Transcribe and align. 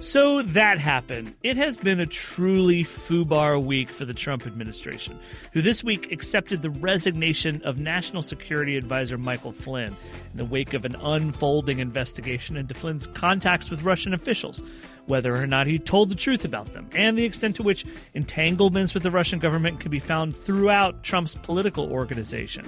So 0.00 0.42
that 0.42 0.78
happened. 0.78 1.34
It 1.42 1.56
has 1.56 1.76
been 1.76 1.98
a 1.98 2.06
truly 2.06 2.84
foobar 2.84 3.62
week 3.62 3.90
for 3.90 4.04
the 4.04 4.14
Trump 4.14 4.46
administration, 4.46 5.18
who 5.52 5.60
this 5.60 5.82
week 5.82 6.12
accepted 6.12 6.62
the 6.62 6.70
resignation 6.70 7.60
of 7.64 7.78
National 7.78 8.22
Security 8.22 8.76
Advisor 8.76 9.18
Michael 9.18 9.50
Flynn 9.50 9.96
in 10.32 10.38
the 10.38 10.44
wake 10.44 10.72
of 10.72 10.84
an 10.84 10.94
unfolding 10.94 11.80
investigation 11.80 12.56
into 12.56 12.74
Flynn's 12.74 13.08
contacts 13.08 13.70
with 13.70 13.82
Russian 13.82 14.14
officials, 14.14 14.62
whether 15.06 15.34
or 15.34 15.48
not 15.48 15.66
he 15.66 15.80
told 15.80 16.10
the 16.10 16.14
truth 16.14 16.44
about 16.44 16.72
them, 16.74 16.88
and 16.94 17.18
the 17.18 17.24
extent 17.24 17.56
to 17.56 17.64
which 17.64 17.84
entanglements 18.14 18.94
with 18.94 19.02
the 19.02 19.10
Russian 19.10 19.40
government 19.40 19.80
can 19.80 19.90
be 19.90 19.98
found 19.98 20.36
throughout 20.36 21.02
Trump's 21.02 21.34
political 21.34 21.90
organization. 21.90 22.64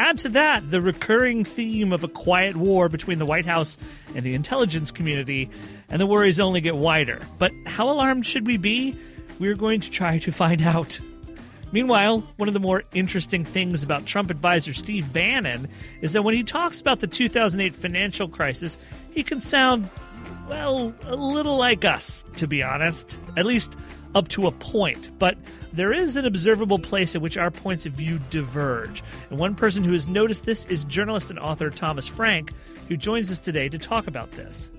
Add 0.00 0.16
to 0.20 0.30
that 0.30 0.70
the 0.70 0.80
recurring 0.80 1.44
theme 1.44 1.92
of 1.92 2.02
a 2.02 2.08
quiet 2.08 2.56
war 2.56 2.88
between 2.88 3.18
the 3.18 3.26
White 3.26 3.44
House 3.44 3.76
and 4.14 4.24
the 4.24 4.32
intelligence 4.32 4.90
community, 4.90 5.50
and 5.90 6.00
the 6.00 6.06
worries 6.06 6.40
only 6.40 6.62
get 6.62 6.74
wider. 6.74 7.20
But 7.38 7.52
how 7.66 7.90
alarmed 7.90 8.24
should 8.24 8.46
we 8.46 8.56
be? 8.56 8.96
We're 9.38 9.54
going 9.54 9.82
to 9.82 9.90
try 9.90 10.16
to 10.20 10.32
find 10.32 10.62
out. 10.62 10.98
Meanwhile, 11.70 12.20
one 12.38 12.48
of 12.48 12.54
the 12.54 12.60
more 12.60 12.82
interesting 12.94 13.44
things 13.44 13.82
about 13.82 14.06
Trump 14.06 14.30
advisor 14.30 14.72
Steve 14.72 15.12
Bannon 15.12 15.68
is 16.00 16.14
that 16.14 16.22
when 16.22 16.34
he 16.34 16.44
talks 16.44 16.80
about 16.80 17.00
the 17.00 17.06
2008 17.06 17.74
financial 17.74 18.26
crisis, 18.26 18.78
he 19.12 19.22
can 19.22 19.42
sound, 19.42 19.86
well, 20.48 20.94
a 21.04 21.14
little 21.14 21.58
like 21.58 21.84
us, 21.84 22.24
to 22.36 22.46
be 22.46 22.62
honest. 22.62 23.18
At 23.36 23.44
least 23.44 23.76
up 24.14 24.28
to 24.28 24.46
a 24.46 24.52
point. 24.52 25.10
But 25.18 25.36
there 25.72 25.92
is 25.92 26.16
an 26.16 26.26
observable 26.26 26.78
place 26.78 27.14
at 27.14 27.22
which 27.22 27.36
our 27.36 27.50
points 27.50 27.86
of 27.86 27.92
view 27.92 28.20
diverge. 28.30 29.02
And 29.30 29.38
one 29.38 29.54
person 29.54 29.84
who 29.84 29.92
has 29.92 30.08
noticed 30.08 30.44
this 30.44 30.64
is 30.66 30.84
journalist 30.84 31.30
and 31.30 31.38
author 31.38 31.70
Thomas 31.70 32.06
Frank, 32.06 32.52
who 32.88 32.96
joins 32.96 33.30
us 33.30 33.38
today 33.38 33.68
to 33.68 33.78
talk 33.78 34.06
about 34.06 34.32
this. 34.32 34.70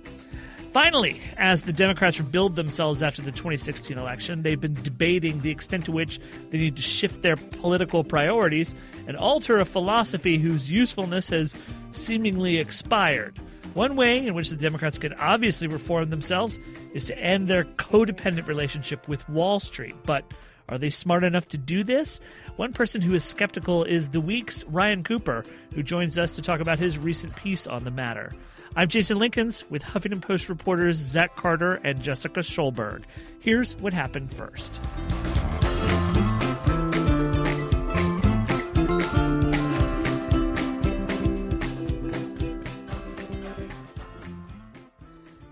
Finally, 0.71 1.19
as 1.35 1.63
the 1.63 1.73
Democrats 1.73 2.17
rebuild 2.17 2.55
themselves 2.55 3.03
after 3.03 3.21
the 3.21 3.31
2016 3.31 3.97
election, 3.97 4.41
they've 4.41 4.61
been 4.61 4.73
debating 4.73 5.41
the 5.41 5.52
extent 5.52 5.83
to 5.83 5.91
which 5.91 6.17
they 6.49 6.57
need 6.57 6.77
to 6.77 6.81
shift 6.81 7.23
their 7.23 7.35
political 7.35 8.05
priorities 8.05 8.73
and 9.05 9.17
alter 9.17 9.59
a 9.59 9.65
philosophy 9.65 10.37
whose 10.37 10.71
usefulness 10.71 11.27
has 11.27 11.57
seemingly 11.91 12.57
expired. 12.57 13.37
One 13.73 13.95
way 13.95 14.25
in 14.25 14.33
which 14.33 14.50
the 14.50 14.58
Democrats 14.58 15.00
can 15.00 15.14
obviously 15.14 15.67
reform 15.67 16.09
themselves 16.09 16.59
is 16.94 17.05
to 17.05 17.17
end 17.17 17.47
their 17.47 17.64
codependent 17.64 18.47
relationship 18.47 19.08
with 19.08 19.27
Wall 19.30 19.61
Street. 19.61 19.95
But 20.05 20.25
are 20.67 20.77
they 20.77 20.89
smart 20.89 21.23
enough 21.23 21.47
to 21.50 21.58
do 21.58 21.81
this? 21.83 22.19
One 22.58 22.73
person 22.73 23.02
who 23.02 23.14
is 23.14 23.23
skeptical 23.23 23.86
is 23.86 24.09
The 24.09 24.19
Week's 24.19 24.66
Ryan 24.66 25.03
Cooper, 25.05 25.45
who 25.73 25.83
joins 25.83 26.20
us 26.20 26.32
to 26.32 26.42
talk 26.42 26.59
about 26.59 26.80
his 26.80 26.98
recent 26.98 27.33
piece 27.37 27.65
on 27.65 27.86
the 27.86 27.92
matter. 27.92 28.33
I'm 28.76 28.89
Jason 28.89 29.17
Linkins 29.17 29.70
with 29.70 29.83
Huffington 29.83 30.21
Post 30.21 30.49
reporters 30.49 30.98
Zach 30.98 31.38
Carter 31.38 31.76
and 31.76 32.02
Jessica 32.02 32.42
Schulberg. 32.42 33.03
Here's 33.39 33.77
what 33.77 33.93
happened 33.93 34.33
first. 34.33 34.82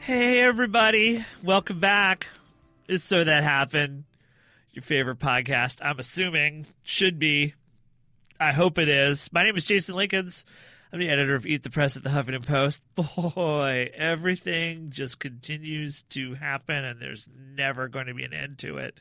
Hey, 0.09 0.41
everybody. 0.41 1.23
Welcome 1.43 1.79
back. 1.79 2.25
It's 2.87 3.03
So 3.03 3.23
That 3.23 3.43
Happened, 3.43 4.05
your 4.71 4.81
favorite 4.81 5.19
podcast. 5.19 5.85
I'm 5.85 5.99
assuming 5.99 6.65
should 6.81 7.19
be. 7.19 7.53
I 8.39 8.51
hope 8.51 8.79
it 8.79 8.89
is. 8.89 9.31
My 9.31 9.43
name 9.43 9.55
is 9.55 9.65
Jason 9.65 9.93
Linkins. 9.93 10.45
I'm 10.91 10.97
the 10.97 11.09
editor 11.09 11.35
of 11.35 11.45
Eat 11.45 11.61
the 11.61 11.69
Press 11.69 11.95
at 11.95 12.01
the 12.01 12.09
Huffington 12.09 12.43
Post. 12.43 12.81
Boy, 12.95 13.91
everything 13.93 14.89
just 14.89 15.19
continues 15.19 16.01
to 16.09 16.33
happen, 16.33 16.83
and 16.83 16.99
there's 16.99 17.29
never 17.55 17.87
going 17.87 18.07
to 18.07 18.15
be 18.15 18.23
an 18.23 18.33
end 18.33 18.57
to 18.57 18.77
it. 18.79 18.97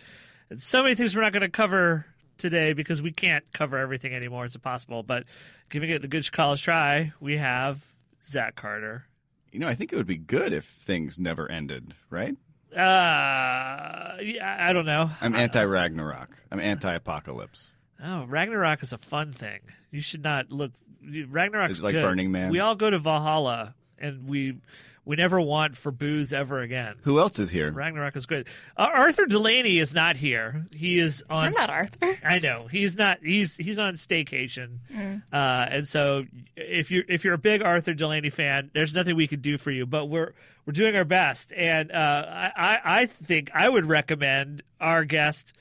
And 0.50 0.60
so 0.60 0.82
many 0.82 0.94
things 0.94 1.16
we're 1.16 1.22
not 1.22 1.32
going 1.32 1.40
to 1.40 1.48
cover 1.48 2.04
today 2.36 2.74
because 2.74 3.00
we 3.00 3.12
can't 3.12 3.50
cover 3.54 3.78
everything 3.78 4.14
anymore. 4.14 4.44
It's 4.44 4.56
impossible. 4.56 5.04
But 5.04 5.24
giving 5.70 5.88
it 5.88 6.02
the 6.02 6.08
good 6.08 6.30
college 6.30 6.60
try, 6.60 7.12
we 7.18 7.38
have 7.38 7.80
Zach 8.22 8.56
Carter. 8.56 9.07
You 9.52 9.60
know, 9.60 9.68
I 9.68 9.74
think 9.74 9.92
it 9.92 9.96
would 9.96 10.06
be 10.06 10.16
good 10.18 10.52
if 10.52 10.64
things 10.64 11.18
never 11.18 11.50
ended, 11.50 11.94
right? 12.10 12.36
Uh, 12.72 14.16
yeah, 14.22 14.56
I 14.60 14.72
don't 14.72 14.86
know. 14.86 15.10
I'm 15.20 15.34
anti 15.34 15.62
Ragnarok. 15.64 16.30
I'm 16.50 16.60
anti 16.60 16.92
apocalypse. 16.94 17.72
Oh, 18.04 18.24
Ragnarok 18.24 18.82
is 18.82 18.92
a 18.92 18.98
fun 18.98 19.32
thing. 19.32 19.60
You 19.90 20.00
should 20.00 20.22
not 20.22 20.52
look. 20.52 20.72
Ragnarok 21.02 21.70
Is 21.70 21.82
like 21.82 21.94
good. 21.94 22.02
Burning 22.02 22.30
Man? 22.30 22.50
We 22.50 22.60
all 22.60 22.74
go 22.74 22.90
to 22.90 22.98
Valhalla, 22.98 23.74
and 23.98 24.28
we 24.28 24.58
we 25.04 25.16
never 25.16 25.40
want 25.40 25.76
for 25.76 25.90
booze 25.90 26.32
ever 26.34 26.60
again. 26.60 26.96
Who 27.02 27.18
else 27.18 27.38
is 27.38 27.50
here? 27.50 27.72
Ragnarok 27.72 28.14
is 28.16 28.26
good. 28.26 28.46
Uh, 28.76 28.88
Arthur 28.92 29.24
Delaney 29.26 29.78
is 29.78 29.94
not 29.94 30.16
here. 30.16 30.66
He 30.72 30.98
is 30.98 31.24
on. 31.30 31.46
I'm 31.46 31.52
not 31.52 31.70
Arthur. 31.70 32.18
I 32.24 32.38
know 32.40 32.66
he's 32.70 32.96
not. 32.96 33.18
He's 33.22 33.56
he's 33.56 33.78
on 33.78 33.94
staycation, 33.94 34.78
Mm. 34.94 35.22
uh, 35.32 35.66
and 35.70 35.88
so 35.88 36.24
if 36.60 36.90
you're 36.90 37.04
if 37.08 37.24
you're 37.24 37.34
a 37.34 37.38
big 37.38 37.62
Arthur 37.62 37.94
Delaney 37.94 38.30
fan, 38.30 38.70
there's 38.74 38.94
nothing 38.94 39.16
we 39.16 39.26
could 39.28 39.42
do 39.42 39.58
for 39.58 39.70
you. 39.70 39.86
But 39.86 40.06
we're 40.06 40.32
we're 40.66 40.72
doing 40.72 40.96
our 40.96 41.04
best, 41.04 41.52
and 41.52 41.92
uh, 41.92 42.24
I 42.28 42.52
I 42.56 42.80
I 43.00 43.06
think 43.06 43.50
I 43.54 43.68
would 43.68 43.86
recommend 43.86 44.62
our 44.80 45.04
guest. 45.04 45.52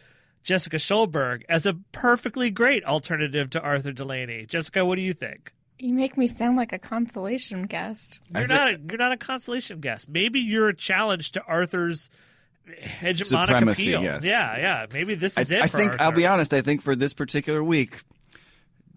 Jessica 0.43 0.77
Schulberg 0.77 1.43
as 1.49 1.65
a 1.65 1.73
perfectly 1.91 2.49
great 2.49 2.85
alternative 2.85 3.49
to 3.49 3.61
Arthur 3.61 3.91
Delaney. 3.91 4.45
Jessica, 4.45 4.85
what 4.85 4.95
do 4.95 5.01
you 5.01 5.13
think? 5.13 5.51
You 5.77 5.93
make 5.93 6.17
me 6.17 6.29
sound 6.29 6.55
like 6.55 6.71
a 6.71 6.79
consolation 6.79 7.63
guest. 7.63 8.21
You're 8.33 8.47
not 8.47 8.69
a, 8.69 8.79
you're 8.79 8.97
not 8.97 9.11
a 9.11 9.17
consolation 9.17 9.81
guest. 9.81 10.07
Maybe 10.07 10.39
you're 10.39 10.69
a 10.69 10.73
challenge 10.75 11.33
to 11.33 11.43
Arthur's 11.43 12.09
hegemonic 12.81 13.25
Supremacy, 13.25 13.93
appeal. 13.93 14.03
yes. 14.03 14.23
Yeah, 14.23 14.57
yeah. 14.57 14.85
Maybe 14.93 15.15
this 15.15 15.37
I, 15.37 15.41
is 15.41 15.51
it. 15.51 15.61
I 15.61 15.67
for 15.67 15.77
think 15.77 15.99
I'll 15.99 16.13
be 16.13 16.25
honest. 16.25 16.53
I 16.53 16.61
think 16.61 16.81
for 16.81 16.95
this 16.95 17.13
particular 17.13 17.61
week, 17.63 18.01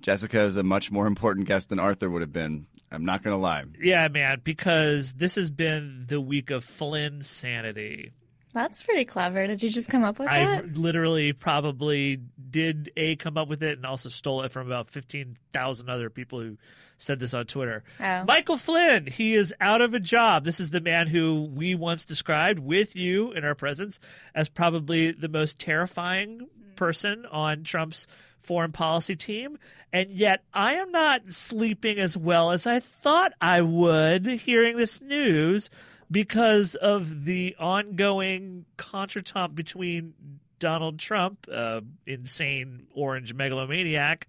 Jessica 0.01 0.43
is 0.43 0.57
a 0.57 0.63
much 0.63 0.91
more 0.91 1.07
important 1.07 1.47
guest 1.47 1.69
than 1.69 1.79
Arthur 1.79 2.09
would 2.11 2.23
have 2.23 2.33
been. 2.33 2.67
I'm 2.91 3.05
not 3.05 3.23
going 3.23 3.37
to 3.37 3.41
lie. 3.41 3.65
Yeah, 3.81 4.09
man, 4.09 4.41
because 4.43 5.13
this 5.13 5.37
has 5.37 5.51
been 5.51 6.07
the 6.09 6.21
week 6.21 6.51
of 6.51 6.65
Flynn 6.65 7.23
sanity. 7.23 8.13
That's 8.53 8.83
pretty 8.83 9.05
clever. 9.05 9.47
Did 9.47 9.63
you 9.63 9.71
just 9.71 9.89
come 9.89 10.03
up 10.03 10.19
with 10.19 10.29
I 10.29 10.45
that? 10.45 10.65
I 10.65 10.67
literally 10.67 11.33
probably 11.33 12.21
did 12.51 12.91
a 12.97 13.15
come 13.15 13.37
up 13.37 13.47
with 13.47 13.63
it 13.63 13.79
and 13.79 13.87
also 13.87 14.09
stole 14.09 14.43
it 14.43 14.51
from 14.51 14.67
about 14.67 14.91
fifteen 14.91 15.37
thousand 15.53 15.89
other 15.89 16.11
people 16.11 16.41
who 16.41 16.57
said 16.99 17.21
this 17.21 17.33
on 17.33 17.47
Twitter. 17.47 17.85
Oh. 18.01 18.25
Michael 18.25 18.57
Flynn, 18.57 19.07
he 19.07 19.35
is 19.35 19.55
out 19.61 19.83
of 19.83 19.95
a 19.95 20.01
job. 20.01 20.45
This 20.45 20.59
is 20.59 20.71
the 20.71 20.81
man 20.81 21.07
who 21.07 21.49
we 21.55 21.77
once 21.77 22.05
described 22.05 22.59
with 22.59 22.97
you 22.97 23.31
in 23.33 23.45
our 23.45 23.55
presence 23.55 24.01
as 24.35 24.49
probably 24.49 25.13
the 25.13 25.29
most 25.29 25.61
terrifying 25.61 26.49
person 26.75 27.27
on 27.31 27.63
Trump's 27.63 28.09
foreign 28.43 28.73
policy 28.73 29.17
team. 29.17 29.59
And 29.93 30.11
yet 30.11 30.45
I 30.55 30.75
am 30.75 30.93
not 30.93 31.33
sleeping 31.33 31.99
as 31.99 32.17
well 32.17 32.53
as 32.53 32.67
I 32.67 32.81
thought 32.81 33.33
I 33.41 33.61
would 33.61 34.27
hearing 34.27 34.77
this 34.77 35.01
news 35.01 35.71
because 36.11 36.75
of 36.77 37.25
the 37.25 37.57
ongoing 37.59 38.67
contretemps 38.77 39.55
between 39.55 40.15
Donald 40.59 40.99
Trump, 40.99 41.47
uh, 41.53 41.81
insane 42.07 42.87
orange 42.95 43.35
megalomaniac, 43.35 44.29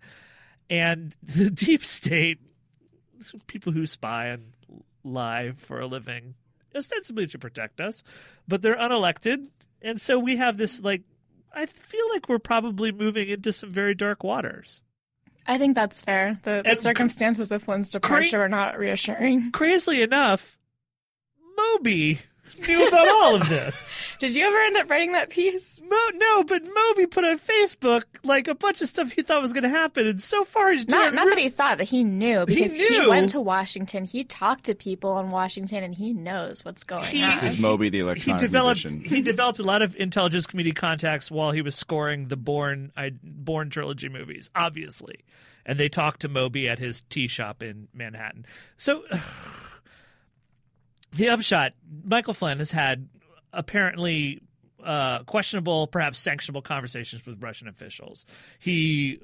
and 0.69 1.15
the 1.23 1.51
deep 1.51 1.85
state, 1.85 2.39
people 3.47 3.71
who 3.71 3.85
spy 3.85 4.27
and 4.27 4.53
lie 5.03 5.51
for 5.57 5.79
a 5.79 5.87
living, 5.87 6.33
ostensibly 6.75 7.27
to 7.27 7.37
protect 7.37 7.81
us, 7.81 8.03
but 8.47 8.61
they're 8.61 8.77
unelected. 8.77 9.47
And 9.81 9.99
so 9.99 10.17
we 10.19 10.37
have 10.37 10.57
this, 10.57 10.81
like, 10.81 11.01
I 11.53 11.65
feel 11.65 12.09
like 12.09 12.29
we're 12.29 12.39
probably 12.39 12.91
moving 12.91 13.29
into 13.29 13.51
some 13.51 13.69
very 13.69 13.93
dark 13.95 14.23
waters. 14.23 14.83
I 15.47 15.57
think 15.57 15.75
that's 15.75 16.01
fair. 16.01 16.39
The, 16.43 16.61
the 16.65 16.75
circumstances 16.75 17.51
of 17.51 17.63
Flynn's 17.63 17.91
departure 17.91 18.41
are 18.41 18.49
not 18.49 18.77
reassuring. 18.77 19.51
Crazily 19.51 20.01
enough, 20.01 20.57
Moby 21.57 22.21
knew 22.67 22.87
about 22.87 23.07
all 23.07 23.35
of 23.35 23.49
this. 23.49 23.93
Did 24.19 24.35
you 24.35 24.45
ever 24.45 24.57
end 24.57 24.77
up 24.77 24.89
writing 24.89 25.13
that 25.13 25.29
piece? 25.31 25.81
Mo, 25.89 25.97
no, 26.13 26.43
but 26.43 26.61
Moby 26.63 27.07
put 27.07 27.23
on 27.25 27.39
Facebook 27.39 28.03
like 28.23 28.47
a 28.47 28.53
bunch 28.53 28.81
of 28.81 28.87
stuff 28.87 29.11
he 29.11 29.21
thought 29.23 29.41
was 29.41 29.51
going 29.53 29.63
to 29.63 29.69
happen, 29.69 30.05
and 30.07 30.21
so 30.21 30.43
far 30.43 30.71
he's 30.71 30.85
doing 30.85 31.01
Not, 31.01 31.13
not 31.15 31.29
that 31.29 31.37
he 31.39 31.49
thought 31.49 31.79
that 31.79 31.85
he 31.89 32.03
knew 32.03 32.45
because 32.45 32.77
he, 32.77 32.87
knew. 32.99 33.09
went 33.09 33.29
to 33.31 33.41
Washington. 33.41 34.05
He 34.05 34.23
talked 34.23 34.65
to 34.65 34.75
people 34.75 35.17
in 35.19 35.29
Washington, 35.29 35.83
and 35.83 35.95
he 35.95 36.13
knows 36.13 36.63
what's 36.63 36.83
going 36.83 37.05
He- 37.05 37.23
on. 37.23 37.31
This 37.31 37.43
is 37.43 37.57
Moby 37.57 37.89
the 37.89 37.97
he 37.97 38.01
electronic 38.03 38.39
developed 38.41 38.85
musician. 38.85 39.09
he 39.09 39.21
developed 39.21 39.57
a 39.59 39.63
lot 39.63 39.81
of 39.81 39.95
intelligence 39.95 40.45
community 40.45 40.73
contacts 40.73 41.31
while 41.31 41.51
he 41.51 41.61
was 41.63 41.75
scoring 41.75 42.27
the 42.27 42.37
Bourne 42.37 42.91
I, 42.95 43.11
Bourne 43.23 43.69
trilogy 43.71 44.09
movies, 44.09 44.51
obviously, 44.55 45.23
and 45.65 45.79
they 45.79 45.89
talked 45.89 46.21
to 46.21 46.29
Moby 46.29 46.69
at 46.69 46.77
his 46.77 47.01
tea 47.09 47.27
shop 47.27 47.63
in 47.63 47.87
Manhattan. 47.93 48.45
So 48.77 49.03
the 51.11 51.29
upshot: 51.29 51.73
Michael 52.03 52.33
Flynn 52.33 52.57
has 52.59 52.71
had 52.71 53.07
apparently. 53.53 54.41
Uh, 54.83 55.21
questionable, 55.25 55.85
perhaps 55.85 56.19
sanctionable 56.19 56.63
conversations 56.63 57.23
with 57.23 57.39
Russian 57.39 57.67
officials. 57.67 58.25
He 58.57 59.19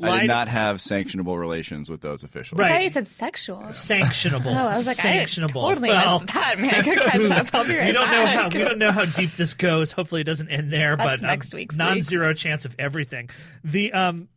I 0.00 0.20
did 0.20 0.28
not 0.28 0.46
have 0.46 0.76
sanctionable 0.76 1.36
relations 1.36 1.90
with 1.90 2.00
those 2.00 2.22
officials. 2.22 2.60
I 2.60 2.62
Right. 2.62 2.70
thought 2.74 2.82
you 2.84 2.88
said 2.90 3.08
sexual. 3.08 3.58
sanctionable. 3.70 4.46
Oh, 4.56 4.66
I 4.68 4.76
was 4.76 4.86
like, 4.86 4.98
sanctionable. 4.98 5.64
I 5.64 5.68
totally 5.70 5.88
Well, 5.88 6.20
missed 6.20 6.32
that, 6.32 6.60
man. 6.60 6.72
I 6.76 6.82
could 6.82 6.98
catch 7.00 7.30
up. 7.32 7.52
I'll 7.52 7.66
be 7.66 7.74
right 7.76 7.86
we 7.86 7.92
don't 7.92 8.08
know 8.08 8.26
how 8.26 8.48
we 8.50 8.58
don't 8.60 8.78
know 8.78 8.92
how 8.92 9.04
deep 9.04 9.32
this 9.32 9.54
goes. 9.54 9.90
Hopefully, 9.90 10.20
it 10.20 10.24
doesn't 10.24 10.48
end 10.48 10.72
there. 10.72 10.94
That's 10.96 11.22
but 11.22 11.26
next 11.26 11.52
um, 11.54 11.58
week's 11.58 11.74
non-zero 11.74 12.32
chance 12.32 12.64
of 12.64 12.76
everything. 12.78 13.30
The 13.64 13.92
um, 13.92 14.28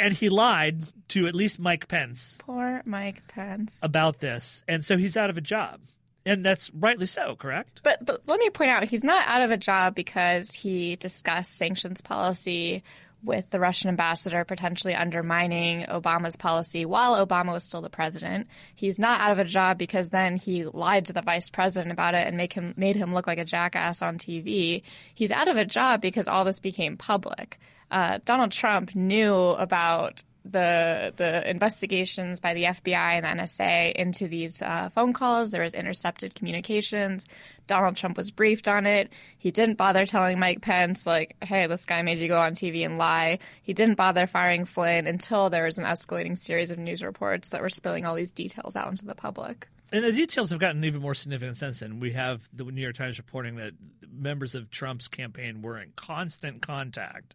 and 0.00 0.14
he 0.14 0.28
lied 0.28 0.82
to 1.08 1.26
at 1.26 1.34
least 1.34 1.58
Mike 1.58 1.86
Pence 1.88 2.38
Poor 2.40 2.82
Mike 2.84 3.22
Pence. 3.28 3.78
about 3.82 4.20
this, 4.20 4.64
and 4.66 4.84
so 4.84 4.96
he's 4.96 5.16
out 5.16 5.30
of 5.30 5.36
a 5.38 5.40
job, 5.40 5.80
and 6.26 6.44
that's 6.44 6.70
rightly 6.74 7.06
so. 7.06 7.36
Correct. 7.36 7.80
But 7.82 8.04
but 8.04 8.22
let 8.26 8.40
me 8.40 8.50
point 8.50 8.70
out, 8.70 8.84
he's 8.84 9.04
not 9.04 9.26
out 9.28 9.42
of 9.42 9.50
a 9.50 9.56
job 9.56 9.94
because 9.94 10.52
he 10.52 10.96
discussed 10.96 11.56
sanctions 11.56 12.00
policy 12.00 12.82
with 13.22 13.50
the 13.50 13.60
Russian 13.60 13.88
ambassador 13.88 14.44
potentially 14.44 14.94
undermining 14.94 15.82
Obama's 15.82 16.36
policy 16.36 16.84
while 16.84 17.24
Obama 17.24 17.52
was 17.52 17.64
still 17.64 17.82
the 17.82 17.90
president. 17.90 18.46
He's 18.74 18.98
not 18.98 19.20
out 19.20 19.32
of 19.32 19.38
a 19.38 19.44
job 19.44 19.78
because 19.78 20.10
then 20.10 20.36
he 20.36 20.64
lied 20.64 21.06
to 21.06 21.12
the 21.12 21.22
vice 21.22 21.50
president 21.50 21.92
about 21.92 22.14
it 22.14 22.26
and 22.26 22.36
make 22.36 22.52
him 22.52 22.74
made 22.76 22.96
him 22.96 23.12
look 23.12 23.26
like 23.26 23.38
a 23.38 23.44
jackass 23.44 24.02
on 24.02 24.18
TV. 24.18 24.82
He's 25.14 25.30
out 25.30 25.48
of 25.48 25.56
a 25.56 25.64
job 25.64 26.00
because 26.00 26.28
all 26.28 26.44
this 26.44 26.60
became 26.60 26.96
public. 26.96 27.58
Uh, 27.90 28.18
Donald 28.24 28.52
Trump 28.52 28.94
knew 28.94 29.34
about 29.34 30.22
the 30.44 31.12
the 31.16 31.48
investigations 31.48 32.40
by 32.40 32.54
the 32.54 32.64
FBI 32.64 32.92
and 32.92 33.24
the 33.24 33.42
NSA 33.42 33.92
into 33.92 34.28
these 34.28 34.62
uh, 34.62 34.88
phone 34.90 35.12
calls. 35.12 35.50
There 35.50 35.62
was 35.62 35.74
intercepted 35.74 36.34
communications. 36.34 37.26
Donald 37.66 37.96
Trump 37.96 38.16
was 38.16 38.30
briefed 38.30 38.66
on 38.66 38.86
it. 38.86 39.12
He 39.38 39.50
didn't 39.50 39.76
bother 39.76 40.06
telling 40.06 40.38
Mike 40.38 40.62
Pence 40.62 41.06
like, 41.06 41.36
"Hey, 41.42 41.66
this 41.66 41.84
guy 41.84 42.02
made 42.02 42.18
you 42.18 42.28
go 42.28 42.40
on 42.40 42.54
TV 42.54 42.84
and 42.84 42.96
lie." 42.98 43.38
He 43.62 43.74
didn't 43.74 43.96
bother 43.96 44.26
firing 44.26 44.64
Flynn 44.64 45.06
until 45.06 45.50
there 45.50 45.64
was 45.64 45.78
an 45.78 45.84
escalating 45.84 46.38
series 46.38 46.70
of 46.70 46.78
news 46.78 47.02
reports 47.02 47.50
that 47.50 47.60
were 47.60 47.70
spilling 47.70 48.06
all 48.06 48.14
these 48.14 48.32
details 48.32 48.76
out 48.76 48.88
into 48.88 49.06
the 49.06 49.14
public. 49.14 49.68
And 49.92 50.04
the 50.04 50.12
details 50.12 50.50
have 50.50 50.60
gotten 50.60 50.84
even 50.84 51.02
more 51.02 51.14
significant 51.14 51.56
since 51.56 51.80
then. 51.80 51.98
We 51.98 52.12
have 52.12 52.48
the 52.52 52.64
New 52.64 52.80
York 52.80 52.94
Times 52.94 53.18
reporting 53.18 53.56
that 53.56 53.72
members 54.08 54.54
of 54.54 54.70
Trump's 54.70 55.08
campaign 55.08 55.62
were 55.62 55.78
in 55.80 55.92
constant 55.96 56.62
contact 56.62 57.34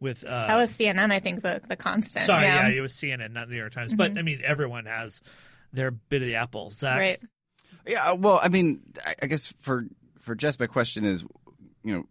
with. 0.00 0.24
Uh, 0.24 0.46
That 0.46 0.56
was 0.56 0.72
CNN, 0.72 1.12
I 1.12 1.20
think, 1.20 1.42
the 1.42 1.60
the 1.66 1.76
constant. 1.76 2.26
sorry, 2.26 2.42
yeah, 2.44 2.68
yeah. 2.68 2.78
it 2.78 2.80
was 2.80 2.92
CNN, 2.92 3.32
not 3.32 3.48
the 3.48 3.54
New 3.54 3.60
York 3.60 3.72
Times. 3.72 3.94
But 3.94 4.16
I 4.18 4.22
mean, 4.22 4.42
everyone 4.44 4.86
has 4.86 5.22
their 5.72 5.90
bit 5.90 6.22
of 6.22 6.28
the 6.28 6.36
apple. 6.36 6.70
Zach, 6.70 6.98
right. 6.98 7.20
Yeah, 7.86 8.12
well, 8.12 8.40
I 8.42 8.48
mean, 8.48 8.80
I, 9.04 9.14
I 9.22 9.26
guess 9.26 9.52
for 9.60 9.86
for 10.20 10.34
Jess, 10.34 10.58
my 10.58 10.66
question 10.66 11.04
is, 11.04 11.24
you 11.84 11.94
know, 11.94 12.04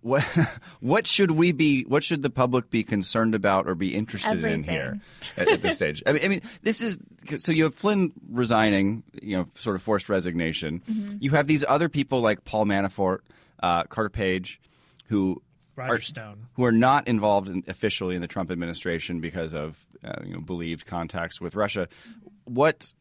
what 0.00 0.22
what 0.80 1.06
should 1.06 1.30
we 1.30 1.52
be? 1.52 1.82
What 1.84 2.02
should 2.02 2.22
the 2.22 2.30
public 2.30 2.70
be 2.70 2.82
concerned 2.84 3.34
about 3.34 3.68
or 3.68 3.74
be 3.74 3.94
interested 3.94 4.42
in 4.44 4.62
here 4.62 5.00
at, 5.36 5.48
at 5.48 5.62
this 5.62 5.76
stage? 5.76 6.02
I 6.06 6.12
mean, 6.12 6.24
I 6.24 6.28
mean, 6.28 6.42
this 6.62 6.80
is 6.80 6.98
so 7.38 7.52
you 7.52 7.64
have 7.64 7.74
Flynn 7.74 8.12
resigning, 8.30 9.04
you 9.22 9.36
know, 9.36 9.48
sort 9.54 9.76
of 9.76 9.82
forced 9.82 10.08
resignation. 10.08 10.82
You 11.20 11.30
have 11.30 11.46
these 11.46 11.64
other 11.66 11.88
people 11.88 12.20
like 12.20 12.44
Paul 12.44 12.66
Manafort, 12.66 13.18
uh, 13.62 13.84
Carter 13.84 14.10
Page, 14.10 14.60
who 15.08 15.42
Roger 15.78 15.92
are, 15.92 16.00
Stone. 16.00 16.46
who 16.54 16.64
are 16.64 16.72
not 16.72 17.08
involved 17.08 17.48
in, 17.48 17.64
officially 17.68 18.14
in 18.14 18.20
the 18.20 18.28
Trump 18.28 18.50
administration 18.50 19.20
because 19.20 19.54
of 19.54 19.78
uh, 20.04 20.22
you 20.24 20.34
know 20.34 20.40
believed 20.40 20.86
contacts 20.86 21.40
with 21.40 21.54
Russia. 21.54 21.88
What 22.44 22.92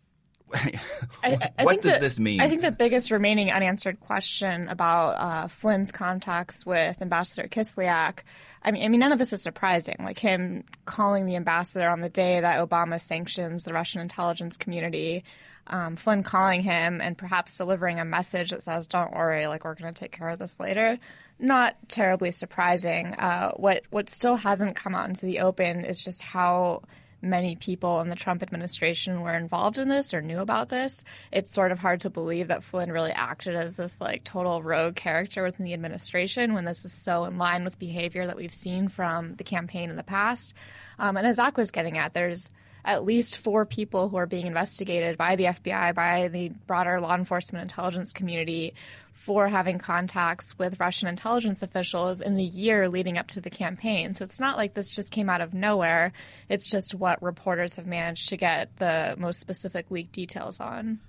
I- 0.54 1.52
I 1.58 1.64
what 1.64 1.82
does 1.82 1.92
that- 1.92 2.02
this 2.02 2.20
mean? 2.20 2.42
I 2.42 2.48
think 2.50 2.62
the 2.62 2.72
biggest 2.72 3.12
remaining 3.12 3.52
unanswered 3.52 4.00
question 4.00 4.68
about 4.70 5.10
uh, 5.12 5.48
Flynn's 5.48 5.92
contacts 5.92 6.66
with 6.66 7.02
Ambassador 7.02 7.48
Kislyak, 7.48 8.20
I 8.64 8.72
mean, 8.72 8.84
I 8.84 8.88
mean, 8.90 9.00
none 9.00 9.12
of 9.12 9.20
this 9.20 9.34
is 9.34 9.42
surprising. 9.42 9.96
Like 10.00 10.20
him 10.20 10.64
calling 10.86 11.26
the 11.26 11.36
ambassador 11.36 11.88
on 11.90 12.02
the 12.02 12.10
day 12.10 12.40
that 12.40 12.68
Obama 12.68 13.00
sanctions 13.00 13.64
the 13.64 13.74
Russian 13.74 14.02
intelligence 14.02 14.58
community, 14.58 15.24
um, 15.68 15.96
Flynn 15.98 16.24
calling 16.24 16.62
him 16.62 17.02
and 17.02 17.18
perhaps 17.18 17.58
delivering 17.58 18.00
a 18.00 18.06
message 18.06 18.52
that 18.52 18.64
says, 18.64 18.88
"Don't 18.88 19.14
worry, 19.14 19.48
like 19.48 19.66
we're 19.66 19.76
going 19.76 19.94
to 19.94 20.00
take 20.00 20.12
care 20.14 20.30
of 20.30 20.40
this 20.40 20.60
later." 20.60 20.98
Not 21.40 21.76
terribly 21.88 22.32
surprising. 22.32 23.14
Uh, 23.14 23.52
what 23.52 23.84
what 23.90 24.10
still 24.10 24.38
hasn't 24.38 24.76
come 24.76 24.96
out 24.96 25.08
into 25.10 25.26
the 25.26 25.40
open 25.42 25.84
is 25.86 26.04
just 26.04 26.22
how 26.24 26.82
many 27.22 27.56
people 27.56 28.02
in 28.02 28.10
the 28.10 28.16
Trump 28.16 28.44
administration 28.44 29.22
were 29.22 29.36
involved 29.36 29.78
in 29.78 29.90
this 29.90 30.14
or 30.14 30.22
knew 30.22 30.40
about 30.40 30.70
this. 30.70 31.04
It's 31.32 31.52
sort 31.52 31.72
of 31.72 31.80
hard 31.80 32.02
to 32.02 32.10
believe 32.10 32.50
that 32.50 32.64
Flynn 32.64 32.92
really 32.92 33.12
acted 33.12 33.56
as 33.56 33.74
this 33.74 34.00
like 34.00 34.24
total 34.24 34.62
rogue 34.62 34.96
character 34.96 35.44
within 35.44 35.66
the 35.66 35.74
administration 35.74 36.54
when 36.54 36.66
this 36.66 36.86
is 36.86 36.94
so 36.94 37.26
in 37.26 37.38
line 37.38 37.64
with 37.64 37.80
behavior 37.80 38.28
that 38.28 38.38
we've 38.38 38.54
seen 38.54 38.88
from 38.88 39.36
the 39.36 39.44
campaign 39.44 39.90
in 39.90 39.96
the 39.96 40.04
past. 40.04 40.54
Um, 41.00 41.18
and 41.18 41.26
as 41.26 41.38
Zach 41.38 41.58
was 41.58 41.72
getting 41.72 41.98
at, 41.98 42.14
there's 42.14 42.50
at 42.86 43.04
least 43.04 43.40
four 43.40 43.66
people 43.66 44.08
who 44.08 44.16
are 44.16 44.26
being 44.26 44.48
investigated 44.48 45.18
by 45.18 45.36
the 45.36 45.46
FBI, 45.46 45.94
by 45.94 46.30
the 46.30 46.50
broader 46.68 47.02
law 47.02 47.16
enforcement 47.16 47.62
intelligence 47.62 48.14
community 48.14 48.74
for 49.18 49.50
having 49.50 49.80
contacts 49.80 50.58
with 50.60 50.80
Russian 50.80 51.08
intelligence 51.08 51.64
officials 51.64 52.22
in 52.22 52.36
the 52.36 52.44
year 52.44 52.88
leading 52.88 53.18
up 53.18 53.28
to 53.28 53.42
the 53.42 53.50
campaign. 53.50 54.14
So 54.14 54.24
it's 54.24 54.40
not 54.40 54.58
like 54.58 54.76
this 54.76 54.96
just 54.96 55.12
came 55.12 55.28
out 55.28 55.42
of 55.42 55.56
nowhere. 55.56 56.14
It's 56.50 56.70
just 56.70 56.94
what 56.94 57.22
reporters 57.22 57.76
have 57.76 57.88
managed 57.88 58.30
to 58.30 58.38
get 58.38 58.78
the 58.78 59.16
most 59.18 59.40
specific 59.40 59.90
leaked 59.90 60.12
details 60.12 60.60
on. 60.60 61.00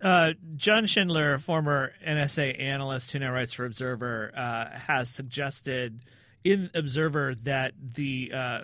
Uh, 0.00 0.34
John 0.56 0.86
Schindler, 0.86 1.38
former 1.38 1.92
NSA 2.06 2.60
analyst 2.60 3.10
who 3.10 3.18
now 3.18 3.32
writes 3.32 3.52
for 3.52 3.64
Observer, 3.64 4.32
uh, 4.36 4.78
has 4.78 5.10
suggested 5.10 6.00
in 6.44 6.70
Observer 6.74 7.34
that 7.42 7.72
the 7.94 8.30
uh, 8.32 8.60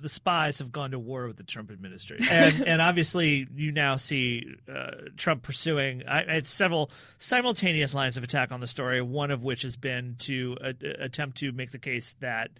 the 0.00 0.08
spies 0.08 0.58
have 0.58 0.72
gone 0.72 0.92
to 0.92 0.98
war 0.98 1.26
with 1.26 1.36
the 1.36 1.42
Trump 1.42 1.70
administration, 1.70 2.26
and, 2.30 2.62
and 2.66 2.82
obviously 2.82 3.46
you 3.54 3.72
now 3.72 3.96
see 3.96 4.46
uh, 4.72 4.90
Trump 5.16 5.42
pursuing 5.42 6.04
I, 6.08 6.36
I, 6.36 6.40
several 6.40 6.90
simultaneous 7.18 7.94
lines 7.94 8.16
of 8.16 8.24
attack 8.24 8.52
on 8.52 8.60
the 8.60 8.66
story. 8.66 9.00
One 9.00 9.30
of 9.30 9.42
which 9.42 9.62
has 9.62 9.76
been 9.76 10.16
to 10.20 10.56
uh, 10.62 10.72
attempt 11.00 11.38
to 11.38 11.52
make 11.52 11.70
the 11.70 11.78
case 11.78 12.14
that. 12.20 12.50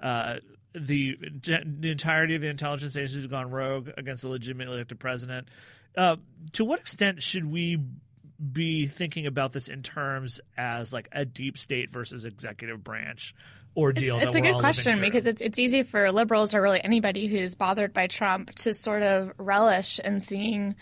Uh, 0.00 0.36
the, 0.78 1.16
the 1.42 1.90
entirety 1.90 2.34
of 2.34 2.42
the 2.42 2.48
intelligence 2.48 2.98
agencies 2.98 3.22
have 3.22 3.30
gone 3.30 3.50
rogue 3.50 3.88
against 3.96 4.24
a 4.24 4.28
legitimately 4.28 4.74
elected 4.74 5.00
president. 5.00 5.48
Uh, 5.96 6.16
to 6.52 6.66
what 6.66 6.78
extent 6.78 7.22
should 7.22 7.50
we 7.50 7.78
be 8.52 8.86
thinking 8.86 9.26
about 9.26 9.52
this 9.52 9.68
in 9.68 9.82
terms 9.82 10.40
as 10.56 10.92
like 10.92 11.08
a 11.12 11.24
deep 11.24 11.56
state 11.56 11.90
versus 11.90 12.24
executive 12.24 12.84
branch 12.84 13.34
ordeal? 13.76 14.18
It's 14.18 14.34
that 14.34 14.38
a 14.38 14.42
good 14.42 14.58
question 14.58 15.00
because 15.00 15.26
it's 15.26 15.40
it's 15.40 15.58
easy 15.58 15.82
for 15.82 16.10
liberals 16.12 16.54
or 16.54 16.62
really 16.62 16.82
anybody 16.82 17.26
who's 17.26 17.54
bothered 17.54 17.92
by 17.92 18.06
Trump 18.06 18.54
to 18.56 18.74
sort 18.74 19.02
of 19.02 19.32
relish 19.38 19.98
in 20.00 20.20
seeing 20.20 20.76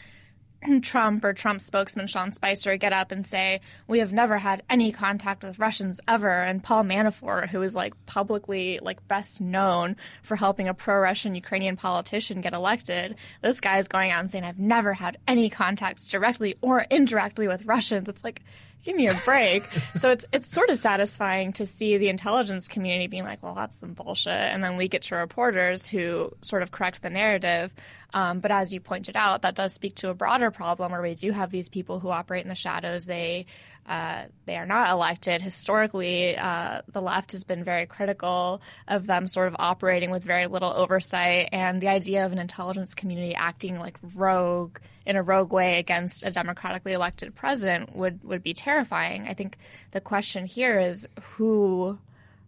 Trump 0.82 1.24
or 1.24 1.32
Trump 1.32 1.60
spokesman 1.60 2.06
Sean 2.06 2.32
Spicer 2.32 2.76
get 2.76 2.92
up 2.92 3.12
and 3.12 3.26
say, 3.26 3.60
We 3.86 3.98
have 3.98 4.12
never 4.12 4.38
had 4.38 4.62
any 4.70 4.92
contact 4.92 5.42
with 5.42 5.58
Russians 5.58 6.00
ever. 6.08 6.30
And 6.30 6.62
Paul 6.62 6.84
Manafort, 6.84 7.48
who 7.48 7.62
is 7.62 7.74
like 7.74 7.94
publicly 8.06 8.78
like 8.82 9.06
best 9.08 9.40
known 9.40 9.96
for 10.22 10.36
helping 10.36 10.68
a 10.68 10.74
pro 10.74 10.98
Russian 10.98 11.34
Ukrainian 11.34 11.76
politician 11.76 12.40
get 12.40 12.54
elected, 12.54 13.16
this 13.42 13.60
guy 13.60 13.78
is 13.78 13.88
going 13.88 14.10
out 14.10 14.20
and 14.20 14.30
saying, 14.30 14.44
I've 14.44 14.58
never 14.58 14.92
had 14.92 15.18
any 15.26 15.50
contacts 15.50 16.06
directly 16.06 16.56
or 16.60 16.80
indirectly 16.90 17.48
with 17.48 17.64
Russians. 17.64 18.08
It's 18.08 18.24
like 18.24 18.42
give 18.84 18.94
me 18.96 19.08
a 19.08 19.14
break. 19.24 19.64
so 19.96 20.10
it's 20.10 20.24
it's 20.32 20.48
sort 20.48 20.70
of 20.70 20.78
satisfying 20.78 21.52
to 21.54 21.66
see 21.66 21.96
the 21.96 22.08
intelligence 22.08 22.68
community 22.68 23.06
being 23.06 23.24
like, 23.24 23.42
well, 23.42 23.54
that's 23.54 23.76
some 23.76 23.94
bullshit, 23.94 24.32
and 24.32 24.62
then 24.62 24.76
leak 24.76 24.94
it 24.94 25.02
to 25.02 25.16
reporters 25.16 25.86
who 25.86 26.32
sort 26.40 26.62
of 26.62 26.70
correct 26.70 27.02
the 27.02 27.10
narrative. 27.10 27.74
Um, 28.14 28.38
but 28.38 28.52
as 28.52 28.72
you 28.72 28.80
pointed 28.80 29.16
out, 29.16 29.42
that 29.42 29.56
does 29.56 29.72
speak 29.74 29.96
to 29.96 30.08
a 30.08 30.14
broader 30.14 30.52
problem 30.52 30.92
where 30.92 31.02
we 31.02 31.16
do 31.16 31.32
have 31.32 31.50
these 31.50 31.68
people 31.68 31.98
who 31.98 32.08
operate 32.08 32.44
in 32.44 32.48
the 32.48 32.54
shadows. 32.54 33.04
They 33.04 33.46
uh, 33.86 34.24
they 34.46 34.56
are 34.56 34.64
not 34.64 34.90
elected. 34.90 35.42
Historically, 35.42 36.36
uh, 36.38 36.80
the 36.90 37.02
left 37.02 37.32
has 37.32 37.44
been 37.44 37.62
very 37.62 37.84
critical 37.84 38.62
of 38.88 39.04
them 39.06 39.26
sort 39.26 39.48
of 39.48 39.56
operating 39.58 40.10
with 40.10 40.24
very 40.24 40.46
little 40.46 40.72
oversight, 40.72 41.50
and 41.52 41.80
the 41.80 41.88
idea 41.88 42.24
of 42.24 42.32
an 42.32 42.38
intelligence 42.38 42.94
community 42.94 43.34
acting 43.34 43.78
like 43.78 43.98
rogue 44.14 44.78
in 45.04 45.16
a 45.16 45.22
rogue 45.22 45.52
way 45.52 45.78
against 45.78 46.24
a 46.24 46.30
democratically 46.30 46.92
elected 46.92 47.34
president 47.34 47.94
would 47.94 48.22
would 48.24 48.42
be 48.42 48.54
terrifying. 48.54 49.26
I 49.28 49.34
think 49.34 49.58
the 49.90 50.00
question 50.00 50.46
here 50.46 50.78
is 50.78 51.08
who 51.20 51.98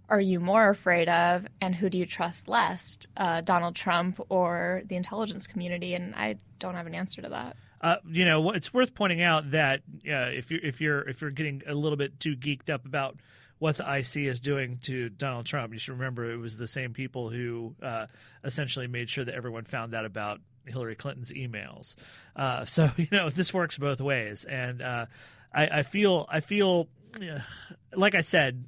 are 0.08 0.20
you 0.20 0.40
more 0.40 0.68
afraid 0.68 1.08
of, 1.08 1.46
and 1.60 1.74
who 1.74 1.90
do 1.90 1.98
you 1.98 2.06
trust 2.06 2.48
less, 2.48 2.98
uh, 3.16 3.40
Donald 3.40 3.74
Trump 3.74 4.20
or 4.28 4.82
the 4.86 4.96
intelligence 4.96 5.46
community? 5.46 5.94
And 5.94 6.14
I 6.14 6.36
don't 6.58 6.74
have 6.74 6.86
an 6.86 6.94
answer 6.94 7.22
to 7.22 7.28
that. 7.30 7.56
Uh, 7.80 7.96
you 8.08 8.24
know, 8.24 8.50
it's 8.52 8.72
worth 8.72 8.94
pointing 8.94 9.22
out 9.22 9.50
that 9.50 9.80
uh, 10.08 10.30
if 10.32 10.50
you're 10.50 10.64
if 10.64 10.80
you're 10.80 11.08
if 11.08 11.20
you're 11.20 11.30
getting 11.30 11.62
a 11.66 11.74
little 11.74 11.98
bit 11.98 12.18
too 12.18 12.34
geeked 12.34 12.70
up 12.70 12.86
about 12.86 13.16
what 13.58 13.76
the 13.76 13.96
IC 13.98 14.16
is 14.28 14.40
doing 14.40 14.78
to 14.82 15.08
Donald 15.10 15.46
Trump, 15.46 15.72
you 15.72 15.78
should 15.78 15.92
remember 15.92 16.30
it 16.30 16.36
was 16.36 16.56
the 16.56 16.66
same 16.66 16.92
people 16.92 17.30
who 17.30 17.74
uh, 17.82 18.06
essentially 18.44 18.86
made 18.86 19.08
sure 19.08 19.24
that 19.24 19.34
everyone 19.34 19.64
found 19.64 19.94
out 19.94 20.04
about 20.04 20.40
Hillary 20.66 20.94
Clinton's 20.94 21.32
emails. 21.32 21.96
Uh, 22.34 22.64
so 22.64 22.90
you 22.96 23.08
know, 23.12 23.30
this 23.30 23.52
works 23.52 23.78
both 23.78 24.00
ways, 24.00 24.44
and 24.44 24.82
uh, 24.82 25.06
I, 25.52 25.66
I, 25.78 25.82
feel 25.82 26.26
I 26.30 26.40
feel 26.40 26.88
like 27.94 28.14
I 28.14 28.20
said, 28.20 28.64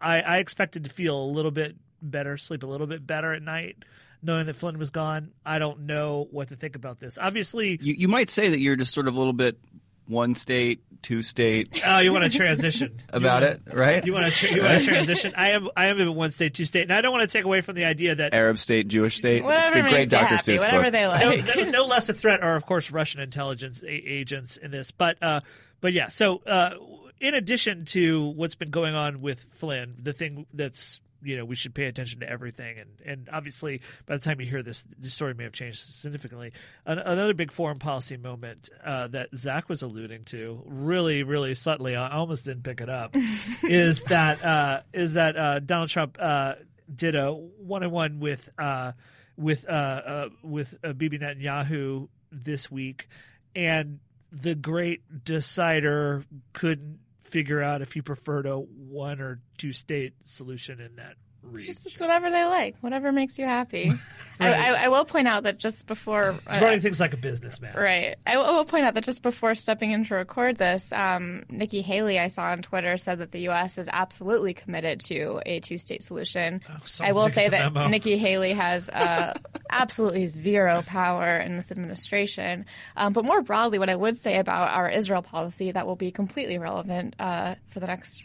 I, 0.00 0.20
I 0.20 0.38
expected 0.38 0.84
to 0.84 0.90
feel 0.90 1.16
a 1.16 1.30
little 1.30 1.50
bit 1.50 1.76
better, 2.02 2.36
sleep 2.36 2.62
a 2.62 2.66
little 2.66 2.86
bit 2.86 3.06
better 3.06 3.32
at 3.32 3.42
night 3.42 3.76
knowing 4.22 4.46
that 4.46 4.56
Flynn 4.56 4.78
was 4.78 4.90
gone. 4.90 5.30
I 5.44 5.58
don't 5.58 5.80
know 5.80 6.28
what 6.30 6.48
to 6.48 6.56
think 6.56 6.76
about 6.76 7.00
this. 7.00 7.18
Obviously, 7.18 7.78
you, 7.80 7.94
you 7.94 8.08
might 8.08 8.30
say 8.30 8.50
that 8.50 8.60
you're 8.60 8.76
just 8.76 8.92
sort 8.92 9.08
of 9.08 9.14
a 9.14 9.18
little 9.18 9.32
bit 9.32 9.58
one 10.06 10.34
state, 10.34 10.80
two 11.02 11.22
state. 11.22 11.82
Oh, 11.86 11.98
you 11.98 12.12
want 12.12 12.24
to 12.24 12.30
transition 12.30 12.98
about 13.08 13.42
wanna, 13.42 13.60
it, 13.66 13.74
right? 13.74 14.04
You 14.04 14.12
want 14.12 14.26
to 14.26 14.30
tra- 14.32 14.54
you 14.54 14.62
want 14.62 14.82
to 14.82 14.86
transition. 14.86 15.32
I 15.36 15.50
am 15.50 15.68
I 15.76 15.86
am 15.86 16.00
in 16.00 16.14
one 16.14 16.30
state, 16.30 16.54
two 16.54 16.64
state, 16.64 16.82
and 16.82 16.92
I 16.92 17.00
don't 17.00 17.12
want 17.12 17.28
to 17.28 17.38
take 17.38 17.44
away 17.44 17.60
from 17.60 17.76
the 17.76 17.84
idea 17.84 18.14
that 18.16 18.34
Arab 18.34 18.58
state, 18.58 18.88
Jewish 18.88 19.16
state. 19.16 19.42
Whatever 19.42 19.78
it's 19.78 19.86
a 19.86 19.90
great 19.90 20.10
Dr. 20.10 20.26
happy, 20.26 20.52
Seuss 20.52 20.58
whatever 20.58 20.84
book. 20.84 20.92
they 20.92 21.06
like. 21.06 21.56
no, 21.56 21.70
no, 21.70 21.86
less 21.86 22.08
a 22.08 22.14
threat 22.14 22.42
are 22.42 22.56
of 22.56 22.66
course 22.66 22.90
Russian 22.90 23.20
intelligence 23.20 23.82
a- 23.82 23.88
agents 23.88 24.56
in 24.56 24.70
this, 24.70 24.90
but 24.90 25.22
uh, 25.22 25.40
but 25.80 25.92
yeah. 25.92 26.08
So 26.08 26.38
uh, 26.46 26.74
in 27.20 27.34
addition 27.34 27.84
to 27.86 28.28
what's 28.30 28.54
been 28.54 28.70
going 28.70 28.94
on 28.94 29.20
with 29.20 29.44
Flynn, 29.52 29.96
the 30.02 30.12
thing 30.12 30.46
that's 30.52 31.00
you 31.22 31.36
know 31.36 31.44
we 31.44 31.54
should 31.54 31.74
pay 31.74 31.84
attention 31.84 32.20
to 32.20 32.28
everything. 32.28 32.78
And 32.78 32.90
and 33.04 33.28
obviously 33.32 33.82
by 34.06 34.16
the 34.16 34.22
time 34.22 34.40
you 34.40 34.46
hear 34.46 34.62
this 34.62 34.82
the 34.82 35.10
story 35.10 35.34
may 35.34 35.44
have 35.44 35.52
changed 35.52 35.78
significantly. 35.78 36.52
An- 36.86 36.98
another 36.98 37.34
big 37.34 37.52
foreign 37.52 37.78
policy 37.78 38.16
moment 38.16 38.70
uh, 38.84 39.08
that 39.08 39.28
zach 39.36 39.68
was 39.68 39.82
alluding 39.82 40.24
to 40.24 40.62
really 40.64 41.22
really 41.22 41.54
subtly 41.54 41.94
i 41.94 42.10
almost 42.10 42.46
didn't 42.46 42.62
pick 42.62 42.80
it 42.80 42.88
up 42.88 43.14
is 43.62 44.02
that 44.04 44.42
uh, 44.44 44.80
is 44.92 45.14
that 45.14 45.36
uh, 45.36 45.58
donald 45.58 45.90
trump 45.90 46.16
uh, 46.20 46.54
did 46.94 47.14
a 47.14 47.32
one-on-one 47.32 48.20
with 48.20 48.48
uh, 48.58 48.92
with 49.36 49.68
uh, 49.68 49.72
uh, 49.72 50.28
with 50.42 50.74
uh, 50.84 50.92
bibi 50.92 51.18
netanyahu 51.18 52.08
this 52.30 52.70
week. 52.70 53.08
And 53.54 53.98
the 54.30 54.54
great 54.54 55.24
decider 55.24 56.24
couldn't 56.52 57.00
figure 57.30 57.62
out 57.62 57.82
if 57.82 57.96
you 57.96 58.02
preferred 58.02 58.46
a 58.46 58.56
one 58.56 59.20
or 59.20 59.40
two 59.56 59.72
state 59.72 60.14
solution 60.24 60.80
in 60.80 60.96
that 60.96 61.14
It's 61.52 61.66
just 61.66 61.86
it's 61.86 62.00
whatever 62.00 62.30
they 62.30 62.44
like, 62.44 62.76
whatever 62.80 63.12
makes 63.12 63.38
you 63.38 63.44
happy. 63.44 63.92
I, 64.40 64.48
Right. 64.48 64.60
I, 64.60 64.84
I 64.84 64.88
will 64.88 65.04
point 65.04 65.28
out 65.28 65.42
that 65.42 65.58
just 65.58 65.86
before, 65.86 66.38
He's 66.48 66.60
running 66.60 66.80
things 66.80 66.98
like 66.98 67.12
a 67.12 67.18
businessman. 67.18 67.76
right, 67.76 68.16
I 68.26 68.38
will, 68.38 68.44
I 68.46 68.50
will 68.52 68.64
point 68.64 68.86
out 68.86 68.94
that 68.94 69.04
just 69.04 69.22
before 69.22 69.54
stepping 69.54 69.90
in 69.90 70.04
to 70.06 70.14
record 70.14 70.56
this, 70.56 70.92
um, 70.94 71.44
Nikki 71.50 71.82
Haley, 71.82 72.18
I 72.18 72.28
saw 72.28 72.44
on 72.44 72.62
Twitter, 72.62 72.96
said 72.96 73.18
that 73.18 73.32
the 73.32 73.40
U.S. 73.40 73.76
is 73.76 73.90
absolutely 73.92 74.54
committed 74.54 75.00
to 75.00 75.42
a 75.44 75.60
two-state 75.60 76.02
solution. 76.02 76.62
Oh, 76.70 76.78
I 77.00 77.12
will 77.12 77.28
say 77.28 77.50
that 77.50 77.74
memo. 77.74 77.88
Nikki 77.88 78.16
Haley 78.16 78.54
has 78.54 78.88
uh, 78.88 79.34
absolutely 79.70 80.26
zero 80.26 80.82
power 80.86 81.36
in 81.36 81.56
this 81.56 81.70
administration. 81.70 82.64
Um, 82.96 83.12
but 83.12 83.26
more 83.26 83.42
broadly, 83.42 83.78
what 83.78 83.90
I 83.90 83.96
would 83.96 84.16
say 84.16 84.38
about 84.38 84.70
our 84.70 84.88
Israel 84.88 85.20
policy 85.22 85.72
that 85.72 85.86
will 85.86 85.96
be 85.96 86.10
completely 86.12 86.56
relevant 86.56 87.14
uh, 87.18 87.56
for 87.68 87.80
the 87.80 87.86
next 87.86 88.24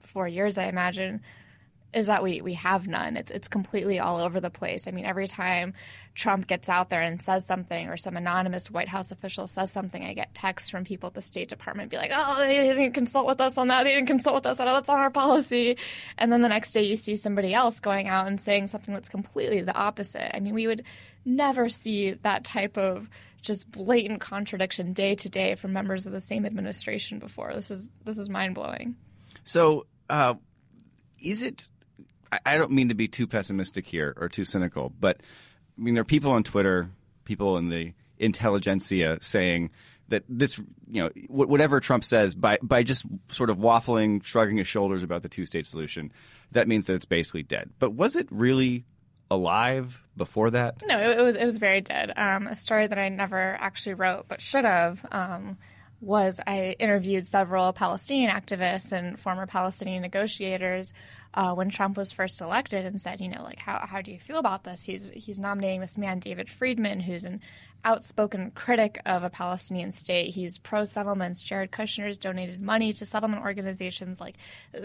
four 0.00 0.26
years, 0.26 0.58
I 0.58 0.64
imagine, 0.64 1.22
is 1.94 2.06
that 2.06 2.22
we 2.22 2.40
we 2.40 2.54
have 2.54 2.86
none. 2.86 3.16
It's 3.16 3.30
it's 3.30 3.48
completely 3.48 3.98
all 3.98 4.20
over 4.20 4.40
the 4.40 4.50
place. 4.50 4.88
I 4.88 4.92
mean, 4.92 5.04
every 5.04 5.26
time 5.26 5.74
Trump 6.14 6.46
gets 6.46 6.68
out 6.68 6.88
there 6.88 7.00
and 7.00 7.20
says 7.20 7.46
something, 7.46 7.88
or 7.88 7.96
some 7.96 8.16
anonymous 8.16 8.70
White 8.70 8.88
House 8.88 9.10
official 9.10 9.46
says 9.46 9.70
something, 9.70 10.02
I 10.02 10.14
get 10.14 10.34
texts 10.34 10.70
from 10.70 10.84
people 10.84 11.08
at 11.08 11.14
the 11.14 11.22
State 11.22 11.48
Department 11.48 11.90
be 11.90 11.96
like, 11.96 12.12
"Oh, 12.14 12.38
they 12.38 12.56
didn't 12.56 12.92
consult 12.92 13.26
with 13.26 13.40
us 13.40 13.58
on 13.58 13.68
that. 13.68 13.84
They 13.84 13.92
didn't 13.92 14.08
consult 14.08 14.36
with 14.36 14.46
us 14.46 14.60
on 14.60 14.66
that. 14.66 14.72
That's 14.72 14.88
on 14.88 14.98
our 14.98 15.10
policy." 15.10 15.76
And 16.18 16.32
then 16.32 16.42
the 16.42 16.48
next 16.48 16.72
day, 16.72 16.82
you 16.82 16.96
see 16.96 17.16
somebody 17.16 17.52
else 17.52 17.80
going 17.80 18.08
out 18.08 18.26
and 18.26 18.40
saying 18.40 18.68
something 18.68 18.94
that's 18.94 19.08
completely 19.08 19.60
the 19.60 19.74
opposite. 19.74 20.34
I 20.34 20.40
mean, 20.40 20.54
we 20.54 20.66
would 20.66 20.84
never 21.24 21.68
see 21.68 22.12
that 22.12 22.44
type 22.44 22.76
of 22.76 23.08
just 23.42 23.70
blatant 23.70 24.20
contradiction 24.20 24.92
day 24.92 25.14
to 25.16 25.28
day 25.28 25.56
from 25.56 25.72
members 25.72 26.06
of 26.06 26.12
the 26.12 26.20
same 26.20 26.46
administration 26.46 27.18
before. 27.18 27.52
This 27.54 27.70
is 27.70 27.90
this 28.04 28.16
is 28.16 28.30
mind 28.30 28.54
blowing. 28.54 28.96
So, 29.44 29.86
uh, 30.08 30.34
is 31.22 31.42
it? 31.42 31.68
I, 32.44 32.56
don't 32.56 32.70
mean 32.70 32.88
to 32.88 32.94
be 32.94 33.08
too 33.08 33.26
pessimistic 33.26 33.86
here 33.86 34.14
or 34.16 34.28
too 34.28 34.44
cynical, 34.44 34.92
but 34.98 35.20
I 35.78 35.82
mean 35.82 35.94
there 35.94 36.02
are 36.02 36.04
people 36.04 36.32
on 36.32 36.42
Twitter, 36.44 36.90
people 37.24 37.58
in 37.58 37.68
the 37.68 37.92
intelligentsia 38.18 39.18
saying 39.20 39.70
that 40.08 40.24
this, 40.28 40.58
you 40.88 41.02
know, 41.02 41.10
whatever 41.28 41.80
Trump 41.80 42.04
says, 42.04 42.34
by 42.34 42.58
by 42.62 42.82
just 42.82 43.04
sort 43.28 43.50
of 43.50 43.58
waffling, 43.58 44.22
shrugging 44.24 44.58
his 44.58 44.66
shoulders 44.66 45.02
about 45.02 45.22
the 45.22 45.28
two-state 45.28 45.66
solution, 45.66 46.12
that 46.52 46.68
means 46.68 46.86
that 46.86 46.94
it's 46.94 47.06
basically 47.06 47.42
dead. 47.42 47.70
But 47.78 47.92
was 47.92 48.16
it 48.16 48.28
really 48.30 48.84
alive 49.30 50.00
before 50.16 50.50
that? 50.50 50.82
No, 50.86 50.98
it, 50.98 51.18
it 51.18 51.22
was 51.22 51.36
it 51.36 51.44
was 51.44 51.58
very 51.58 51.80
dead. 51.80 52.12
Um, 52.16 52.46
a 52.46 52.56
story 52.56 52.86
that 52.86 52.98
I 52.98 53.08
never 53.08 53.56
actually 53.58 53.94
wrote 53.94 54.26
but 54.28 54.40
should 54.40 54.64
have 54.64 55.04
um, 55.10 55.58
was 56.00 56.40
I 56.46 56.76
interviewed 56.78 57.26
several 57.26 57.72
Palestinian 57.72 58.30
activists 58.30 58.92
and 58.92 59.18
former 59.18 59.46
Palestinian 59.46 60.02
negotiators 60.02 60.92
uh, 61.34 61.54
when 61.54 61.70
Trump 61.70 61.96
was 61.96 62.12
first 62.12 62.40
elected 62.40 62.84
and 62.84 63.00
said, 63.00 63.20
you 63.20 63.28
know, 63.28 63.42
like 63.42 63.58
how 63.58 63.84
how 63.86 64.02
do 64.02 64.12
you 64.12 64.18
feel 64.18 64.38
about 64.38 64.64
this? 64.64 64.84
He's 64.84 65.10
he's 65.10 65.38
nominating 65.38 65.80
this 65.80 65.96
man 65.96 66.18
David 66.18 66.50
Friedman, 66.50 67.00
who's 67.00 67.24
an 67.24 67.40
outspoken 67.84 68.50
critic 68.52 69.00
of 69.06 69.24
a 69.24 69.30
Palestinian 69.30 69.90
state. 69.90 70.30
He's 70.30 70.58
pro 70.58 70.84
settlements. 70.84 71.42
Jared 71.42 71.72
Kushner's 71.72 72.18
donated 72.18 72.60
money 72.60 72.92
to 72.92 73.06
settlement 73.06 73.42
organizations. 73.42 74.20
Like, 74.20 74.36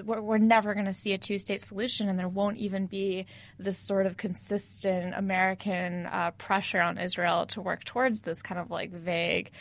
we're, 0.03 0.21
we're 0.21 0.37
never 0.37 0.73
going 0.73 0.85
to 0.85 0.93
see 0.93 1.13
a 1.13 1.17
two 1.17 1.37
state 1.37 1.61
solution, 1.61 2.09
and 2.09 2.17
there 2.17 2.29
won't 2.29 2.57
even 2.57 2.87
be 2.87 3.27
this 3.59 3.77
sort 3.77 4.05
of 4.05 4.17
consistent 4.17 5.13
American 5.15 6.07
uh, 6.07 6.31
pressure 6.37 6.81
on 6.81 6.97
Israel 6.97 7.45
to 7.47 7.61
work 7.61 7.83
towards 7.83 8.21
this 8.21 8.41
kind 8.41 8.59
of 8.59 8.71
like 8.71 8.91
vague, 8.91 9.51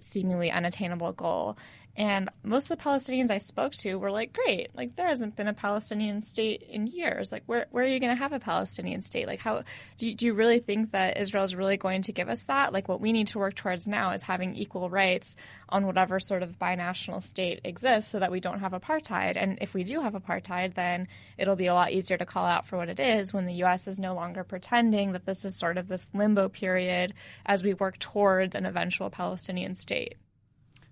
seemingly 0.00 0.50
unattainable 0.50 1.12
goal. 1.12 1.58
And 1.98 2.30
most 2.44 2.70
of 2.70 2.78
the 2.78 2.84
Palestinians 2.84 3.28
I 3.28 3.38
spoke 3.38 3.72
to 3.72 3.96
were 3.96 4.12
like, 4.12 4.32
great, 4.32 4.68
like 4.72 4.94
there 4.94 5.08
hasn't 5.08 5.34
been 5.34 5.48
a 5.48 5.52
Palestinian 5.52 6.22
state 6.22 6.62
in 6.62 6.86
years. 6.86 7.32
Like, 7.32 7.42
where, 7.46 7.66
where 7.72 7.82
are 7.82 7.88
you 7.88 7.98
going 7.98 8.14
to 8.14 8.22
have 8.22 8.32
a 8.32 8.38
Palestinian 8.38 9.02
state? 9.02 9.26
Like, 9.26 9.40
how 9.40 9.64
do 9.96 10.08
you, 10.08 10.14
do 10.14 10.26
you 10.26 10.34
really 10.34 10.60
think 10.60 10.92
that 10.92 11.18
Israel 11.18 11.42
is 11.42 11.56
really 11.56 11.76
going 11.76 12.02
to 12.02 12.12
give 12.12 12.28
us 12.28 12.44
that? 12.44 12.72
Like, 12.72 12.88
what 12.88 13.00
we 13.00 13.10
need 13.10 13.26
to 13.28 13.40
work 13.40 13.56
towards 13.56 13.88
now 13.88 14.12
is 14.12 14.22
having 14.22 14.54
equal 14.54 14.88
rights 14.88 15.34
on 15.68 15.86
whatever 15.86 16.20
sort 16.20 16.44
of 16.44 16.56
binational 16.56 17.20
state 17.20 17.62
exists 17.64 18.12
so 18.12 18.20
that 18.20 18.30
we 18.30 18.38
don't 18.38 18.60
have 18.60 18.70
apartheid. 18.70 19.36
And 19.36 19.58
if 19.60 19.74
we 19.74 19.82
do 19.82 20.00
have 20.00 20.12
apartheid, 20.12 20.74
then 20.74 21.08
it'll 21.36 21.56
be 21.56 21.66
a 21.66 21.74
lot 21.74 21.90
easier 21.90 22.16
to 22.16 22.24
call 22.24 22.46
out 22.46 22.68
for 22.68 22.76
what 22.76 22.88
it 22.88 23.00
is 23.00 23.34
when 23.34 23.44
the 23.44 23.54
U.S. 23.54 23.88
is 23.88 23.98
no 23.98 24.14
longer 24.14 24.44
pretending 24.44 25.14
that 25.14 25.26
this 25.26 25.44
is 25.44 25.58
sort 25.58 25.76
of 25.76 25.88
this 25.88 26.08
limbo 26.14 26.48
period 26.48 27.12
as 27.44 27.64
we 27.64 27.74
work 27.74 27.98
towards 27.98 28.54
an 28.54 28.66
eventual 28.66 29.10
Palestinian 29.10 29.74
state. 29.74 30.14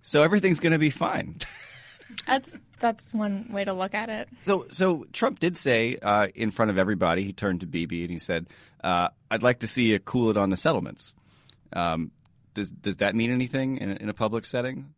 So 0.07 0.23
everything's 0.23 0.61
going 0.61 0.73
to 0.73 0.79
be 0.79 0.91
fine. 0.91 1.37
That's 2.29 2.61
that's 2.79 3.13
one 3.13 3.49
way 3.51 3.65
to 3.65 3.73
look 3.73 3.93
at 3.93 4.09
it. 4.09 4.29
So, 4.43 4.67
so 4.69 5.05
Trump 5.13 5.41
did 5.41 5.57
say 5.57 5.99
uh, 6.01 6.29
in 6.35 6.53
front 6.53 6.71
of 6.71 6.79
everybody, 6.79 7.25
he 7.25 7.33
turned 7.33 7.61
to 7.61 7.67
Bibi 7.67 8.03
and 8.03 8.11
he 8.13 8.21
said, 8.21 8.47
uh, 8.85 9.09
"I'd 9.31 9.43
like 9.43 9.61
to 9.61 9.67
see 9.67 9.87
you 9.87 9.99
cool 9.99 10.31
it 10.31 10.37
on 10.37 10.51
the 10.51 10.57
settlements." 10.57 11.17
Um, 11.73 12.13
does 12.55 12.71
does 12.71 12.99
that 12.99 13.17
mean 13.17 13.33
anything 13.33 13.79
in, 13.79 13.91
a- 13.91 13.97
in 13.97 14.09
a 14.09 14.15
public 14.15 14.45
setting? 14.45 14.95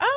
Um, 0.00 0.08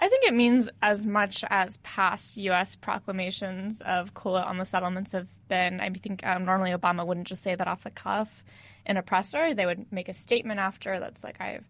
I 0.00 0.08
think 0.08 0.24
it 0.24 0.34
means 0.34 0.68
as 0.82 1.06
much 1.06 1.44
as 1.48 1.76
past 1.78 2.36
U.S. 2.38 2.74
proclamations 2.74 3.80
of 3.82 4.12
cool 4.12 4.38
it 4.38 4.44
on 4.44 4.58
the 4.58 4.64
settlements 4.64 5.12
have 5.12 5.28
been. 5.46 5.80
I 5.80 5.90
think 5.90 6.26
um, 6.26 6.44
normally 6.44 6.72
Obama 6.72 7.06
wouldn't 7.06 7.28
just 7.28 7.44
say 7.44 7.54
that 7.54 7.68
off 7.68 7.84
the 7.84 7.90
cuff 7.92 8.42
in 8.84 8.96
a 8.96 9.02
presser. 9.02 9.54
They 9.54 9.66
would 9.66 9.92
make 9.92 10.08
a 10.08 10.12
statement 10.12 10.58
after 10.58 10.98
that's 10.98 11.22
like, 11.22 11.40
I've 11.40 11.64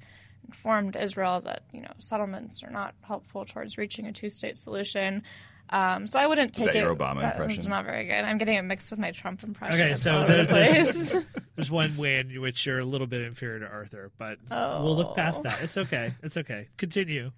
informed 0.47 0.97
Israel 0.97 1.41
that 1.43 1.63
you 1.73 1.81
know 1.81 1.93
settlements 1.99 2.63
are 2.63 2.71
not 2.71 2.95
helpful 3.03 3.45
towards 3.45 3.79
reaching 3.79 4.07
a 4.07 4.13
two-state 4.13 4.57
solution. 4.57 5.23
Um, 5.71 6.07
so 6.07 6.19
I 6.21 6.27
wouldn't 6.27 6.53
take 6.53 6.67
that 6.67 6.77
it. 6.77 6.81
your 6.81 6.95
Obama 6.95 7.21
that 7.21 7.39
was 7.39 7.49
impression? 7.49 7.71
not 7.71 7.87
very 7.87 8.05
good. 8.05 8.25
I'm 8.25 8.37
getting 8.37 8.57
it 8.57 8.63
mixed 8.63 8.91
with 8.91 9.01
my 9.01 9.11
Trump 9.11 9.43
impression. 9.43 9.81
Okay, 9.81 9.93
It's 9.93 10.03
so 10.03 10.27
there, 10.27 10.45
the 10.45 10.53
there's, 10.53 11.17
there's 11.57 11.71
one 11.71 11.97
way 11.97 12.19
in 12.19 12.41
which 12.43 12.67
you're 12.67 12.81
a 12.81 12.85
little 12.85 13.07
bit 13.07 13.23
inferior 13.23 13.61
to 13.61 13.67
Arthur, 13.67 14.11
but 14.19 14.37
we'll 14.51 14.97
look 14.97 15.17
past 15.17 15.45
that. 15.45 15.63
It's 15.63 15.79
okay. 15.79 16.13
It's 16.23 16.37
okay. 16.37 16.69
Continue. 16.77 17.31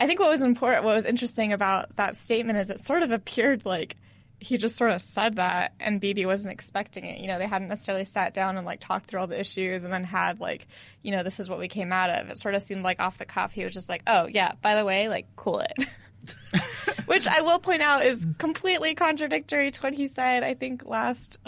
I 0.00 0.08
think 0.08 0.18
what 0.18 0.30
was 0.30 0.40
important, 0.42 0.84
what 0.84 0.96
was 0.96 1.04
interesting 1.04 1.52
about 1.52 1.94
that 1.96 2.16
statement 2.16 2.58
is 2.58 2.70
it 2.70 2.80
sort 2.80 3.04
of 3.04 3.12
appeared 3.12 3.64
like 3.64 3.96
he 4.42 4.58
just 4.58 4.74
sort 4.74 4.90
of 4.90 5.00
said 5.00 5.36
that 5.36 5.72
and 5.78 6.00
Bibi 6.00 6.26
wasn't 6.26 6.52
expecting 6.52 7.04
it. 7.04 7.20
You 7.20 7.28
know, 7.28 7.38
they 7.38 7.46
hadn't 7.46 7.68
necessarily 7.68 8.04
sat 8.04 8.34
down 8.34 8.56
and 8.56 8.66
like 8.66 8.80
talked 8.80 9.06
through 9.06 9.20
all 9.20 9.28
the 9.28 9.38
issues 9.38 9.84
and 9.84 9.92
then 9.92 10.02
had 10.02 10.40
like, 10.40 10.66
you 11.02 11.12
know, 11.12 11.22
this 11.22 11.38
is 11.38 11.48
what 11.48 11.60
we 11.60 11.68
came 11.68 11.92
out 11.92 12.10
of. 12.10 12.28
It 12.28 12.40
sort 12.40 12.56
of 12.56 12.62
seemed 12.62 12.82
like 12.82 12.98
off 12.98 13.18
the 13.18 13.24
cuff. 13.24 13.52
He 13.52 13.62
was 13.62 13.72
just 13.72 13.88
like, 13.88 14.02
oh, 14.08 14.26
yeah, 14.26 14.52
by 14.60 14.74
the 14.74 14.84
way, 14.84 15.08
like, 15.08 15.26
cool 15.36 15.60
it. 15.60 15.72
Which 17.06 17.28
I 17.28 17.42
will 17.42 17.60
point 17.60 17.82
out 17.82 18.04
is 18.04 18.26
completely 18.38 18.94
contradictory 18.94 19.70
to 19.70 19.80
what 19.80 19.94
he 19.94 20.08
said, 20.08 20.42
I 20.42 20.54
think, 20.54 20.84
last. 20.84 21.38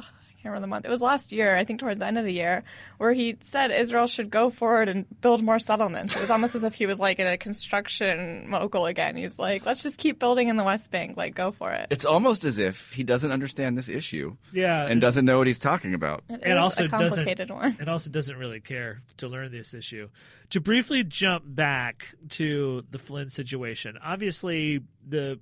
Ugh, 0.45 0.51
I 0.51 0.51
can't 0.51 0.53
remember 0.53 0.61
the 0.61 0.67
month. 0.69 0.85
It 0.87 0.91
was 0.91 1.01
last 1.01 1.33
year, 1.33 1.57
I 1.57 1.65
think 1.65 1.81
towards 1.81 1.99
the 1.99 2.07
end 2.07 2.19
of 2.19 2.25
the 2.25 2.33
year, 2.33 2.63
where 2.99 3.13
he 3.13 3.37
said 3.41 3.71
Israel 3.71 4.07
should 4.07 4.31
go 4.31 4.51
forward 4.51 4.89
and 4.89 5.07
build 5.21 5.43
more 5.43 5.59
settlements. 5.59 6.15
It 6.15 6.21
was 6.21 6.31
almost 6.31 6.55
as 6.55 6.65
if 6.65 6.75
he 6.75 6.87
was 6.87 7.01
like 7.01 7.19
in 7.19 7.27
a 7.27 7.37
construction 7.37 8.49
mogul 8.49 8.87
again. 8.87 9.17
He's 9.17 9.39
like, 9.39 9.65
let's 9.67 9.83
just 9.83 9.99
keep 9.99 10.19
building 10.19 10.49
in 10.49 10.57
the 10.57 10.65
West 10.65 10.91
Bank. 10.91 11.17
Like, 11.17 11.35
go 11.35 11.53
for 11.53 11.73
it. 11.73 11.89
It's 11.91 12.05
almost 12.05 12.45
as 12.45 12.59
if 12.59 12.93
he 12.93 13.03
doesn't 13.03 13.33
understand 13.33 13.79
this 13.79 13.89
issue 13.89 14.37
Yeah, 14.53 14.87
and 14.87 15.01
doesn't 15.01 15.25
know 15.25 15.39
what 15.39 15.47
he's 15.47 15.59
talking 15.59 15.95
about. 15.95 16.25
It 16.29 16.41
and 16.43 16.59
also 16.59 16.85
a 16.85 16.89
complicated 16.89 17.49
doesn't 17.49 17.57
one. 17.57 17.77
it 17.81 17.89
also 17.89 18.11
doesn't 18.11 18.37
really 18.37 18.61
care 18.61 19.03
to 19.19 19.29
learn 19.29 19.51
this 19.53 19.75
issue. 19.75 20.09
To 20.51 20.61
briefly 20.61 21.05
jump 21.05 21.45
back 21.47 22.07
to 22.31 22.85
the 22.91 22.99
Flynn 22.99 23.31
situation, 23.31 23.99
obviously 24.03 24.81
the 25.07 25.39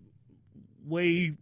way 0.86 1.32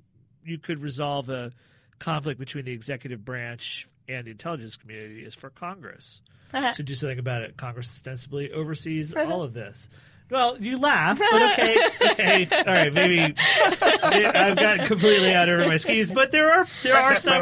you 0.44 0.58
could 0.58 0.80
resolve 0.80 1.28
a 1.28 1.52
conflict 2.00 2.40
between 2.40 2.64
the 2.64 2.72
executive 2.72 3.24
branch 3.24 3.88
and 4.08 4.26
the 4.26 4.32
intelligence 4.32 4.76
community 4.76 5.20
is 5.20 5.34
for 5.34 5.50
Congress 5.50 6.22
to 6.74 6.82
do 6.82 6.94
something 6.94 7.18
about 7.18 7.42
it. 7.42 7.56
Congress 7.56 7.86
ostensibly 7.86 8.50
oversees 8.52 9.14
all 9.16 9.42
of 9.42 9.54
this. 9.54 9.88
Well, 10.30 10.56
you 10.60 10.78
laugh, 10.78 11.18
but 11.18 11.52
okay, 11.52 11.76
okay, 12.12 12.48
all 12.56 12.64
right. 12.64 12.92
Maybe 12.92 13.20
I've 13.20 14.56
gotten 14.56 14.86
completely 14.86 15.34
out 15.34 15.48
over 15.48 15.66
my 15.66 15.76
skis, 15.76 16.10
but 16.10 16.30
there 16.30 16.52
are 16.52 16.66
there 16.82 16.96
are 16.96 17.16
some 17.16 17.40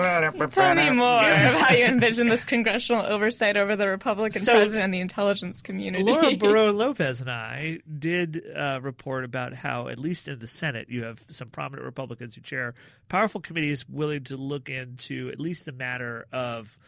Tell 0.49 0.75
me 0.75 0.91
more 0.91 1.21
of 1.31 1.55
how 1.55 1.75
you 1.75 1.85
envision 1.85 2.29
this 2.29 2.45
congressional 2.45 3.05
oversight 3.05 3.57
over 3.57 3.77
the 3.77 3.89
Republican 3.89 4.43
So- 4.43 4.53
president 4.55 4.85
and 4.85 4.95
the 4.95 5.01
intelligence 5.01 5.61
community. 5.63 6.03
Laura 6.05 6.37
Barrow 6.39 6.73
Lopez 6.73 7.21
and 7.21 7.31
I 7.31 7.81
did 7.99 8.43
uh, 8.57 8.81
report 8.83 9.25
about 9.25 9.53
how, 9.55 9.89
at 9.89 9.99
least 9.99 10.29
in 10.29 10.39
the 10.39 10.47
Senate, 10.47 10.89
you 10.89 11.05
have 11.05 11.21
some 11.29 11.49
prominent 11.49 11.85
Republicans 11.85 12.35
who 12.35 12.41
chair 12.41 12.75
powerful 13.09 13.41
committees 13.41 13.89
willing 13.89 14.25
to 14.25 14.37
look 14.37 14.69
into 14.69 15.29
at 15.31 15.39
least 15.39 15.67
the 15.67 15.73
matter 15.73 16.27
of 16.33 16.79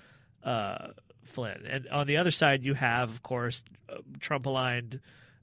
uh, 0.44 0.88
Flynn. 1.24 1.64
And 1.68 1.88
on 1.88 2.06
the 2.06 2.16
other 2.16 2.30
side, 2.30 2.64
you 2.64 2.74
have, 2.74 3.10
of 3.10 3.22
course, 3.22 3.62
uh, 3.88 3.96
Trump 4.18 4.46
aligned. 4.46 5.00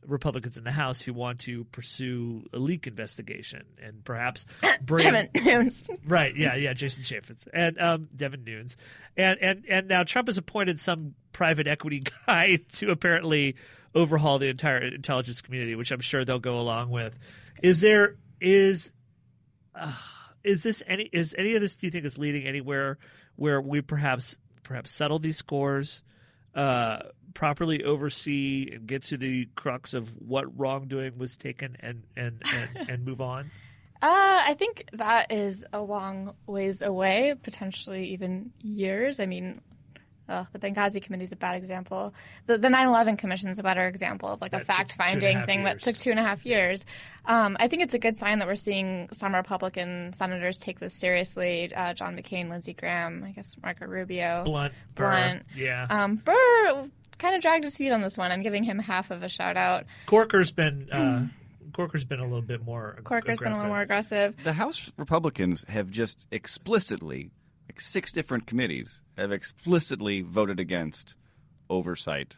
Republicans 0.08 0.58
in 0.58 0.64
the 0.64 0.72
House 0.72 1.02
who 1.02 1.14
want 1.14 1.40
to 1.42 1.66
pursue 1.66 2.46
a 2.54 2.58
leak 2.58 2.88
investigation 2.88 3.64
and 3.82 4.04
perhaps 4.04 4.46
bring 4.82 5.04
Kevin 5.04 5.30
Nunes. 5.44 5.88
Right. 6.08 6.36
Yeah. 6.36 6.56
Yeah. 6.56 6.74
Jason 6.74 7.04
Chaffetz 7.04 7.48
and 7.54 7.80
um, 7.80 8.10
Devin 8.16 8.44
Nunes, 8.44 8.78
and 9.16 9.40
and 9.42 9.64
and 9.70 9.88
now 9.88 10.04
Trump 10.04 10.28
has 10.28 10.38
appointed 10.38 10.80
some 10.80 11.16
private 11.34 11.68
equity 11.68 12.04
guy 12.28 12.60
to 12.74 12.92
apparently 12.92 13.56
overhaul 13.94 14.40
the 14.40 14.48
entire 14.48 14.78
intelligence 14.78 15.42
community, 15.42 15.76
which 15.76 15.92
I'm 15.92 16.00
sure 16.00 16.24
they'll 16.24 16.40
go 16.40 16.60
along 16.60 16.90
with. 16.90 17.18
Is 17.62 17.82
there 17.82 18.16
is 18.40 18.94
uh, 19.76 19.94
is 20.44 20.64
this 20.64 20.84
any 20.88 21.10
is 21.12 21.36
any 21.38 21.56
of 21.56 21.62
this? 21.62 21.76
Do 21.76 21.88
you 21.88 21.92
think 21.92 22.06
is 22.06 22.18
leading 22.18 22.48
anywhere 22.48 22.98
where 23.36 23.62
we 23.62 23.82
perhaps 23.82 24.38
perhaps 24.64 24.92
settle 24.92 25.20
these 25.20 25.38
scores? 25.38 26.04
Uh, 26.56 27.00
properly 27.38 27.84
oversee 27.84 28.68
and 28.74 28.88
get 28.88 29.04
to 29.04 29.16
the 29.16 29.48
crux 29.54 29.94
of 29.94 30.10
what 30.18 30.58
wrongdoing 30.58 31.16
was 31.20 31.38
taken 31.38 31.78
and 31.82 32.02
and 32.18 32.42
and, 32.52 32.90
and 32.90 33.06
move 33.06 33.22
on 33.22 33.52
Uh, 34.02 34.42
I 34.50 34.56
think 34.58 34.86
that 34.94 35.32
is 35.32 35.64
a 35.72 35.80
long 35.80 36.34
ways 36.48 36.82
away, 36.82 37.36
potentially 37.42 38.10
even 38.10 38.52
years. 38.62 39.20
I 39.20 39.28
mean, 39.28 39.62
uh, 40.30 40.46
the 40.52 40.60
Benghazi 40.60 41.02
committee 41.02 41.24
is 41.24 41.32
a 41.32 41.36
bad 41.36 41.56
example. 41.56 42.14
The, 42.48 42.58
the 42.58 42.68
9/11 42.68 43.18
commission 43.18 43.50
is 43.50 43.60
a 43.60 43.64
better 43.64 43.88
example 43.88 44.30
of 44.30 44.42
like 44.42 44.52
That 44.52 44.64
a 44.64 44.66
took 44.66 44.76
two 44.76 44.82
and 44.82 44.92
a 44.92 44.96
fact-finding 44.96 45.46
thing 45.46 45.64
that 45.64 45.82
took 45.82 45.96
two 45.96 46.12
and 46.12 46.20
a 46.20 46.24
half 46.24 46.46
years. 46.46 46.86
Um, 47.26 47.56
I 47.60 47.68
think 47.68 47.84
it's 47.84 47.94
a 47.94 48.00
good 48.00 48.18
sign 48.18 48.40
that 48.40 48.48
we're 48.48 48.56
seeing 48.56 49.10
some 49.14 49.34
Republican 49.34 50.14
senators 50.14 50.58
take 50.58 50.80
this 50.80 50.94
seriously. 50.94 51.74
Uh, 51.74 51.94
John 51.94 52.18
McCain, 52.18 52.50
Lindsey 52.50 52.74
Graham, 52.74 53.24
I 53.24 53.32
guess 53.32 53.56
Marco 53.62 53.86
Rubio. 53.86 54.44
blunt 54.44 54.74
Burr. 54.96 55.42
Yeah 55.56 55.88
Um, 55.90 56.16
Burr 56.18 56.90
kind 57.18 57.36
of 57.36 57.42
dragged 57.42 57.64
his 57.64 57.76
feet 57.76 57.92
on 57.92 58.02
this 58.02 58.18
one. 58.18 58.32
I'm 58.32 58.42
giving 58.44 58.64
him 58.64 58.80
half 58.80 59.12
of 59.12 59.24
a 59.24 59.28
shout 59.30 59.58
out. 59.58 59.86
Corker's 60.06 60.52
been 60.52 60.90
uh, 60.92 61.28
Corker's 61.74 62.06
been 62.06 62.20
a 62.20 62.24
little 62.24 62.42
bit 62.42 62.64
more. 62.64 62.96
ag- 62.98 63.04
Corker's 63.04 63.40
been 63.40 63.52
a 63.52 63.56
little 63.56 63.66
aggressive. 63.66 63.70
more 63.70 63.82
aggressive. 63.82 64.44
The 64.44 64.54
House 64.54 64.92
Republicans 64.98 65.66
have 65.68 65.90
just 65.90 66.28
explicitly, 66.32 67.30
like 67.70 67.80
six 67.82 68.12
different 68.12 68.48
committees, 68.48 69.02
have 69.18 69.32
explicitly 69.32 70.22
voted 70.22 70.60
against 70.60 71.16
oversight 71.70 72.36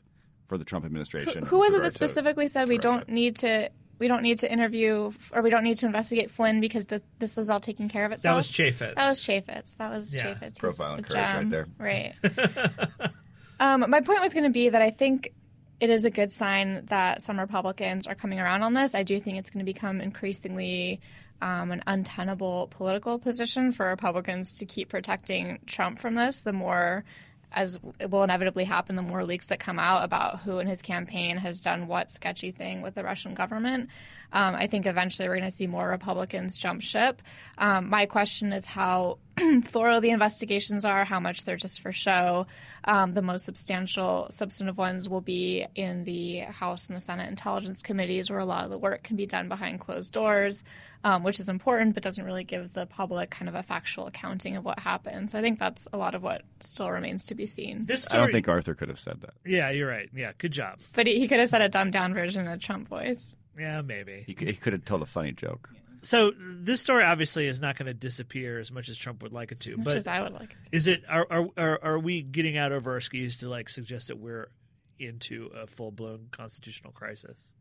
for 0.48 0.58
the 0.58 0.66
Trump 0.66 0.86
administration. 0.86 1.46
Who 1.46 1.60
was 1.60 1.74
it 1.74 1.78
that 1.78 1.84
regard 1.84 1.92
to- 1.92 1.96
specifically 1.98 2.48
said 2.48 2.68
we 2.68 2.78
don't 2.80 3.00
Russia. 3.02 3.12
need 3.12 3.36
to 3.38 3.70
we 4.00 4.08
don't 4.08 4.24
need 4.24 4.40
to 4.40 4.52
interview 4.52 5.12
or 5.34 5.42
we 5.42 5.50
don't 5.50 5.64
need 5.66 5.76
to 5.78 5.86
investigate 5.86 6.32
Flynn 6.32 6.62
because 6.62 6.86
the, 6.86 7.02
this 7.20 7.38
is 7.38 7.50
all 7.50 7.60
taking 7.60 7.90
care 7.90 8.06
of 8.06 8.14
itself. 8.14 8.34
That 8.34 8.38
was 8.38 8.48
Chaffetz. 8.50 8.96
That 8.96 9.10
was 9.10 9.22
Chaffetz. 9.22 9.76
That 9.78 9.92
was 9.92 10.16
Yeah, 10.16 10.24
Chaffetz. 10.34 10.44
He's 10.44 10.58
profile 10.60 10.94
and 10.96 11.06
courage 11.08 11.34
right 11.36 11.50
there. 11.50 11.68
Right. 11.78 12.14
um, 13.60 13.86
my 13.90 14.02
point 14.02 14.22
was 14.22 14.34
going 14.34 14.46
to 14.46 14.50
be 14.50 14.70
that 14.70 14.82
I 14.82 14.90
think 14.90 15.34
it 15.80 15.90
is 15.90 16.06
a 16.06 16.10
good 16.10 16.32
sign 16.32 16.86
that 16.88 17.22
some 17.22 17.40
Republicans 17.40 18.06
are 18.06 18.16
coming 18.16 18.40
around 18.40 18.64
on 18.64 18.74
this. 18.74 18.96
I 18.96 19.04
do 19.04 19.20
think 19.20 19.38
it's 19.38 19.50
going 19.50 19.66
to 19.66 19.72
become 19.72 20.02
increasingly 20.02 21.00
um, 21.42 21.72
an 21.72 21.82
untenable 21.88 22.68
political 22.68 23.18
position 23.18 23.72
for 23.72 23.88
Republicans 23.88 24.60
to 24.60 24.66
keep 24.66 24.90
protecting 24.90 25.60
Trump 25.66 26.00
from 26.00 26.16
this. 26.16 26.42
The 26.42 26.54
more 26.54 27.06
as 27.52 27.80
it 28.00 28.12
will 28.12 28.24
inevitably 28.24 28.64
happen, 28.64 28.96
the 28.96 29.02
more 29.02 29.24
leaks 29.24 29.48
that 29.48 29.60
come 29.60 29.80
out 29.80 30.04
about 30.04 30.42
who 30.42 30.60
in 30.60 30.68
his 30.68 30.82
campaign 30.82 31.38
has 31.38 31.60
done 31.60 31.88
what 31.88 32.10
sketchy 32.10 32.52
thing 32.52 32.82
with 32.82 32.94
the 32.94 33.04
Russian 33.04 33.34
government. 33.34 33.90
Um, 34.32 34.56
I 34.56 34.68
think 34.68 34.86
eventually 34.86 35.28
we're 35.28 35.38
going 35.38 35.50
to 35.50 35.56
see 35.56 35.68
more 35.68 35.88
Republicans 35.88 36.58
jump 36.58 36.82
ship. 36.82 37.22
Um, 37.58 37.90
my 37.90 38.06
question 38.06 38.54
is 38.54 38.66
how 38.66 39.18
thorough 39.64 40.00
the 40.00 40.10
investigations 40.10 40.86
are, 40.86 41.04
how 41.06 41.20
much 41.20 41.46
they're 41.46 41.58
just 41.58 41.82
for 41.82 41.92
show. 41.92 42.48
Um, 42.84 43.14
the 43.14 43.22
most 43.22 43.46
substantial, 43.46 44.28
substantive 44.32 44.78
ones 44.78 45.10
will 45.10 45.22
be 45.22 45.66
in 45.76 46.04
the 46.04 46.40
House 46.40 46.88
and 46.88 46.98
the 46.98 47.02
Senate 47.02 47.30
Intelligence 47.30 47.82
Committees, 47.82 48.30
where 48.30 48.40
a 48.40 48.46
lot 48.46 48.64
of 48.64 48.70
the 48.70 48.78
work 48.78 49.04
can 49.04 49.16
be 49.16 49.26
done 49.26 49.50
behind 49.50 49.80
closed 49.80 50.14
doors, 50.14 50.64
um, 51.04 51.24
which 51.24 51.40
is 51.40 51.50
important, 51.50 51.94
but 51.94 52.04
doesn't 52.04 52.26
really 52.26 52.44
give 52.44 52.74
the 52.74 52.86
public 52.86 53.30
kind 53.30 53.50
of 53.50 53.56
a 53.56 53.64
factual 53.64 54.08
accounting 54.08 54.56
of 54.56 54.66
what 54.66 54.80
happened. 54.80 55.32
So 55.32 55.40
I 55.40 55.42
think 55.42 55.60
that's 55.60 55.88
a 55.92 55.98
lot 55.98 56.16
of 56.16 56.24
what 56.24 56.44
still 56.60 56.90
remains 56.90 57.26
to 57.26 57.36
be 57.36 57.46
seen. 57.46 57.86
This 57.86 58.08
I 58.12 58.18
don't 58.18 58.32
think 58.32 58.48
Arthur 58.48 58.76
could 58.76 58.90
have 58.90 59.00
said 59.00 59.22
that. 59.22 59.34
Yeah, 59.46 59.70
you're 59.72 59.90
right. 59.90 60.10
Yeah, 60.14 60.32
good 60.38 60.52
job. 60.52 60.80
But 60.94 61.08
he, 61.08 61.20
he 61.20 61.28
could 61.28 61.40
have 61.40 61.50
said 61.50 61.62
a 61.62 61.70
dumbed 61.70 61.94
down 61.94 62.14
version 62.14 62.46
in 62.46 62.52
a 62.52 62.58
Trump 62.58 62.88
voice. 62.88 63.38
Yeah, 63.60 63.82
maybe. 63.82 64.24
He, 64.26 64.34
could- 64.34 64.48
he 64.48 64.56
could 64.56 64.74
have 64.74 64.86
told 64.86 65.02
a 65.02 65.06
funny 65.06 65.32
joke. 65.32 65.70
So 66.02 66.32
this 66.38 66.80
story 66.80 67.04
obviously 67.04 67.48
is 67.48 67.60
not 67.60 67.78
going 67.78 67.88
to 67.88 67.94
disappear 67.94 68.58
as 68.60 68.72
much 68.72 68.88
as 68.88 68.96
Trump 68.96 69.22
would 69.22 69.34
like 69.34 69.52
it 69.52 69.60
to. 69.62 69.76
Much 69.76 69.86
But 69.86 69.98
as 69.98 70.08
I 70.08 70.22
would 70.22 70.32
like 70.32 70.50
to 70.52 70.56
is 70.72 70.88
it? 70.88 71.04
Are, 71.10 71.28
are 71.30 71.48
are 71.58 71.80
are 71.84 72.00
we 72.00 72.22
getting 72.22 72.58
out 72.58 72.72
over 72.72 72.94
our 72.94 73.02
skis 73.02 73.38
to 73.40 73.50
like 73.50 73.68
suggest 73.68 74.08
that 74.08 74.18
we're 74.18 74.50
into 74.98 75.50
a 75.54 75.68
full 75.68 75.92
blown 75.92 76.28
constitutional 76.32 76.94
crisis? 76.94 77.54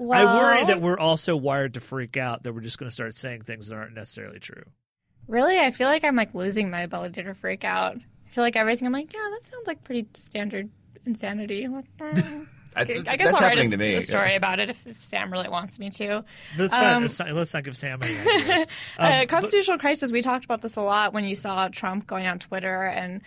I 0.00 0.24
worry 0.24 0.64
that 0.66 0.80
we're 0.80 0.98
also 0.98 1.36
wired 1.36 1.74
to 1.74 1.80
freak 1.80 2.16
out 2.16 2.42
that 2.44 2.52
we're 2.52 2.60
just 2.60 2.78
going 2.78 2.88
to 2.88 2.94
start 2.94 3.14
saying 3.14 3.42
things 3.42 3.68
that 3.68 3.76
aren't 3.76 3.94
necessarily 3.94 4.38
true. 4.40 4.64
Really, 5.26 5.58
I 5.58 5.70
feel 5.70 5.88
like 5.88 6.04
I'm 6.04 6.16
like 6.16 6.34
losing 6.34 6.70
my 6.70 6.82
ability 6.82 7.22
to 7.24 7.34
freak 7.34 7.64
out. 7.64 7.96
I 7.96 8.30
feel 8.30 8.44
like 8.44 8.56
everything. 8.56 8.86
I'm 8.86 8.92
like, 8.92 9.12
yeah, 9.12 9.28
that 9.32 9.44
sounds 9.46 9.66
like 9.66 9.82
pretty 9.82 10.06
standard 10.14 10.70
insanity. 11.06 11.66
Like. 11.66 11.86
That's, 12.74 12.96
I 12.96 13.02
that's 13.02 13.16
guess 13.16 13.34
I'll 13.34 13.40
write 13.40 13.74
a, 13.74 13.96
a 13.96 14.00
story 14.00 14.34
about 14.34 14.58
it 14.60 14.70
if, 14.70 14.86
if 14.86 15.02
Sam 15.02 15.32
really 15.32 15.48
wants 15.48 15.78
me 15.78 15.90
to. 15.90 16.24
Let's 16.58 16.72
not, 16.72 16.82
Um, 16.82 17.02
not 17.02 17.32
let's 17.34 17.54
not 17.54 17.64
give 17.64 17.76
Sam 17.76 18.00
any 18.02 18.12
ideas. 18.18 18.60
Um, 18.60 18.66
uh, 18.98 19.18
but- 19.20 19.28
constitutional 19.28 19.78
crisis. 19.78 20.10
We 20.12 20.22
talked 20.22 20.44
about 20.44 20.60
this 20.62 20.76
a 20.76 20.80
lot 20.82 21.12
when 21.12 21.24
you 21.24 21.34
saw 21.36 21.68
Trump 21.68 22.06
going 22.06 22.26
on 22.26 22.38
Twitter 22.38 22.84
and 22.84 23.22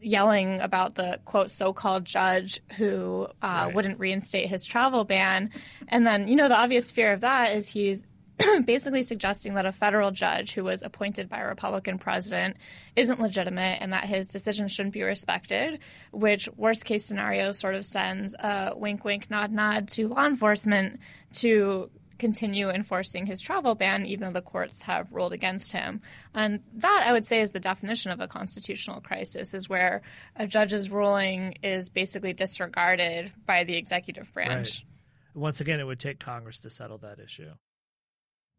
yelling 0.00 0.60
about 0.60 0.94
the 0.94 1.18
quote 1.24 1.50
so-called 1.50 2.04
judge 2.04 2.60
who 2.76 3.26
uh, 3.42 3.46
Right. 3.66 3.74
wouldn't 3.74 3.98
reinstate 3.98 4.48
his 4.48 4.64
travel 4.64 5.04
ban, 5.04 5.50
and 5.88 6.06
then 6.06 6.28
you 6.28 6.36
know 6.36 6.48
the 6.48 6.56
obvious 6.58 6.90
fear 6.90 7.12
of 7.12 7.22
that 7.22 7.54
is 7.54 7.68
he's 7.68 8.06
basically 8.66 9.02
suggesting 9.02 9.54
that 9.54 9.64
a 9.64 9.72
federal 9.72 10.10
judge 10.10 10.52
who 10.52 10.62
was 10.62 10.82
appointed 10.82 11.26
by 11.28 11.38
a 11.38 11.46
Republican 11.46 11.98
president 11.98 12.56
isn't 12.94 13.18
legitimate 13.20 13.78
and 13.80 13.94
that 13.94 14.04
his 14.04 14.28
decision 14.28 14.68
shouldn't 14.68 14.92
be 14.92 15.02
respected, 15.02 15.80
which 16.16 16.48
worst 16.56 16.86
case 16.86 17.04
scenario 17.04 17.52
sort 17.52 17.74
of 17.74 17.84
sends 17.84 18.34
a 18.34 18.72
wink 18.74 19.04
wink 19.04 19.28
nod 19.28 19.52
nod 19.52 19.86
to 19.86 20.08
law 20.08 20.24
enforcement 20.24 20.98
to 21.30 21.90
continue 22.18 22.70
enforcing 22.70 23.26
his 23.26 23.42
travel 23.42 23.74
ban 23.74 24.06
even 24.06 24.28
though 24.28 24.40
the 24.40 24.42
courts 24.42 24.80
have 24.80 25.12
ruled 25.12 25.34
against 25.34 25.72
him. 25.72 26.00
And 26.32 26.62
that 26.76 27.04
I 27.06 27.12
would 27.12 27.26
say 27.26 27.42
is 27.42 27.50
the 27.50 27.60
definition 27.60 28.12
of 28.12 28.20
a 28.20 28.28
constitutional 28.28 29.02
crisis 29.02 29.52
is 29.52 29.68
where 29.68 30.00
a 30.34 30.46
judge's 30.46 30.90
ruling 30.90 31.58
is 31.62 31.90
basically 31.90 32.32
disregarded 32.32 33.30
by 33.44 33.64
the 33.64 33.76
executive 33.76 34.32
branch. 34.32 34.86
Once 35.34 35.60
again, 35.60 35.80
it 35.80 35.84
would 35.84 36.00
take 36.00 36.18
Congress 36.18 36.60
to 36.60 36.70
settle 36.70 36.96
that 36.98 37.18
issue. 37.18 37.50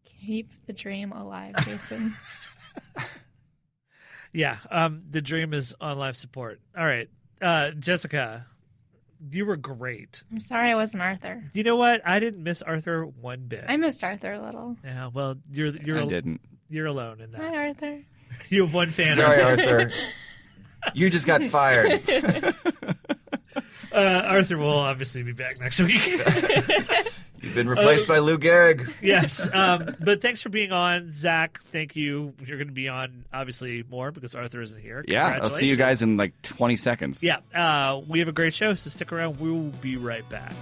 Keep 0.05 0.51
the 0.67 0.73
dream 0.73 1.11
alive, 1.11 1.55
Jason. 1.65 2.15
Yeah, 4.33 4.57
um, 4.69 5.01
the 5.09 5.21
dream 5.21 5.53
is 5.53 5.73
on 5.81 5.97
life 5.97 6.15
support. 6.15 6.59
All 6.77 6.85
right, 6.85 7.09
uh, 7.41 7.71
Jessica, 7.71 8.45
you 9.31 9.45
were 9.45 9.57
great. 9.57 10.23
I'm 10.31 10.39
sorry 10.39 10.69
I 10.71 10.75
wasn't 10.75 11.03
Arthur. 11.03 11.43
You 11.53 11.63
know 11.63 11.75
what? 11.75 12.01
I 12.05 12.19
didn't 12.19 12.43
miss 12.43 12.61
Arthur 12.61 13.05
one 13.05 13.41
bit. 13.47 13.65
I 13.67 13.77
missed 13.77 14.03
Arthur 14.03 14.33
a 14.33 14.39
little. 14.43 14.77
yeah, 14.83 15.09
well, 15.13 15.35
you're 15.51 15.75
you're 15.75 15.97
I 15.97 16.01
al- 16.01 16.07
didn't. 16.07 16.41
you're 16.69 16.85
alone 16.87 17.21
in 17.21 17.31
that. 17.31 17.41
Hi, 17.41 17.55
Arthur. 17.55 18.01
You 18.49 18.61
have 18.65 18.73
one 18.73 18.89
fan. 18.91 19.15
Sorry, 19.15 19.41
Arthur. 19.41 19.91
You 20.93 21.09
just 21.09 21.25
got 21.25 21.41
fired. 21.43 22.01
Uh, 23.89 24.21
Arthur 24.25 24.57
will 24.57 24.69
obviously 24.77 25.23
be 25.23 25.31
back 25.31 25.59
next 25.59 25.79
week. 25.79 26.21
You've 27.47 27.55
been 27.55 27.69
replaced 27.69 28.09
by 28.09 28.19
Lou 28.19 28.37
Gehrig. 28.37 28.91
yes, 29.01 29.47
um, 29.53 29.95
but 30.01 30.21
thanks 30.21 30.41
for 30.41 30.49
being 30.49 30.73
on, 30.73 31.13
Zach. 31.13 31.61
Thank 31.71 31.95
you. 31.95 32.33
You're 32.45 32.57
going 32.57 32.67
to 32.67 32.73
be 32.73 32.89
on 32.89 33.23
obviously 33.31 33.85
more 33.89 34.11
because 34.11 34.35
Arthur 34.35 34.61
isn't 34.61 34.81
here. 34.81 35.05
Yeah, 35.07 35.39
I'll 35.41 35.49
see 35.49 35.69
you 35.69 35.77
guys 35.77 36.01
in 36.01 36.17
like 36.17 36.33
20 36.41 36.75
seconds. 36.75 37.23
Yeah, 37.23 37.37
uh, 37.55 38.01
we 38.05 38.19
have 38.19 38.27
a 38.27 38.33
great 38.33 38.53
show, 38.53 38.73
so 38.73 38.89
stick 38.89 39.13
around. 39.13 39.39
We 39.39 39.49
will 39.49 39.71
be 39.79 39.95
right 39.95 40.27
back. 40.27 40.53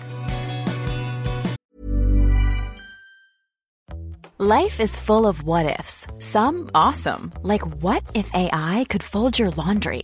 Life 4.37 4.79
is 4.79 4.95
full 4.95 5.25
of 5.25 5.41
what 5.41 5.79
ifs. 5.79 6.05
Some 6.19 6.69
awesome, 6.75 7.33
like 7.41 7.65
what 7.81 8.03
if 8.13 8.29
AI 8.35 8.85
could 8.89 9.01
fold 9.01 9.39
your 9.39 9.49
laundry? 9.51 10.03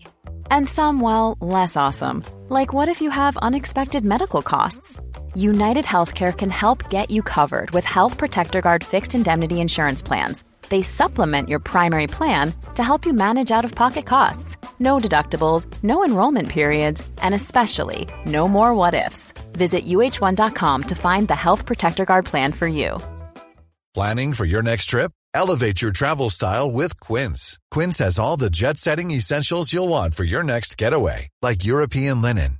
And 0.49 0.67
some, 0.67 0.99
well, 0.99 1.37
less 1.41 1.77
awesome, 1.77 2.23
like 2.49 2.73
what 2.73 2.89
if 2.89 3.01
you 3.01 3.11
have 3.11 3.37
unexpected 3.37 4.03
medical 4.03 4.41
costs? 4.41 4.99
United 5.35 5.85
Healthcare 5.85 6.37
can 6.37 6.49
help 6.49 6.89
get 6.89 7.09
you 7.09 7.21
covered 7.21 7.71
with 7.71 7.85
Health 7.85 8.17
Protector 8.17 8.61
Guard 8.61 8.83
fixed 8.83 9.15
indemnity 9.15 9.59
insurance 9.61 10.01
plans. 10.01 10.43
They 10.69 10.81
supplement 10.81 11.49
your 11.49 11.59
primary 11.59 12.07
plan 12.07 12.53
to 12.75 12.83
help 12.83 13.05
you 13.05 13.13
manage 13.13 13.51
out 13.51 13.65
of 13.65 13.75
pocket 13.75 14.05
costs. 14.05 14.57
No 14.79 14.97
deductibles, 14.97 15.65
no 15.83 16.05
enrollment 16.05 16.49
periods, 16.49 17.07
and 17.21 17.33
especially 17.35 18.07
no 18.25 18.47
more 18.47 18.73
what 18.73 18.93
ifs. 18.93 19.33
Visit 19.53 19.85
uh1.com 19.85 20.83
to 20.83 20.95
find 20.95 21.27
the 21.27 21.35
Health 21.35 21.65
Protector 21.65 22.05
Guard 22.05 22.25
plan 22.25 22.51
for 22.51 22.67
you. 22.67 22.99
Planning 23.93 24.33
for 24.33 24.45
your 24.45 24.63
next 24.63 24.85
trip? 24.85 25.11
Elevate 25.33 25.81
your 25.81 25.91
travel 25.91 26.29
style 26.29 26.71
with 26.71 26.99
Quince. 26.99 27.59
Quince 27.71 27.99
has 27.99 28.17
all 28.17 28.37
the 28.37 28.49
jet 28.49 28.77
setting 28.77 29.11
essentials 29.11 29.73
you'll 29.73 29.89
want 29.89 30.15
for 30.15 30.23
your 30.23 30.43
next 30.43 30.77
getaway, 30.77 31.27
like 31.41 31.65
European 31.65 32.21
linen, 32.21 32.59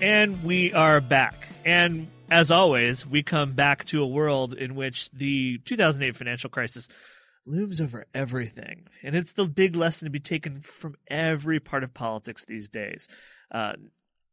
And 0.00 0.44
we 0.44 0.72
are 0.72 1.00
back. 1.00 1.48
And 1.64 2.08
as 2.30 2.50
always, 2.50 3.04
we 3.04 3.22
come 3.22 3.52
back 3.52 3.84
to 3.86 4.02
a 4.02 4.06
world 4.06 4.54
in 4.54 4.74
which 4.76 5.10
the 5.10 5.58
2008 5.64 6.14
financial 6.16 6.50
crisis 6.50 6.88
looms 7.46 7.80
over 7.80 8.06
everything. 8.14 8.86
And 9.02 9.16
it's 9.16 9.32
the 9.32 9.46
big 9.46 9.74
lesson 9.74 10.06
to 10.06 10.10
be 10.10 10.20
taken 10.20 10.60
from 10.60 10.94
every 11.08 11.58
part 11.58 11.82
of 11.82 11.92
politics 11.94 12.44
these 12.44 12.68
days. 12.68 13.08
Uh, 13.50 13.72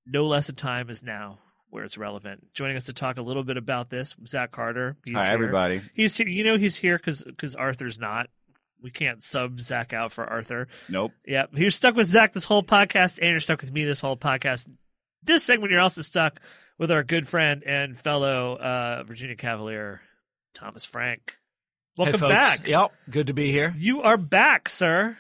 no 0.05 0.25
less 0.27 0.49
a 0.49 0.53
time 0.53 0.89
is 0.89 1.01
now 1.01 1.39
where 1.71 1.83
it's 1.83 1.97
relevant. 1.97 2.53
Joining 2.53 2.77
us 2.77 2.85
to 2.85 2.93
talk 2.93 3.17
a 3.17 3.23
little 3.23 3.43
bit 3.43 3.57
about 3.57 3.89
this, 3.89 4.15
Zach 4.27 4.51
Carter. 4.51 4.97
He's 5.03 5.15
Hi, 5.15 5.25
here. 5.25 5.33
everybody. 5.33 5.81
He's 5.95 6.15
here. 6.15 6.27
You 6.27 6.43
know, 6.43 6.57
he's 6.57 6.75
here 6.75 6.97
because 6.97 7.55
Arthur's 7.55 7.97
not. 7.97 8.27
We 8.83 8.91
can't 8.91 9.23
sub 9.23 9.59
Zach 9.59 9.93
out 9.93 10.11
for 10.11 10.25
Arthur. 10.25 10.67
Nope. 10.89 11.11
Yeah, 11.25 11.45
you're 11.53 11.71
stuck 11.71 11.95
with 11.95 12.05
Zach 12.05 12.33
this 12.33 12.45
whole 12.45 12.61
podcast, 12.61 13.17
and 13.17 13.31
you're 13.31 13.39
stuck 13.39 13.61
with 13.61 13.71
me 13.71 13.83
this 13.83 13.99
whole 13.99 14.15
podcast. 14.15 14.67
This 15.25 15.43
segment, 15.43 15.71
you're 15.71 15.81
also 15.81 16.03
stuck 16.03 16.39
with 16.77 16.91
our 16.91 17.03
good 17.03 17.27
friend 17.27 17.63
and 17.63 17.97
fellow 17.97 18.57
uh, 18.57 19.03
Virginia 19.03 19.35
Cavalier, 19.35 20.01
Thomas 20.53 20.85
Frank. 20.85 21.35
Welcome 21.97 22.19
hey, 22.19 22.27
back. 22.27 22.67
Yep, 22.67 22.91
good 23.09 23.27
to 23.27 23.33
be 23.33 23.51
here. 23.51 23.73
You 23.75 24.03
are 24.03 24.17
back, 24.17 24.69
sir. 24.69 25.17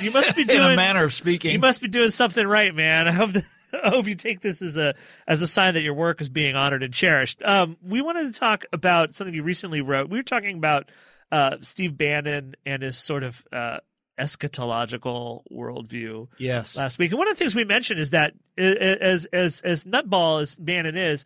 You 0.00 0.10
must 0.10 0.34
be 0.34 0.44
doing 0.44 0.62
In 0.64 0.72
a 0.72 0.76
manner 0.76 1.04
of 1.04 1.14
speaking. 1.14 1.52
You 1.52 1.60
must 1.60 1.80
be 1.80 1.86
doing 1.86 2.10
something 2.10 2.44
right, 2.44 2.74
man. 2.74 3.06
I 3.06 3.12
hope 3.12 3.32
that, 3.32 3.44
I 3.84 3.90
hope 3.90 4.08
you 4.08 4.16
take 4.16 4.40
this 4.40 4.62
as 4.62 4.76
a 4.76 4.94
as 5.28 5.42
a 5.42 5.46
sign 5.46 5.74
that 5.74 5.82
your 5.82 5.94
work 5.94 6.20
is 6.20 6.28
being 6.28 6.56
honored 6.56 6.82
and 6.82 6.92
cherished. 6.92 7.40
Um, 7.44 7.76
we 7.86 8.02
wanted 8.02 8.32
to 8.32 8.38
talk 8.38 8.64
about 8.72 9.14
something 9.14 9.34
you 9.34 9.44
recently 9.44 9.80
wrote. 9.80 10.10
We 10.10 10.18
were 10.18 10.24
talking 10.24 10.56
about 10.56 10.90
uh, 11.30 11.58
Steve 11.60 11.96
Bannon 11.96 12.56
and 12.64 12.82
his 12.82 12.98
sort 12.98 13.22
of 13.22 13.44
uh, 13.52 13.78
eschatological 14.18 15.42
worldview 15.52 16.28
yes. 16.38 16.76
last 16.76 16.98
week. 16.98 17.10
And 17.10 17.18
one 17.18 17.28
of 17.28 17.34
the 17.34 17.38
things 17.38 17.54
we 17.54 17.64
mentioned 17.64 18.00
is 18.00 18.10
that 18.10 18.34
as 18.56 19.26
as 19.26 19.60
as 19.60 19.84
nutball 19.84 20.42
as 20.42 20.56
Bannon 20.56 20.96
is, 20.96 21.24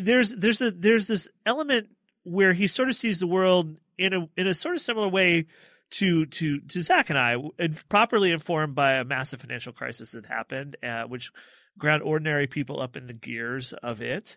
there's 0.00 0.34
there's 0.34 0.60
a 0.60 0.70
there's 0.70 1.08
this 1.08 1.28
element 1.46 1.88
where 2.24 2.52
he 2.52 2.66
sort 2.66 2.88
of 2.88 2.94
sees 2.94 3.20
the 3.20 3.26
world 3.26 3.76
in 3.98 4.12
a 4.12 4.28
in 4.36 4.46
a 4.46 4.54
sort 4.54 4.74
of 4.74 4.80
similar 4.80 5.08
way 5.08 5.46
to 5.90 6.26
to 6.26 6.60
to 6.60 6.80
Zach 6.80 7.10
and 7.10 7.18
I, 7.18 7.36
and 7.58 7.88
properly 7.88 8.30
informed 8.30 8.74
by 8.74 8.94
a 8.94 9.04
massive 9.04 9.40
financial 9.40 9.72
crisis 9.72 10.12
that 10.12 10.26
happened, 10.26 10.76
uh, 10.82 11.04
which 11.04 11.30
ground 11.78 12.02
ordinary 12.02 12.46
people 12.46 12.80
up 12.80 12.96
in 12.96 13.06
the 13.06 13.12
gears 13.12 13.72
of 13.72 14.02
it. 14.02 14.36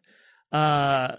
Uh, 0.52 1.16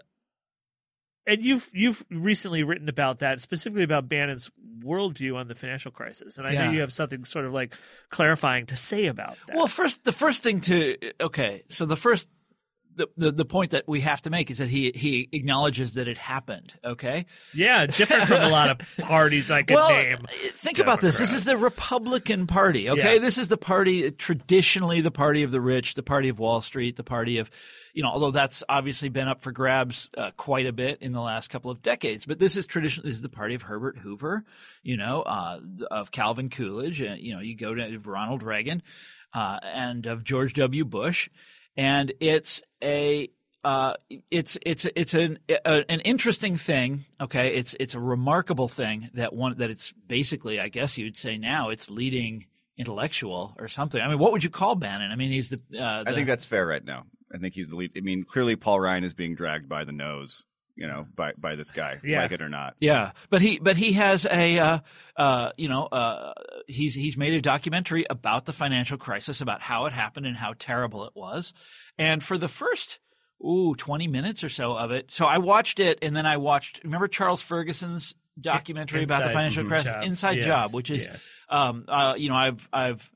and 1.26 1.42
you've 1.42 1.68
you've 1.72 2.04
recently 2.10 2.62
written 2.62 2.88
about 2.88 3.20
that, 3.20 3.40
specifically 3.40 3.82
about 3.82 4.08
Bannon's 4.08 4.50
worldview 4.80 5.36
on 5.36 5.48
the 5.48 5.54
financial 5.54 5.90
crisis, 5.90 6.38
and 6.38 6.46
I 6.46 6.52
know 6.52 6.70
you 6.70 6.80
have 6.80 6.92
something 6.92 7.24
sort 7.24 7.44
of 7.44 7.52
like 7.52 7.74
clarifying 8.10 8.66
to 8.66 8.76
say 8.76 9.06
about 9.06 9.36
that. 9.46 9.56
Well, 9.56 9.66
first, 9.66 10.04
the 10.04 10.12
first 10.12 10.42
thing 10.42 10.60
to 10.62 10.96
okay, 11.20 11.62
so 11.68 11.86
the 11.86 11.96
first. 11.96 12.28
The, 12.96 13.08
the 13.16 13.30
the 13.30 13.44
point 13.44 13.72
that 13.72 13.86
we 13.86 14.00
have 14.00 14.22
to 14.22 14.30
make 14.30 14.50
is 14.50 14.58
that 14.58 14.68
he 14.68 14.90
he 14.94 15.28
acknowledges 15.32 15.94
that 15.94 16.08
it 16.08 16.16
happened. 16.18 16.72
Okay, 16.82 17.26
yeah, 17.54 17.84
different 17.86 18.24
from 18.24 18.40
a 18.42 18.48
lot 18.48 18.70
of 18.70 18.96
parties 19.06 19.50
I 19.50 19.62
could 19.62 19.74
well, 19.74 19.90
name. 19.90 20.16
think 20.30 20.78
about 20.78 21.00
this. 21.02 21.18
This 21.18 21.34
is 21.34 21.44
the 21.44 21.56
Republican 21.58 22.46
Party. 22.46 22.88
Okay, 22.88 23.14
Yeah. 23.14 23.18
this 23.20 23.36
is 23.38 23.48
the 23.48 23.58
party 23.58 24.10
traditionally 24.10 25.00
the 25.02 25.10
party 25.10 25.42
of 25.42 25.50
the 25.52 25.60
rich, 25.60 25.94
the 25.94 26.02
party 26.02 26.28
of 26.30 26.38
Wall 26.38 26.60
Street, 26.62 26.96
the 26.96 27.04
party 27.04 27.38
of, 27.38 27.50
you 27.92 28.02
know, 28.02 28.08
although 28.08 28.30
that's 28.30 28.64
obviously 28.68 29.08
been 29.10 29.28
up 29.28 29.42
for 29.42 29.52
grabs 29.52 30.10
uh, 30.16 30.30
quite 30.36 30.66
a 30.66 30.72
bit 30.72 31.02
in 31.02 31.12
the 31.12 31.20
last 31.20 31.48
couple 31.50 31.70
of 31.70 31.82
decades. 31.82 32.24
But 32.26 32.38
this 32.38 32.56
is 32.56 32.66
traditionally 32.66 33.10
this 33.10 33.16
is 33.16 33.22
the 33.22 33.28
party 33.28 33.54
of 33.54 33.62
Herbert 33.62 33.98
Hoover, 33.98 34.42
you 34.82 34.96
know, 34.96 35.20
uh, 35.22 35.60
of 35.90 36.10
Calvin 36.10 36.48
Coolidge. 36.48 37.02
Uh, 37.02 37.14
you 37.18 37.34
know, 37.34 37.40
you 37.40 37.54
go 37.56 37.74
to 37.74 37.98
Ronald 37.98 38.42
Reagan, 38.42 38.82
uh, 39.34 39.58
and 39.62 40.06
of 40.06 40.24
George 40.24 40.54
W. 40.54 40.84
Bush, 40.86 41.28
and 41.76 42.12
it's 42.20 42.62
a 42.82 43.30
uh, 43.64 43.94
it's 44.30 44.56
it's 44.64 44.84
it's 44.94 45.14
an 45.14 45.40
a, 45.48 45.90
an 45.90 46.00
interesting 46.00 46.56
thing. 46.56 47.04
Okay, 47.20 47.54
it's 47.56 47.74
it's 47.80 47.94
a 47.94 48.00
remarkable 48.00 48.68
thing 48.68 49.10
that 49.14 49.32
one 49.32 49.58
that 49.58 49.70
it's 49.70 49.92
basically, 50.06 50.60
I 50.60 50.68
guess 50.68 50.96
you'd 50.96 51.16
say 51.16 51.36
now, 51.36 51.70
it's 51.70 51.90
leading 51.90 52.46
intellectual 52.78 53.56
or 53.58 53.66
something. 53.66 54.00
I 54.00 54.06
mean, 54.06 54.18
what 54.18 54.32
would 54.32 54.44
you 54.44 54.50
call 54.50 54.76
Bannon? 54.76 55.10
I 55.10 55.16
mean, 55.16 55.32
he's 55.32 55.50
the. 55.50 55.60
Uh, 55.76 56.04
I 56.06 56.12
think 56.12 56.28
that's 56.28 56.44
fair 56.44 56.64
right 56.64 56.84
now. 56.84 57.06
I 57.34 57.38
think 57.38 57.54
he's 57.54 57.68
the 57.68 57.76
lead. 57.76 57.90
I 57.96 58.00
mean, 58.00 58.22
clearly 58.22 58.54
Paul 58.54 58.78
Ryan 58.78 59.02
is 59.02 59.14
being 59.14 59.34
dragged 59.34 59.68
by 59.68 59.84
the 59.84 59.92
nose, 59.92 60.44
you 60.76 60.86
know, 60.86 61.06
by 61.16 61.32
by 61.38 61.56
this 61.56 61.72
guy, 61.72 61.98
Yeah. 62.04 62.22
like 62.22 62.32
it 62.32 62.40
or 62.42 62.48
not. 62.48 62.74
Yeah, 62.78 63.12
but 63.30 63.40
he 63.42 63.58
but 63.58 63.76
he 63.76 63.92
has 63.92 64.26
a 64.30 64.58
uh, 64.58 64.78
uh, 65.16 65.50
you 65.56 65.68
know 65.68 65.84
uh, 65.86 66.32
he's 66.66 66.94
he's 66.94 67.16
made 67.16 67.32
a 67.34 67.40
documentary 67.40 68.04
about 68.10 68.44
the 68.44 68.52
financial 68.52 68.98
crisis, 68.98 69.40
about 69.40 69.60
how 69.62 69.86
it 69.86 69.92
happened 69.92 70.26
and 70.26 70.36
how 70.36 70.54
terrible 70.58 71.06
it 71.06 71.12
was, 71.14 71.52
and 71.98 72.22
for 72.22 72.36
the 72.38 72.48
first 72.48 72.98
ooh 73.44 73.74
20 73.74 74.06
minutes 74.08 74.42
or 74.44 74.48
so 74.48 74.76
of 74.76 74.90
it, 74.90 75.06
so 75.12 75.26
I 75.26 75.38
watched 75.38 75.78
it 75.80 75.98
and 76.02 76.16
then 76.16 76.24
I 76.26 76.36
watched 76.38 76.82
remember 76.84 77.06
Charles 77.08 77.42
Ferguson's 77.42 78.14
documentary 78.40 79.02
about 79.04 79.24
the 79.24 79.30
financial 79.30 79.64
crisis, 79.64 79.90
Job. 79.90 80.04
Inside 80.04 80.36
Yes. 80.38 80.46
Job, 80.46 80.74
which 80.74 80.90
is 80.90 81.06
Yeah. 81.06 81.16
um, 81.48 81.84
uh, 81.88 82.14
you 82.16 82.28
know 82.28 82.34
I've 82.34 82.68
I've 82.72 83.10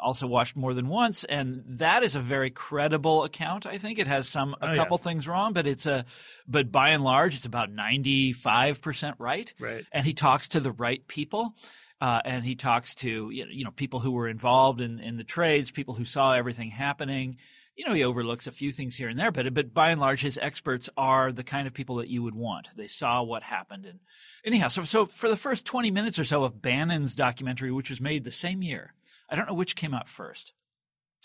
also 0.00 0.26
watched 0.26 0.56
more 0.56 0.74
than 0.74 0.88
once, 0.88 1.24
and 1.24 1.62
that 1.78 2.02
is 2.02 2.16
a 2.16 2.20
very 2.20 2.50
credible 2.50 3.24
account. 3.24 3.66
I 3.66 3.78
think 3.78 3.98
it 3.98 4.06
has 4.06 4.28
some 4.28 4.54
a 4.54 4.56
Oh, 4.62 4.66
yeah. 4.70 4.76
couple 4.76 4.98
things 4.98 5.28
wrong, 5.28 5.52
but 5.52 5.66
it's 5.66 5.86
a 5.86 6.04
but 6.48 6.72
by 6.72 6.90
and 6.90 7.04
large, 7.04 7.36
it's 7.36 7.46
about 7.46 7.70
ninety 7.70 8.32
five 8.32 8.80
percent 8.82 9.16
right. 9.18 9.52
Right. 9.60 9.84
And 9.92 10.04
he 10.06 10.14
talks 10.14 10.48
to 10.48 10.60
the 10.60 10.72
right 10.72 11.06
people. 11.06 11.54
Uh, 12.02 12.18
and 12.24 12.46
he 12.46 12.54
talks 12.54 12.94
to 12.94 13.28
you 13.28 13.44
know, 13.44 13.50
you 13.52 13.62
know 13.62 13.70
people 13.70 14.00
who 14.00 14.10
were 14.12 14.26
involved 14.26 14.80
in, 14.80 15.00
in 15.00 15.18
the 15.18 15.24
trades, 15.24 15.70
people 15.70 15.92
who 15.92 16.06
saw 16.06 16.32
everything 16.32 16.70
happening. 16.70 17.36
You 17.76 17.86
know, 17.86 17.92
he 17.94 18.04
overlooks 18.04 18.46
a 18.46 18.52
few 18.52 18.72
things 18.72 18.96
here 18.96 19.08
and 19.08 19.18
there, 19.18 19.30
but 19.30 19.52
but 19.52 19.74
by 19.74 19.90
and 19.90 20.00
large, 20.00 20.22
his 20.22 20.38
experts 20.38 20.88
are 20.96 21.30
the 21.30 21.44
kind 21.44 21.66
of 21.66 21.74
people 21.74 21.96
that 21.96 22.08
you 22.08 22.22
would 22.22 22.34
want. 22.34 22.68
They 22.74 22.86
saw 22.86 23.22
what 23.22 23.42
happened, 23.42 23.84
and 23.84 24.00
anyhow, 24.46 24.68
so 24.68 24.84
so 24.84 25.04
for 25.06 25.28
the 25.28 25.36
first 25.36 25.66
twenty 25.66 25.90
minutes 25.90 26.18
or 26.18 26.24
so 26.24 26.44
of 26.44 26.62
Bannon's 26.62 27.14
documentary, 27.14 27.70
which 27.70 27.90
was 27.90 28.00
made 28.00 28.24
the 28.24 28.32
same 28.32 28.62
year, 28.62 28.94
I 29.30 29.36
don't 29.36 29.46
know 29.46 29.54
which 29.54 29.76
came 29.76 29.94
out 29.94 30.08
first, 30.08 30.52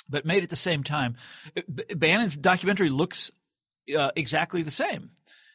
but 0.10 0.26
made 0.26 0.44
at 0.44 0.50
the 0.50 0.56
same 0.56 0.84
time. 0.84 1.16
Bannon's 1.68 2.36
documentary 2.36 2.90
looks 2.90 3.32
uh, 3.98 4.12
exactly 4.16 4.62
the 4.62 4.72
same. 4.72 5.12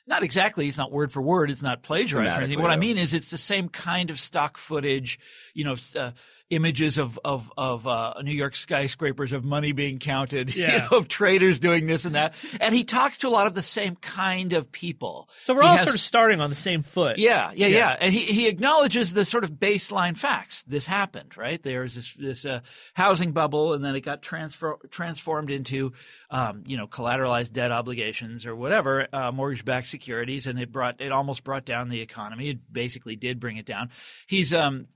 Not 0.06 0.22
exactly. 0.24 0.66
It's 0.66 0.78
not 0.78 0.90
word 0.90 1.12
for 1.12 1.22
word. 1.22 1.50
It's 1.50 1.62
not 1.62 1.82
plagiarized 1.82 2.36
or 2.36 2.42
anything. 2.42 2.60
What 2.60 2.72
I 2.72 2.76
mean 2.76 2.98
is, 2.98 3.14
it's 3.14 3.30
the 3.30 3.38
same 3.38 3.68
kind 3.68 4.10
of 4.10 4.18
stock 4.18 4.58
footage. 4.58 5.20
You 5.54 5.64
know, 5.64 5.76
uh, 5.94 6.10
images 6.50 6.98
of 6.98 7.18
of 7.24 7.50
of 7.56 7.86
uh, 7.86 8.14
New 8.22 8.32
York 8.32 8.56
skyscrapers 8.56 9.32
of 9.32 9.44
money 9.44 9.72
being 9.72 9.98
counted, 9.98 10.54
yeah. 10.56 10.72
you 10.72 10.78
know, 10.78 10.98
of 10.98 11.08
traders 11.08 11.60
doing 11.60 11.86
this 11.86 12.04
and 12.04 12.14
that, 12.16 12.34
and 12.60 12.74
he 12.74 12.84
talks 12.84 13.18
to 13.18 13.28
a 13.28 13.30
lot 13.30 13.46
of 13.46 13.54
the 13.54 13.62
same 13.62 13.96
kind 13.96 14.52
of 14.52 14.70
people. 14.70 15.28
So 15.40 15.54
we're 15.54 15.62
he 15.62 15.68
all 15.68 15.76
has, 15.76 15.84
sort 15.84 15.94
of 15.94 16.00
starting 16.00 16.40
on 16.40 16.50
the 16.50 16.56
same 16.56 16.82
foot. 16.82 17.18
Yeah, 17.18 17.52
yeah, 17.54 17.68
yeah, 17.68 17.76
yeah, 17.76 17.96
and 18.00 18.12
he 18.12 18.20
he 18.20 18.48
acknowledges 18.48 19.12
the 19.12 19.24
sort 19.24 19.44
of 19.44 19.52
baseline 19.52 20.16
facts. 20.16 20.64
This 20.64 20.84
happened, 20.84 21.36
right? 21.36 21.62
There's 21.62 21.94
this 21.94 22.14
this 22.14 22.44
uh, 22.44 22.60
housing 22.94 23.32
bubble, 23.32 23.72
and 23.72 23.84
then 23.84 23.94
it 23.94 24.00
got 24.00 24.20
transfer 24.20 24.78
transformed 24.90 25.50
into, 25.50 25.92
um, 26.30 26.64
you 26.66 26.76
know, 26.76 26.86
collateralized 26.86 27.52
debt 27.52 27.70
obligations 27.70 28.44
or 28.44 28.56
whatever, 28.56 29.06
uh, 29.12 29.30
mortgage-backed 29.32 29.86
securities, 29.86 30.46
and 30.46 30.58
it 30.58 30.72
brought 30.72 31.00
it 31.00 31.12
almost 31.12 31.44
brought 31.44 31.64
down 31.64 31.88
the 31.88 32.00
economy. 32.00 32.50
It 32.50 32.72
basically 32.72 33.16
did 33.16 33.38
bring 33.38 33.56
it 33.56 33.66
down. 33.66 33.90
He's 34.26 34.52
um 34.52 34.86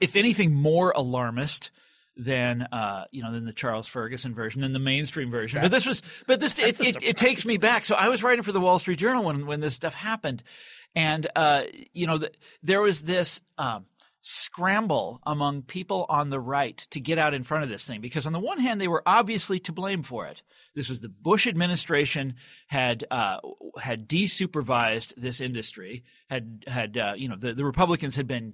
if 0.00 0.16
anything, 0.16 0.54
more 0.54 0.92
alarmist 0.94 1.70
than 2.16 2.62
uh, 2.72 3.04
you 3.10 3.22
know 3.22 3.32
than 3.32 3.44
the 3.44 3.52
Charles 3.52 3.86
Ferguson 3.86 4.34
version 4.34 4.62
than 4.62 4.72
the 4.72 4.78
mainstream 4.78 5.30
version. 5.30 5.60
That's, 5.60 5.70
but 5.70 5.76
this 5.76 5.86
was 5.86 6.02
but 6.26 6.40
this 6.40 6.58
it, 6.58 6.80
it, 6.80 7.02
it, 7.02 7.16
takes 7.16 7.44
me 7.44 7.58
back. 7.58 7.84
So 7.84 7.94
I 7.94 8.08
was 8.08 8.22
writing 8.22 8.42
for 8.42 8.52
the 8.52 8.60
Wall 8.60 8.78
Street 8.78 8.98
Journal 8.98 9.24
when 9.24 9.46
when 9.46 9.60
this 9.60 9.74
stuff 9.74 9.94
happened, 9.94 10.42
and 10.94 11.26
uh, 11.36 11.64
you 11.92 12.06
know 12.06 12.18
the, 12.18 12.32
there 12.62 12.80
was 12.80 13.02
this. 13.02 13.40
Um, 13.58 13.86
scramble 14.28 15.20
among 15.24 15.62
people 15.62 16.04
on 16.08 16.30
the 16.30 16.40
right 16.40 16.78
to 16.90 16.98
get 16.98 17.16
out 17.16 17.32
in 17.32 17.44
front 17.44 17.62
of 17.62 17.70
this 17.70 17.86
thing 17.86 18.00
because 18.00 18.26
on 18.26 18.32
the 18.32 18.40
one 18.40 18.58
hand 18.58 18.80
they 18.80 18.88
were 18.88 19.04
obviously 19.06 19.60
to 19.60 19.70
blame 19.70 20.02
for 20.02 20.26
it 20.26 20.42
this 20.74 20.90
was 20.90 21.00
the 21.00 21.08
bush 21.08 21.46
administration 21.46 22.34
had 22.66 23.04
uh, 23.12 23.36
had 23.78 24.08
desupervised 24.08 25.14
this 25.16 25.40
industry 25.40 26.02
had 26.28 26.64
had 26.66 26.98
uh, 26.98 27.12
you 27.16 27.28
know 27.28 27.36
the, 27.36 27.54
the 27.54 27.64
republicans 27.64 28.16
had 28.16 28.26
been 28.26 28.52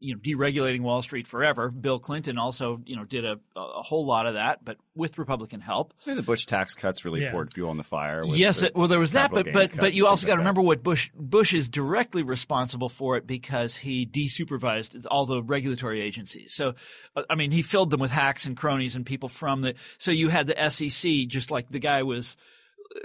you 0.00 0.14
know 0.14 0.20
deregulating 0.20 0.80
Wall 0.80 1.02
Street 1.02 1.26
forever. 1.26 1.70
Bill 1.70 1.98
Clinton 1.98 2.38
also 2.38 2.80
you 2.86 2.96
know 2.96 3.04
did 3.04 3.24
a, 3.24 3.38
a 3.54 3.82
whole 3.82 4.06
lot 4.06 4.26
of 4.26 4.34
that, 4.34 4.64
but 4.64 4.78
with 4.94 5.18
Republican 5.18 5.60
help. 5.60 5.94
Yeah, 6.04 6.14
the 6.14 6.22
Bush 6.22 6.46
tax 6.46 6.74
cuts 6.74 7.04
really 7.04 7.20
Yeah. 7.22 7.30
poured 7.32 7.52
fuel 7.52 7.70
on 7.70 7.76
the 7.76 7.84
fire. 7.84 8.26
with 8.26 8.38
yes, 8.38 8.60
the 8.60 8.66
it, 8.66 8.74
well 8.76 8.88
there 8.88 8.98
was 8.98 9.12
that, 9.12 9.30
but 9.30 9.52
but 9.52 9.70
but 9.76 9.92
you 9.94 10.06
also 10.06 10.26
got 10.26 10.32
to 10.32 10.36
like 10.36 10.38
remember 10.40 10.62
what 10.62 10.82
Bush 10.82 11.10
Bush 11.14 11.52
is 11.54 11.68
directly 11.68 12.22
responsible 12.22 12.88
for 12.88 13.16
it 13.16 13.26
because 13.26 13.76
he 13.76 14.06
desupervised 14.06 15.06
all 15.10 15.26
the 15.26 15.42
regulatory 15.42 16.00
agencies. 16.00 16.54
So 16.54 16.74
uh, 17.14 17.22
I 17.28 17.34
mean 17.34 17.50
he 17.50 17.62
filled 17.62 17.90
them 17.90 18.00
with 18.00 18.10
hacks 18.10 18.46
and 18.46 18.56
cronies 18.56 18.96
and 18.96 19.04
people 19.04 19.28
from 19.28 19.60
the. 19.60 19.74
So 19.98 20.10
you 20.10 20.28
had 20.28 20.46
the 20.46 20.70
SEC, 20.70 21.28
just 21.28 21.50
like 21.50 21.70
the 21.70 21.78
guy 21.78 22.02
was. 22.02 22.36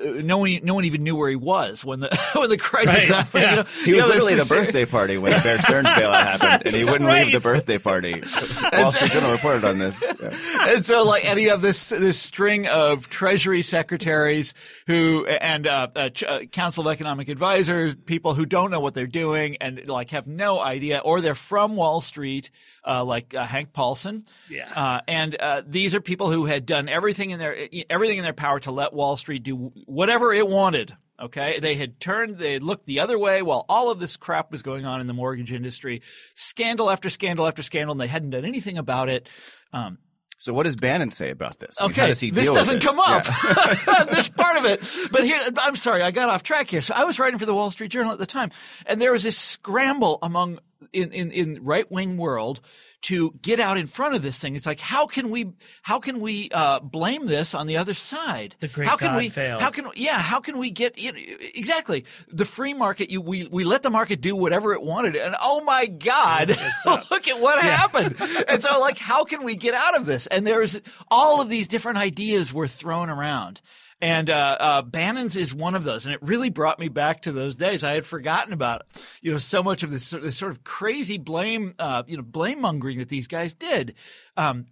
Uh, 0.01 0.05
No 0.23 0.39
one, 0.39 0.59
no 0.63 0.73
one 0.73 0.85
even 0.85 1.03
knew 1.03 1.15
where 1.15 1.29
he 1.29 1.35
was 1.35 1.83
when 1.85 1.99
the 1.99 2.09
when 2.35 2.49
the 2.49 2.57
crisis 2.57 3.09
Right, 3.09 3.17
happened. 3.23 3.43
yeah. 3.43 3.49
You 3.51 3.55
know, 3.57 3.63
He 3.85 3.91
was 3.93 4.01
know, 4.01 4.07
literally 4.07 4.33
at 4.33 4.45
a 4.45 4.49
birthday 4.49 4.85
party 4.85 5.17
when 5.17 5.31
the 5.33 5.39
Bear 5.39 5.59
Stearns 5.61 5.87
bailout 5.89 6.23
happened, 6.39 6.63
and 6.67 6.75
he 6.75 6.83
wouldn't 6.85 7.05
right. 7.05 7.25
leave 7.25 7.33
the 7.33 7.39
birthday 7.39 7.77
party. 7.77 8.13
Wall 8.73 8.91
Street 8.91 9.11
Journal 9.11 9.31
reported 9.31 9.63
on 9.63 9.77
this. 9.79 10.03
Yeah. 10.21 10.69
and 10.69 10.85
so 10.85 11.03
like 11.03 11.25
and 11.25 11.39
you 11.39 11.49
have 11.51 11.61
this 11.61 11.89
this 11.89 12.19
string 12.19 12.67
of 12.67 13.09
treasury 13.09 13.61
secretaries 13.61 14.53
who 14.87 15.25
and 15.27 15.67
uh, 15.67 15.87
uh, 15.95 16.09
Ch- 16.09 16.23
uh, 16.23 16.39
council 16.51 16.87
of 16.87 16.93
economic 16.93 17.29
advisors 17.29 17.95
people 18.05 18.33
who 18.33 18.45
don't 18.45 18.71
know 18.71 18.79
what 18.79 18.93
they're 18.93 19.07
doing 19.07 19.57
and 19.61 19.87
like 19.87 20.11
have 20.11 20.27
no 20.27 20.59
idea 20.59 20.99
or 20.99 21.21
they're 21.21 21.35
from 21.35 21.75
wall 21.75 22.01
street 22.01 22.49
uh, 22.87 23.03
like 23.03 23.33
uh, 23.35 23.45
hank 23.45 23.73
paulson 23.73 24.25
Yeah. 24.49 24.71
uh, 24.73 25.01
and 25.07 25.35
uh, 25.39 25.61
these 25.65 25.93
are 25.95 26.01
people 26.01 26.31
who 26.31 26.45
had 26.45 26.65
done 26.65 26.89
everything 26.89 27.29
in 27.31 27.39
their 27.39 27.55
everything 27.89 28.17
in 28.17 28.23
their 28.23 28.33
power 28.33 28.59
to 28.61 28.71
let 28.71 28.93
wall 28.93 29.17
street 29.17 29.43
do 29.43 29.71
whatever 29.85 30.33
it 30.33 30.47
wanted 30.47 30.95
Okay, 31.17 31.59
they 31.59 31.75
had 31.75 31.99
turned, 32.01 32.37
they 32.39 32.51
had 32.53 32.63
looked 32.63 32.85
the 32.87 32.99
other 32.99 33.17
way 33.17 33.41
while 33.41 33.65
all 33.69 33.89
of 33.89 34.01
this 34.01 34.17
crap 34.17 34.51
was 34.51 34.61
going 34.61 34.85
on 34.85 34.99
in 34.99 35.07
the 35.07 35.13
mortgage 35.13 35.53
industry, 35.53 36.01
scandal 36.35 36.89
after 36.89 37.09
scandal 37.09 37.47
after 37.47 37.63
scandal, 37.63 37.93
and 37.93 38.01
they 38.01 38.07
hadn't 38.07 38.31
done 38.31 38.43
anything 38.43 38.77
about 38.77 39.07
it. 39.07 39.29
Um, 39.71 39.97
So 40.39 40.53
what 40.53 40.63
does 40.63 40.75
Bannon 40.75 41.11
say 41.11 41.29
about 41.29 41.59
this? 41.59 41.77
I 41.79 41.83
mean, 41.83 41.91
Okay, 41.91 42.01
how 42.01 42.07
does 42.07 42.19
he 42.19 42.31
this 42.31 42.51
doesn't 42.51 42.81
this? 42.81 42.83
come 42.83 42.99
up. 42.99 43.25
Yeah. 43.25 44.03
this 44.11 44.27
part 44.27 44.57
of 44.57 44.65
it. 44.65 44.81
But 45.09 45.23
here, 45.23 45.39
I'm 45.57 45.77
sorry, 45.77 46.01
I 46.01 46.11
got 46.11 46.27
off 46.29 46.43
track 46.43 46.69
here. 46.69 46.81
So 46.81 46.93
I 46.93 47.05
was 47.05 47.17
writing 47.17 47.39
for 47.39 47.45
the 47.45 47.53
Wall 47.53 47.71
Street 47.71 47.91
Journal 47.91 48.11
at 48.11 48.19
the 48.19 48.25
time, 48.25 48.51
and 48.85 49.01
there 49.01 49.13
was 49.13 49.23
this 49.23 49.37
scramble 49.37 50.19
among 50.21 50.59
in 50.93 51.11
in, 51.11 51.31
in 51.31 51.63
right 51.63 51.89
wing 51.91 52.17
world 52.17 52.61
to 53.05 53.31
get 53.41 53.59
out 53.59 53.77
in 53.77 53.85
front 53.85 54.15
of 54.15 54.23
this 54.23 54.39
thing. 54.39 54.55
It's 54.55 54.65
like 54.65 54.79
how 54.79 55.05
can 55.05 55.29
we 55.29 55.53
how 55.83 55.99
can 55.99 56.19
we 56.19 56.49
uh, 56.51 56.79
blame 56.79 57.27
this 57.27 57.53
on 57.53 57.67
the 57.67 57.77
other 57.77 57.93
side? 57.93 58.55
The 58.59 58.67
great 58.67 58.87
how 58.87 58.97
can 58.97 59.09
God 59.09 59.17
we 59.17 59.29
failed. 59.29 59.61
how 59.61 59.69
can 59.69 59.87
yeah 59.95 60.19
how 60.19 60.39
can 60.39 60.57
we 60.57 60.71
get 60.71 60.97
you 60.97 61.11
know, 61.11 61.19
exactly 61.53 62.05
the 62.29 62.45
free 62.45 62.73
market? 62.73 63.11
You 63.11 63.21
we 63.21 63.45
we 63.45 63.63
let 63.63 63.83
the 63.83 63.91
market 63.91 64.21
do 64.21 64.35
whatever 64.35 64.73
it 64.73 64.81
wanted, 64.81 65.15
and 65.15 65.35
oh 65.39 65.61
my 65.61 65.85
God, 65.85 66.49
look 66.85 67.27
at 67.27 67.39
what 67.39 67.61
happened. 67.61 68.15
and 68.47 68.61
so 68.61 68.79
like 68.79 68.97
how 68.97 69.23
can 69.23 69.43
we 69.43 69.55
get 69.55 69.75
out 69.75 69.95
of 69.95 70.05
this? 70.05 70.25
And 70.27 70.45
there's 70.47 70.81
all 71.11 71.41
of 71.41 71.49
these 71.49 71.67
different 71.67 71.99
ideas 71.99 72.51
were 72.53 72.67
thrown 72.67 73.09
around. 73.09 73.61
And 74.05 74.29
uh, 74.29 74.57
uh, 74.59 74.81
Bannon's 74.83 75.35
is 75.35 75.51
one 75.51 75.73
of 75.73 75.83
those, 75.83 76.05
and 76.05 76.13
it 76.13 76.21
really 76.21 76.51
brought 76.51 76.77
me 76.77 76.89
back 76.89 77.23
to 77.23 77.31
those 77.31 77.55
days. 77.55 77.83
I 77.83 77.93
had 77.93 78.05
forgotten 78.05 78.53
about, 78.53 78.83
you 79.23 79.31
know, 79.31 79.39
so 79.39 79.63
much 79.63 79.81
of 79.81 79.89
this, 79.89 80.05
sort- 80.05 80.21
this 80.21 80.37
sort 80.37 80.51
of 80.51 80.63
crazy 80.63 81.17
blame, 81.17 81.73
uh, 81.79 82.03
you 82.05 82.15
know, 82.15 82.21
blame 82.21 82.61
mongering 82.61 82.99
that 82.99 83.09
these 83.09 83.25
guys 83.25 83.55
did. 83.55 83.95
Um, 84.37 84.67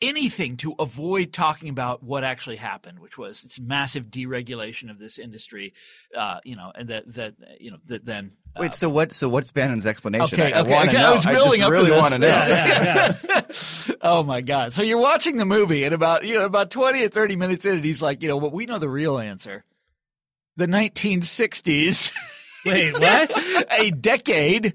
anything 0.00 0.56
to 0.58 0.74
avoid 0.78 1.32
talking 1.32 1.68
about 1.68 2.02
what 2.02 2.24
actually 2.24 2.56
happened, 2.56 3.00
which 3.00 3.18
was 3.18 3.42
this 3.42 3.58
massive 3.58 4.06
deregulation 4.06 4.90
of 4.90 4.98
this 4.98 5.18
industry, 5.18 5.74
uh, 6.16 6.38
you 6.44 6.56
know, 6.56 6.72
and 6.74 6.88
that 6.88 7.12
that 7.14 7.34
you 7.60 7.70
know 7.70 7.78
that 7.86 8.04
then. 8.04 8.32
uh, 8.56 8.60
Wait, 8.60 8.74
so 8.74 8.88
what? 8.88 9.12
So 9.12 9.28
what's 9.28 9.52
Bannon's 9.52 9.86
explanation? 9.86 10.40
Okay, 10.40 10.52
I, 10.52 10.58
I 10.58 10.62
okay, 10.62 10.70
wanna 10.70 10.88
okay, 10.90 10.96
I 10.98 11.02
know. 11.02 11.12
was 11.14 11.26
I 11.26 11.32
building 11.32 11.60
just 11.60 11.62
up 11.62 11.68
to 11.68 11.72
really 11.72 11.90
this. 11.90 12.00
want 12.00 12.12
to 12.14 12.18
know. 12.18 12.26
Yeah, 12.28 13.16
yeah. 13.28 13.94
oh 14.02 14.22
my 14.22 14.40
god! 14.40 14.72
So 14.72 14.82
you're 14.82 15.00
watching 15.00 15.36
the 15.36 15.46
movie, 15.46 15.84
and 15.84 15.94
about 15.94 16.24
you 16.24 16.34
know 16.34 16.44
about 16.44 16.70
twenty 16.70 17.04
or 17.04 17.08
thirty 17.08 17.36
minutes 17.36 17.64
in, 17.64 17.76
and 17.76 17.84
he's 17.84 18.02
like, 18.02 18.22
you 18.22 18.28
know, 18.28 18.36
what 18.36 18.52
we 18.52 18.66
know 18.66 18.78
the 18.78 18.88
real 18.88 19.18
answer. 19.18 19.64
The 20.56 20.66
1960s, 20.66 22.12
Wait, 22.66 22.92
what? 22.98 23.70
a 23.78 23.90
decade 23.92 24.74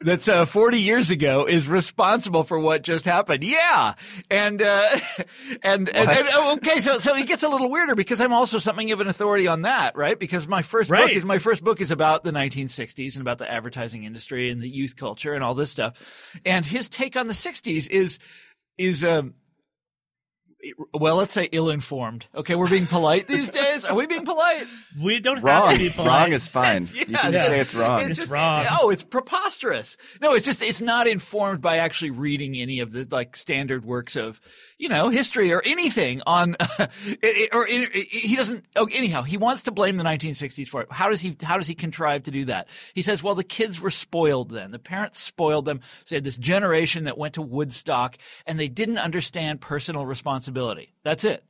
that's 0.00 0.28
uh, 0.28 0.46
40 0.46 0.78
years 0.78 1.10
ago 1.10 1.46
is 1.46 1.68
responsible 1.68 2.44
for 2.44 2.58
what 2.58 2.82
just 2.82 3.04
happened. 3.04 3.44
Yeah. 3.44 3.94
And, 4.30 4.62
uh, 4.62 4.88
and, 5.62 5.88
and, 5.88 6.10
and 6.10 6.28
oh, 6.32 6.54
okay. 6.54 6.80
So, 6.80 6.98
so 6.98 7.14
it 7.14 7.26
gets 7.26 7.42
a 7.42 7.48
little 7.48 7.70
weirder 7.70 7.94
because 7.94 8.20
I'm 8.20 8.32
also 8.32 8.58
something 8.58 8.90
of 8.92 9.00
an 9.00 9.08
authority 9.08 9.46
on 9.46 9.62
that, 9.62 9.96
right? 9.96 10.18
Because 10.18 10.48
my 10.48 10.62
first 10.62 10.90
book 10.90 11.10
is, 11.10 11.24
my 11.24 11.38
first 11.38 11.62
book 11.62 11.80
is 11.80 11.90
about 11.90 12.24
the 12.24 12.32
1960s 12.32 13.14
and 13.14 13.20
about 13.20 13.38
the 13.38 13.50
advertising 13.50 14.04
industry 14.04 14.50
and 14.50 14.60
the 14.60 14.68
youth 14.68 14.96
culture 14.96 15.34
and 15.34 15.44
all 15.44 15.54
this 15.54 15.70
stuff. 15.70 15.96
And 16.44 16.64
his 16.64 16.88
take 16.88 17.16
on 17.16 17.26
the 17.26 17.34
60s 17.34 17.88
is, 17.90 18.18
is, 18.78 19.04
um, 19.04 19.34
well, 20.92 21.16
let's 21.16 21.32
say 21.32 21.48
ill-informed. 21.52 22.26
Okay, 22.34 22.54
we're 22.54 22.68
being 22.68 22.86
polite 22.86 23.26
these 23.26 23.50
days. 23.62 23.84
Are 23.84 23.94
we 23.94 24.06
being 24.06 24.24
polite? 24.24 24.66
We 25.00 25.20
don't 25.20 25.36
have 25.36 25.44
Wrong. 25.44 25.72
to 25.72 25.78
be 25.78 25.90
polite. 25.90 26.22
Wrong 26.24 26.32
is 26.32 26.48
fine. 26.48 26.88
you 26.94 27.06
can 27.06 27.32
yeah. 27.32 27.46
say 27.46 27.60
it's 27.60 27.74
wrong. 27.74 28.00
It's 28.10 28.18
just, 28.18 28.30
wrong. 28.30 28.66
Oh, 28.70 28.90
it's 28.90 29.02
preposterous. 29.02 29.96
No, 30.20 30.34
it's 30.34 30.44
just 30.44 30.62
it's 30.62 30.82
not 30.82 31.06
informed 31.06 31.60
by 31.60 31.78
actually 31.78 32.10
reading 32.10 32.56
any 32.56 32.80
of 32.80 32.92
the 32.92 33.06
like 33.10 33.36
standard 33.36 33.84
works 33.84 34.16
of 34.16 34.40
you 34.78 34.88
know 34.88 35.08
history 35.08 35.52
or 35.52 35.62
anything 35.64 36.20
on. 36.26 36.56
it- 37.06 37.50
or 37.54 37.66
it- 37.66 37.94
it- 37.94 38.08
he 38.08 38.36
doesn't. 38.36 38.64
Oh, 38.76 38.88
anyhow, 38.92 39.22
he 39.22 39.36
wants 39.36 39.62
to 39.62 39.70
blame 39.70 39.96
the 39.96 40.04
1960s 40.04 40.68
for 40.68 40.82
it. 40.82 40.88
How 40.92 41.08
does 41.08 41.20
he? 41.20 41.36
How 41.42 41.56
does 41.56 41.66
he 41.66 41.74
contrive 41.74 42.24
to 42.24 42.30
do 42.30 42.44
that? 42.46 42.68
He 42.94 43.02
says, 43.02 43.22
well, 43.22 43.34
the 43.34 43.44
kids 43.44 43.80
were 43.80 43.90
spoiled 43.90 44.50
then. 44.50 44.72
The 44.72 44.78
parents 44.78 45.20
spoiled 45.20 45.64
them. 45.64 45.80
So 46.04 46.10
they 46.10 46.16
had 46.16 46.24
this 46.24 46.36
generation 46.36 47.04
that 47.04 47.16
went 47.16 47.34
to 47.34 47.42
Woodstock 47.42 48.18
and 48.46 48.58
they 48.58 48.68
didn't 48.68 48.98
understand 48.98 49.60
personal 49.60 50.04
responsibility. 50.04 50.49
That's 51.02 51.24
it. 51.24 51.44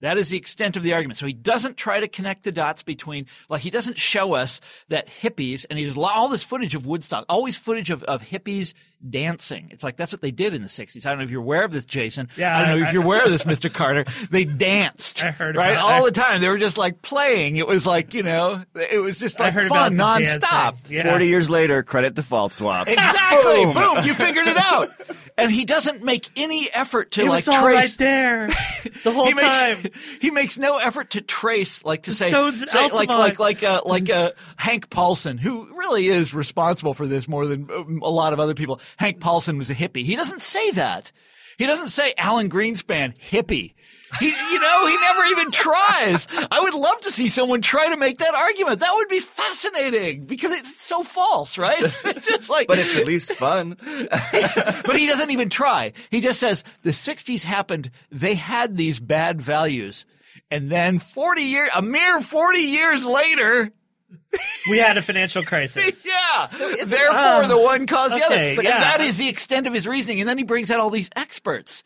That 0.00 0.16
is 0.16 0.28
the 0.28 0.36
extent 0.36 0.76
of 0.76 0.84
the 0.84 0.92
argument. 0.92 1.18
So 1.18 1.26
he 1.26 1.32
doesn't 1.32 1.76
try 1.76 1.98
to 1.98 2.06
connect 2.06 2.44
the 2.44 2.52
dots 2.52 2.84
between, 2.84 3.26
like, 3.48 3.62
he 3.62 3.70
doesn't 3.70 3.98
show 3.98 4.34
us 4.34 4.60
that 4.90 5.08
hippies, 5.08 5.66
and 5.68 5.76
there's 5.76 5.98
all 5.98 6.28
this 6.28 6.44
footage 6.44 6.76
of 6.76 6.86
Woodstock, 6.86 7.24
always 7.28 7.56
footage 7.56 7.90
of, 7.90 8.04
of 8.04 8.22
hippies 8.22 8.74
dancing. 9.10 9.68
It's 9.72 9.82
like 9.82 9.96
that's 9.96 10.12
what 10.12 10.20
they 10.22 10.30
did 10.30 10.54
in 10.54 10.62
the 10.62 10.68
60s. 10.68 11.04
I 11.04 11.08
don't 11.08 11.18
know 11.18 11.24
if 11.24 11.32
you're 11.32 11.40
aware 11.42 11.64
of 11.64 11.72
this, 11.72 11.84
Jason. 11.84 12.28
Yeah, 12.36 12.56
I 12.56 12.60
don't 12.66 12.78
know 12.78 12.84
I- 12.84 12.88
if 12.88 12.94
you're 12.94 13.02
aware 13.02 13.24
of 13.24 13.30
this, 13.30 13.42
Mr. 13.42 13.72
Carter. 13.72 14.04
They 14.30 14.44
danced. 14.44 15.24
I 15.24 15.32
heard 15.32 15.56
Right? 15.56 15.72
about- 15.72 15.82
all 15.84 16.02
I- 16.02 16.10
the 16.10 16.12
time. 16.12 16.40
They 16.40 16.48
were 16.48 16.58
just 16.58 16.78
like 16.78 17.02
playing. 17.02 17.56
It 17.56 17.66
was 17.66 17.84
like, 17.84 18.14
you 18.14 18.22
know, 18.22 18.62
it 18.76 18.98
was 19.02 19.18
just 19.18 19.40
like 19.40 19.52
heard 19.52 19.68
fun 19.68 19.96
nonstop. 19.96 20.76
Yeah. 20.88 21.10
40 21.10 21.26
years 21.26 21.50
later, 21.50 21.82
credit 21.82 22.14
default 22.14 22.52
swaps. 22.52 22.92
Exactly. 22.92 23.64
Boom. 23.64 23.74
Boom. 23.74 24.04
You 24.04 24.14
figured 24.14 24.46
it 24.46 24.56
out. 24.56 24.90
And 25.38 25.50
he 25.52 25.64
doesn't 25.64 26.02
make 26.02 26.28
any 26.36 26.68
effort 26.74 27.12
to 27.12 27.22
It 27.22 27.28
like 27.28 27.36
was 27.46 27.48
all 27.48 27.62
trace 27.62 27.76
right 27.92 27.98
there 27.98 28.48
the 29.04 29.12
whole 29.12 29.26
he 29.26 29.34
time. 29.34 29.82
makes, 29.82 29.98
he 30.20 30.30
makes 30.30 30.58
no 30.58 30.78
effort 30.78 31.10
to 31.10 31.20
trace, 31.20 31.84
like 31.84 32.02
to 32.02 32.10
The 32.10 32.16
say, 32.16 32.28
Stones 32.28 32.58
say, 32.70 32.82
like 32.82 32.92
Altamont. 33.08 33.18
like 33.20 33.38
like 33.38 33.62
uh, 33.62 33.80
like 33.86 34.10
uh, 34.10 34.32
Hank 34.56 34.90
Paulson, 34.90 35.38
who 35.38 35.68
really 35.76 36.08
is 36.08 36.34
responsible 36.34 36.92
for 36.92 37.06
this 37.06 37.28
more 37.28 37.46
than 37.46 37.70
um, 37.70 38.00
a 38.02 38.10
lot 38.10 38.32
of 38.32 38.40
other 38.40 38.54
people. 38.54 38.80
Hank 38.96 39.20
Paulson 39.20 39.56
was 39.58 39.70
a 39.70 39.74
hippie. 39.74 40.04
He 40.04 40.16
doesn't 40.16 40.42
say 40.42 40.72
that. 40.72 41.12
He 41.56 41.66
doesn't 41.66 41.88
say 41.88 42.14
Alan 42.18 42.50
Greenspan 42.50 43.16
hippie. 43.18 43.74
He, 44.18 44.26
you 44.26 44.60
know, 44.60 44.86
he 44.86 44.96
never 44.96 45.24
even 45.24 45.50
tries. 45.50 46.26
I 46.50 46.60
would 46.60 46.74
love 46.74 47.00
to 47.02 47.10
see 47.10 47.28
someone 47.28 47.60
try 47.60 47.90
to 47.90 47.96
make 47.96 48.18
that 48.18 48.34
argument. 48.34 48.80
That 48.80 48.92
would 48.94 49.08
be 49.08 49.20
fascinating 49.20 50.24
because 50.24 50.52
it's 50.52 50.80
so 50.80 51.02
false, 51.02 51.58
right? 51.58 51.84
It's 52.04 52.26
just 52.26 52.48
like, 52.48 52.68
But 52.68 52.78
it's 52.78 52.96
at 52.96 53.06
least 53.06 53.32
fun. 53.34 53.76
but 54.10 54.96
he 54.96 55.06
doesn't 55.06 55.30
even 55.30 55.50
try. 55.50 55.92
He 56.10 56.20
just 56.20 56.40
says 56.40 56.64
the 56.82 56.90
60s 56.90 57.44
happened. 57.44 57.90
They 58.10 58.34
had 58.34 58.76
these 58.76 58.98
bad 58.98 59.42
values. 59.42 60.06
And 60.50 60.70
then 60.70 60.98
40 60.98 61.42
years, 61.42 61.70
a 61.76 61.82
mere 61.82 62.20
40 62.20 62.58
years 62.58 63.06
later, 63.06 63.70
we 64.70 64.78
had 64.78 64.96
a 64.96 65.02
financial 65.02 65.42
crisis. 65.42 66.06
yeah. 66.06 66.46
So 66.46 66.68
Therefore, 66.70 67.46
the 67.46 67.56
um, 67.56 67.62
one 67.62 67.86
caused 67.86 68.14
the 68.14 68.24
okay, 68.24 68.52
other. 68.52 68.56
But 68.56 68.64
yeah. 68.64 68.78
that 68.80 69.00
is 69.00 69.18
the 69.18 69.28
extent 69.28 69.66
of 69.66 69.74
his 69.74 69.86
reasoning. 69.86 70.20
And 70.20 70.28
then 70.28 70.38
he 70.38 70.44
brings 70.44 70.70
out 70.70 70.80
all 70.80 70.90
these 70.90 71.10
experts 71.14 71.84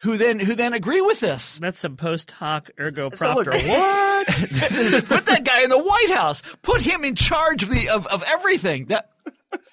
who 0.00 0.16
then, 0.16 0.38
who 0.38 0.54
then 0.54 0.72
agree 0.72 1.00
with 1.00 1.20
this. 1.20 1.58
That's 1.58 1.80
some 1.80 1.96
post 1.96 2.30
hoc 2.30 2.70
ergo 2.78 3.10
So 3.10 3.34
look, 3.34 3.46
propter. 3.46 3.66
what? 3.68 4.26
This 4.26 4.76
is- 4.76 5.04
put 5.04 5.26
that 5.26 5.44
guy 5.44 5.62
in 5.62 5.70
the 5.70 5.78
White 5.78 6.10
House. 6.10 6.42
Put 6.62 6.80
him 6.80 7.04
in 7.04 7.14
charge 7.14 7.62
of 7.62 7.70
the, 7.70 7.88
of, 7.88 8.06
of 8.06 8.22
everything. 8.26 8.86
That, 8.86 9.10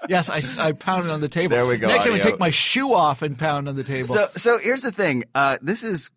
yes, 0.08 0.30
I, 0.30 0.42
I 0.68 0.72
pounded 0.72 1.12
on 1.12 1.20
the 1.20 1.28
table. 1.30 1.56
There 1.56 1.66
we 1.66 1.78
go, 1.78 1.88
Next, 1.88 2.06
I'm 2.06 2.12
going 2.12 2.22
to 2.22 2.32
take 2.32 2.40
my 2.40 2.52
shoe 2.52 2.94
off 2.94 3.22
and 3.22 3.38
pound 3.38 3.68
on 3.68 3.76
the 3.76 3.84
table. 3.84 4.08
So, 4.08 4.30
so 4.36 4.60
here's 4.60 4.82
the 4.82 4.92
thing. 4.92 5.26
Uh, 5.36 5.58
this 5.62 5.84
is 5.84 6.12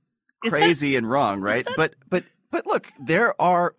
Is 0.44 0.52
that- 0.52 0.58
crazy 0.58 0.96
and 0.96 1.08
wrong, 1.08 1.40
right? 1.40 1.66
But, 1.76 1.94
but, 2.08 2.24
but 2.50 2.66
look, 2.66 2.90
there 3.00 3.40
are. 3.40 3.74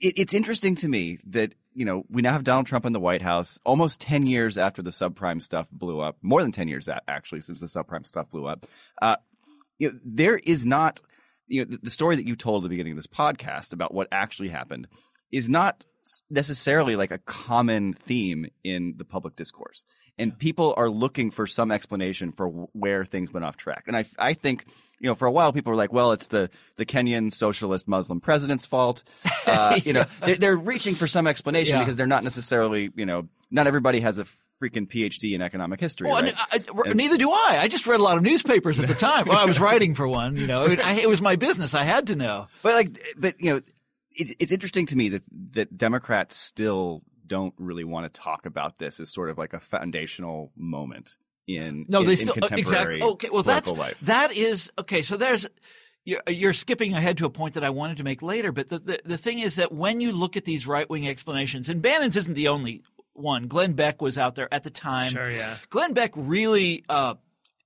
It, 0.00 0.14
it's 0.18 0.34
interesting 0.34 0.76
to 0.76 0.88
me 0.88 1.18
that 1.30 1.52
you 1.76 1.84
know 1.84 2.04
we 2.08 2.22
now 2.22 2.32
have 2.32 2.42
Donald 2.42 2.66
Trump 2.66 2.86
in 2.86 2.92
the 2.92 3.00
White 3.00 3.22
House, 3.22 3.60
almost 3.64 4.00
ten 4.00 4.26
years 4.26 4.58
after 4.58 4.82
the 4.82 4.90
subprime 4.90 5.40
stuff 5.40 5.70
blew 5.70 6.00
up. 6.00 6.16
More 6.22 6.42
than 6.42 6.50
ten 6.52 6.68
years, 6.68 6.88
actually, 7.06 7.42
since 7.42 7.60
the 7.60 7.66
subprime 7.66 8.06
stuff 8.06 8.30
blew 8.30 8.46
up. 8.46 8.66
Uh, 9.00 9.16
you 9.78 9.92
know, 9.92 9.98
there 10.04 10.36
is 10.36 10.66
not. 10.66 11.00
You 11.48 11.60
know, 11.60 11.70
the, 11.70 11.78
the 11.84 11.90
story 11.90 12.16
that 12.16 12.26
you 12.26 12.34
told 12.34 12.62
at 12.62 12.64
the 12.64 12.70
beginning 12.70 12.94
of 12.94 12.98
this 12.98 13.06
podcast 13.06 13.72
about 13.72 13.94
what 13.94 14.08
actually 14.10 14.48
happened 14.48 14.88
is 15.30 15.48
not 15.48 15.84
necessarily 16.30 16.96
like 16.96 17.10
a 17.10 17.18
common 17.18 17.94
theme 18.06 18.46
in 18.64 18.94
the 18.96 19.04
public 19.04 19.36
discourse. 19.36 19.84
And 20.18 20.38
people 20.38 20.74
are 20.76 20.88
looking 20.88 21.30
for 21.30 21.46
some 21.46 21.70
explanation 21.70 22.32
for 22.32 22.48
where 22.72 23.04
things 23.04 23.32
went 23.32 23.44
off 23.44 23.56
track. 23.56 23.84
And 23.86 23.96
I, 23.96 24.04
I 24.18 24.34
think, 24.34 24.64
you 25.00 25.08
know, 25.08 25.14
for 25.14 25.26
a 25.26 25.30
while 25.30 25.52
people 25.52 25.70
were 25.70 25.76
like, 25.76 25.92
well, 25.92 26.12
it's 26.12 26.28
the, 26.28 26.48
the 26.76 26.86
Kenyan 26.86 27.32
socialist 27.32 27.86
Muslim 27.88 28.20
president's 28.20 28.66
fault. 28.66 29.02
Uh, 29.46 29.78
You 29.84 29.92
know, 29.92 30.04
they're, 30.24 30.34
they're 30.36 30.56
reaching 30.56 30.96
for 30.96 31.06
some 31.06 31.28
explanation 31.28 31.76
Yeah. 31.76 31.82
because 31.82 31.94
they're 31.94 32.06
not 32.08 32.24
necessarily, 32.24 32.90
you 32.96 33.06
know, 33.06 33.28
not 33.48 33.68
everybody 33.68 34.00
has 34.00 34.18
a 34.18 34.24
freaking 34.60 34.88
PhD 34.88 35.34
in 35.34 35.40
economic 35.42 35.78
history. 35.78 36.08
Well, 36.08 36.20
right? 36.20 36.34
and 36.52 36.64
I- 36.84 36.90
I- 36.90 36.92
neither 36.94 37.16
do 37.16 37.30
I. 37.30 37.58
I 37.60 37.68
just 37.68 37.86
read 37.86 38.00
a 38.00 38.02
lot 38.02 38.16
of 38.16 38.24
newspapers 38.24 38.80
at 38.80 38.88
the 38.88 38.94
time. 38.94 39.26
Well, 39.28 39.38
I 39.38 39.44
was 39.44 39.60
writing 39.60 39.94
for 39.94 40.08
one. 40.08 40.36
You 40.36 40.48
know, 40.48 40.64
it, 40.64 40.80
I, 40.80 40.94
it 40.94 41.08
was 41.08 41.22
my 41.22 41.36
business. 41.36 41.74
I 41.74 41.84
had 41.84 42.08
to 42.08 42.16
know. 42.16 42.48
But 42.64 42.74
like, 42.74 43.00
but 43.16 43.40
you 43.40 43.52
know, 43.54 43.60
it's 44.12 44.32
it's 44.40 44.50
interesting 44.52 44.86
to 44.86 44.96
me 44.96 45.10
that 45.10 45.22
that 45.52 45.76
Democrats 45.78 46.36
still 46.36 47.02
don't 47.24 47.54
really 47.58 47.84
want 47.84 48.12
to 48.12 48.20
talk 48.20 48.46
about 48.46 48.78
this 48.78 48.98
as 48.98 49.12
sort 49.12 49.30
of 49.30 49.38
like 49.38 49.52
a 49.52 49.60
foundational 49.60 50.50
moment 50.56 51.16
in 51.46 51.86
No, 51.88 52.00
in, 52.00 52.06
they 52.06 52.12
in 52.12 52.18
still 52.18 52.30
uh, 52.32 52.48
contemporary 52.48 52.96
exactly. 52.96 53.02
Okay, 53.02 53.28
well, 53.30 53.42
that's 53.42 53.68
political 53.70 53.98
life. 53.98 54.00
that 54.02 54.32
is 54.32 54.70
okay. 54.78 55.02
So 55.02 55.16
there's 55.16 55.46
you're, 56.04 56.22
you're 56.28 56.52
skipping 56.52 56.94
ahead 56.94 57.18
to 57.18 57.26
a 57.26 57.30
point 57.30 57.54
that 57.54 57.64
I 57.64 57.70
wanted 57.70 57.98
to 57.98 58.04
make 58.04 58.22
later. 58.22 58.52
But 58.52 58.68
the, 58.68 58.78
the 58.78 59.00
the 59.04 59.18
thing 59.18 59.38
is 59.40 59.56
that 59.56 59.72
when 59.72 60.00
you 60.00 60.12
look 60.12 60.36
at 60.36 60.44
these 60.44 60.66
right 60.66 60.88
wing 60.88 61.08
explanations, 61.08 61.68
and 61.68 61.82
Bannon's 61.82 62.16
isn't 62.16 62.34
the 62.34 62.48
only 62.48 62.82
one. 63.12 63.48
Glenn 63.48 63.72
Beck 63.72 64.02
was 64.02 64.18
out 64.18 64.34
there 64.34 64.52
at 64.52 64.62
the 64.62 64.70
time. 64.70 65.12
Sure, 65.12 65.30
yeah. 65.30 65.56
Glenn 65.70 65.92
Beck 65.92 66.12
really. 66.16 66.84
Uh, 66.88 67.14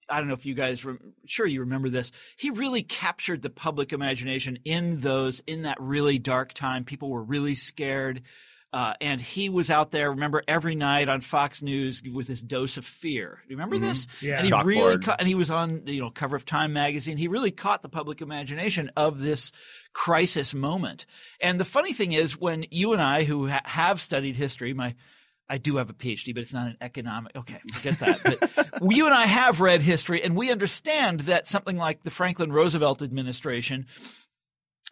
I 0.09 0.19
don't 0.19 0.27
know 0.27 0.35
if 0.35 0.45
you 0.45 0.55
guys, 0.55 0.85
rem- 0.85 1.14
sure 1.27 1.47
you 1.47 1.61
remember 1.61 1.88
this. 1.88 2.11
He 2.37 2.51
really 2.51 2.83
captured 2.83 3.43
the 3.43 3.51
public 3.51 3.93
imagination 3.93 4.59
in 4.64 4.99
those, 4.99 5.40
in 5.47 5.62
that 5.62 5.77
really 5.81 6.19
dark 6.19 6.53
time. 6.53 6.85
People 6.85 7.11
were 7.11 7.23
really 7.23 7.55
scared. 7.55 8.23
Uh, 8.72 8.94
and 9.00 9.20
he 9.20 9.48
was 9.48 9.68
out 9.68 9.90
there, 9.90 10.11
remember, 10.11 10.44
every 10.46 10.76
night 10.76 11.09
on 11.09 11.20
Fox 11.20 11.61
News 11.61 12.02
with 12.02 12.28
this 12.28 12.40
dose 12.40 12.76
of 12.76 12.85
fear. 12.85 13.40
Do 13.42 13.52
you 13.52 13.56
remember 13.56 13.78
this? 13.78 14.06
Yeah. 14.22 14.38
And 14.38 14.46
he 14.46 14.54
really 14.62 14.98
ca- 14.98 15.16
and 15.18 15.26
he 15.26 15.35
was 15.35 15.50
on, 15.50 15.83
you 15.87 16.00
know, 16.00 16.11
cover 16.11 16.37
of 16.37 16.44
Time 16.44 16.72
magazine. 16.72 17.16
He 17.16 17.26
really 17.26 17.50
caught 17.50 17.83
the 17.83 17.88
public 17.88 18.20
imagination 18.20 18.92
of 18.96 19.18
this 19.18 19.50
crisis 19.92 20.54
moment. 20.54 21.06
And 21.40 21.59
the 21.59 21.64
funny 21.64 21.92
thing 21.92 22.12
is, 22.12 22.38
when 22.38 22.64
you 22.70 22.92
and 22.92 23.02
I, 23.02 23.24
who 23.24 23.48
ha- 23.48 23.62
have 23.64 24.00
studied 24.00 24.37
history, 24.37 24.72
my 24.72 24.94
I 25.48 25.59
do 25.59 25.76
have 25.78 25.90
a 25.90 25.92
PhD, 25.92 26.33
but 26.33 26.42
it's 26.42 26.52
not 26.52 26.68
an 26.68 26.76
economic. 26.80 27.35
Okay, 27.35 27.59
forget 27.74 27.98
that. 27.98 28.20
But 28.22 28.83
you 28.92 29.06
and 29.06 29.14
I 29.14 29.26
have 29.26 29.61
read 29.61 29.83
history, 29.83 30.22
and 30.22 30.37
we 30.37 30.52
understand 30.52 31.20
that 31.20 31.48
something 31.48 31.76
like 31.76 32.04
the 32.04 32.11
Franklin 32.12 32.52
Roosevelt 32.52 33.02
administration 33.02 33.87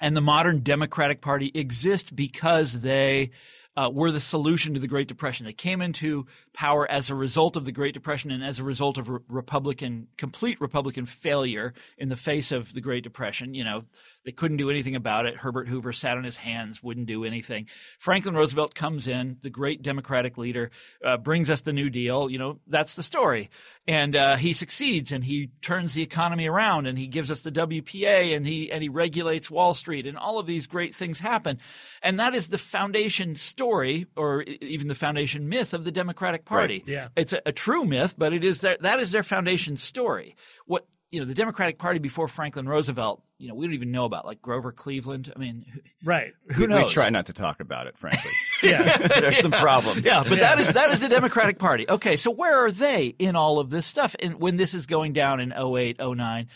and 0.01 0.17
the 0.17 0.21
modern 0.21 0.65
Democratic 0.65 1.21
Party 1.21 1.53
exist 1.55 2.15
because 2.17 2.81
they 2.81 3.31
uh, 3.79 3.89
were 3.89 4.11
the 4.11 4.19
solution 4.19 4.75
to 4.75 4.81
the 4.81 4.89
Great 4.89 5.07
Depression. 5.07 5.47
They 5.47 5.53
came 5.53 5.81
into 5.81 6.27
power 6.53 6.91
as 6.91 7.11
a 7.11 7.15
result 7.15 7.57
of 7.57 7.65
the 7.65 7.71
Great 7.71 7.95
Depression 7.95 8.33
and 8.33 8.43
as 8.43 8.59
a 8.59 8.65
result 8.65 8.99
of 8.99 9.09
re- 9.09 9.21
Republican, 9.29 10.09
complete 10.17 10.61
Republican 10.61 11.07
failure 11.07 11.75
in 11.97 12.09
the 12.09 12.17
face 12.17 12.51
of 12.51 12.73
the 12.75 12.81
Great 12.81 13.05
Depression. 13.05 13.55
You 13.55 13.63
know, 13.63 13.85
they 14.25 14.33
couldn't 14.33 14.57
do 14.57 14.69
anything 14.69 14.97
about 14.97 15.27
it. 15.27 15.37
Herbert 15.37 15.69
Hoover 15.69 15.93
sat 15.93 16.17
on 16.17 16.25
his 16.25 16.37
hands, 16.37 16.83
wouldn't 16.83 17.07
do 17.07 17.25
anything. 17.25 17.69
Franklin 18.01 18.35
Roosevelt 18.35 18.75
comes 18.75 19.07
in, 19.07 19.37
the 19.43 19.49
great 19.49 19.81
Democratic 19.81 20.37
leader, 20.37 20.73
uh, 21.05 21.17
brings 21.17 21.49
us 21.49 21.61
the 21.61 21.73
New 21.73 21.89
Deal. 21.89 22.29
You 22.29 22.39
know, 22.39 22.59
that's 22.67 22.97
the 22.97 23.05
story. 23.05 23.49
And 23.87 24.17
uh, 24.17 24.37
he 24.37 24.55
succeeds 24.55 25.13
and 25.13 25.23
he 25.23 25.51
turns 25.63 25.95
the 25.95 26.03
economy 26.03 26.49
around 26.49 26.87
and 26.87 26.99
he 26.99 27.07
gives 27.07 27.31
us 27.31 27.43
the 27.43 27.53
WPA 27.53 28.37
and 28.37 28.45
he 28.45 28.73
and 28.73 28.83
he 28.83 28.89
regulates 28.89 29.51
Wall 29.51 29.75
Street 29.75 30.07
and 30.07 30.19
all 30.19 30.39
of 30.39 30.47
these 30.47 30.67
great 30.67 30.95
things 30.95 31.21
happen. 31.21 31.59
And 32.03 32.19
that 32.19 32.35
is 32.35 32.49
the 32.49 32.59
foundation 32.59 33.37
story 33.37 33.68
or 34.17 34.43
e- 34.43 34.59
even 34.63 34.89
the 34.89 34.95
foundation 34.95 35.49
myth 35.49 35.75
of 35.75 35.85
the 35.85 35.93
Democratic 35.93 36.45
Party. 36.45 36.83
Yeah. 36.87 37.09
It's 37.17 37.33
a, 37.33 37.41
a 37.47 37.53
true 37.53 37.85
myth, 37.85 38.15
but 38.19 38.33
it 38.33 38.45
is 38.45 38.61
their, 38.61 38.77
that 38.81 39.01
is 39.01 39.11
their 39.13 39.23
foundation 39.23 39.77
story. 39.77 40.37
What 40.67 40.87
you 41.11 41.21
know, 41.21 41.27
the 41.27 41.35
Democratic 41.35 41.79
Party 41.79 41.99
before 41.99 42.29
Franklin 42.29 42.69
Roosevelt, 42.69 43.23
you 43.39 43.49
know, 43.49 43.55
we 43.55 43.65
don't 43.67 43.73
even 43.73 43.91
know 43.93 44.05
about 44.05 44.27
like 44.27 44.43
Grover 44.43 44.73
Cleveland. 44.73 45.33
I 45.35 45.39
mean, 45.39 45.65
who- 45.73 45.81
Right. 46.05 46.33
who 46.53 46.63
we, 46.63 46.67
knows? 46.67 46.91
we 46.91 46.93
try 47.03 47.09
not 47.09 47.27
to 47.27 47.33
talk 47.33 47.61
about 47.61 47.87
it, 47.87 47.97
frankly. 47.99 48.31
Yeah. 48.63 48.99
There's 49.21 49.39
some 49.39 49.53
problems. 49.53 50.03
Yeah, 50.05 50.25
but 50.29 50.41
that 50.41 50.59
is 50.59 50.73
that 50.73 50.91
is 50.91 51.01
the 51.01 51.09
Democratic 51.09 51.59
Party. 51.61 51.89
Okay, 51.89 52.17
so 52.17 52.31
where 52.33 52.67
are 52.67 52.73
they 52.73 53.15
in 53.19 53.37
all 53.37 53.61
of 53.61 53.71
this 53.71 53.87
stuff? 53.87 54.17
And 54.21 54.41
when 54.41 54.57
this 54.57 54.75
is 54.75 54.87
going 54.87 55.13
down 55.13 55.39
in 55.41 55.53
08, 55.53 55.99
09, 56.01 56.49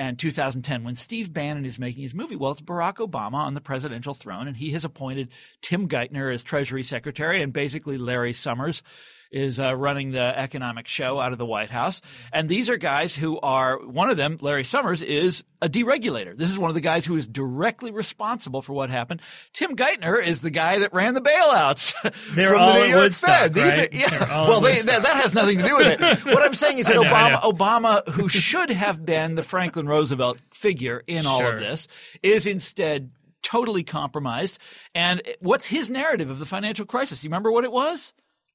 and 0.00 0.18
2010, 0.18 0.82
when 0.82 0.96
Steve 0.96 1.30
Bannon 1.30 1.66
is 1.66 1.78
making 1.78 2.02
his 2.02 2.14
movie, 2.14 2.34
well, 2.34 2.52
it's 2.52 2.62
Barack 2.62 3.06
Obama 3.06 3.34
on 3.34 3.52
the 3.52 3.60
presidential 3.60 4.14
throne, 4.14 4.48
and 4.48 4.56
he 4.56 4.70
has 4.70 4.82
appointed 4.82 5.28
Tim 5.60 5.88
Geithner 5.90 6.32
as 6.32 6.42
Treasury 6.42 6.82
Secretary, 6.82 7.42
and 7.42 7.52
basically 7.52 7.98
Larry 7.98 8.32
Summers 8.32 8.82
is 9.30 9.60
uh, 9.60 9.74
running 9.76 10.10
the 10.10 10.38
economic 10.38 10.88
show 10.88 11.20
out 11.20 11.32
of 11.32 11.38
the 11.38 11.46
White 11.46 11.70
House. 11.70 12.00
And 12.32 12.48
these 12.48 12.68
are 12.68 12.76
guys 12.76 13.14
who 13.14 13.38
are 13.40 13.78
one 13.78 14.10
of 14.10 14.16
them, 14.16 14.38
Larry 14.40 14.64
Summers, 14.64 15.02
is 15.02 15.44
a 15.62 15.68
deregulator. 15.68 16.36
This 16.36 16.50
is 16.50 16.58
one 16.58 16.70
of 16.70 16.74
the 16.74 16.80
guys 16.80 17.04
who 17.04 17.16
is 17.16 17.26
directly 17.26 17.90
responsible 17.90 18.62
for 18.62 18.72
what 18.72 18.90
happened. 18.90 19.22
Tim 19.52 19.76
Geithner 19.76 20.22
is 20.22 20.40
the 20.40 20.50
guy 20.50 20.78
that 20.80 20.92
ran 20.92 21.14
the 21.14 21.20
bailouts 21.20 21.94
They're 22.34 22.50
from 22.50 22.60
all 22.60 22.74
the 22.74 22.80
New 22.80 22.86
York 22.86 23.02
Woodstock, 23.02 23.40
Fed. 23.40 23.54
These 23.54 23.78
right? 23.78 23.94
are, 23.94 23.96
yeah. 23.96 24.48
Well, 24.48 24.60
they, 24.60 24.80
that, 24.80 25.02
that 25.02 25.16
has 25.16 25.34
nothing 25.34 25.58
to 25.58 25.64
do 25.64 25.76
with 25.76 25.86
it. 25.86 26.00
What 26.30 26.42
I'm 26.42 26.54
saying 26.54 26.78
is 26.78 26.86
that 26.86 26.94
know, 26.94 27.02
Obama, 27.02 27.40
Obama, 27.40 28.08
who 28.08 28.28
should 28.28 28.70
have 28.70 29.04
been 29.04 29.34
the 29.34 29.42
Franklin 29.42 29.86
Roosevelt 29.86 30.38
figure 30.52 31.02
in 31.06 31.26
all 31.26 31.44
of 31.44 31.58
this, 31.58 31.88
is 32.22 32.46
instead 32.46 33.10
totally 33.42 33.82
compromised. 33.82 34.58
And 34.94 35.22
what's 35.40 35.66
his 35.66 35.90
narrative 35.90 36.30
of 36.30 36.38
the 36.38 36.46
financial 36.46 36.86
crisis? 36.86 37.24
You 37.24 37.28
remember 37.28 37.50
what 37.50 37.64
it 37.64 37.72
was? 37.72 38.12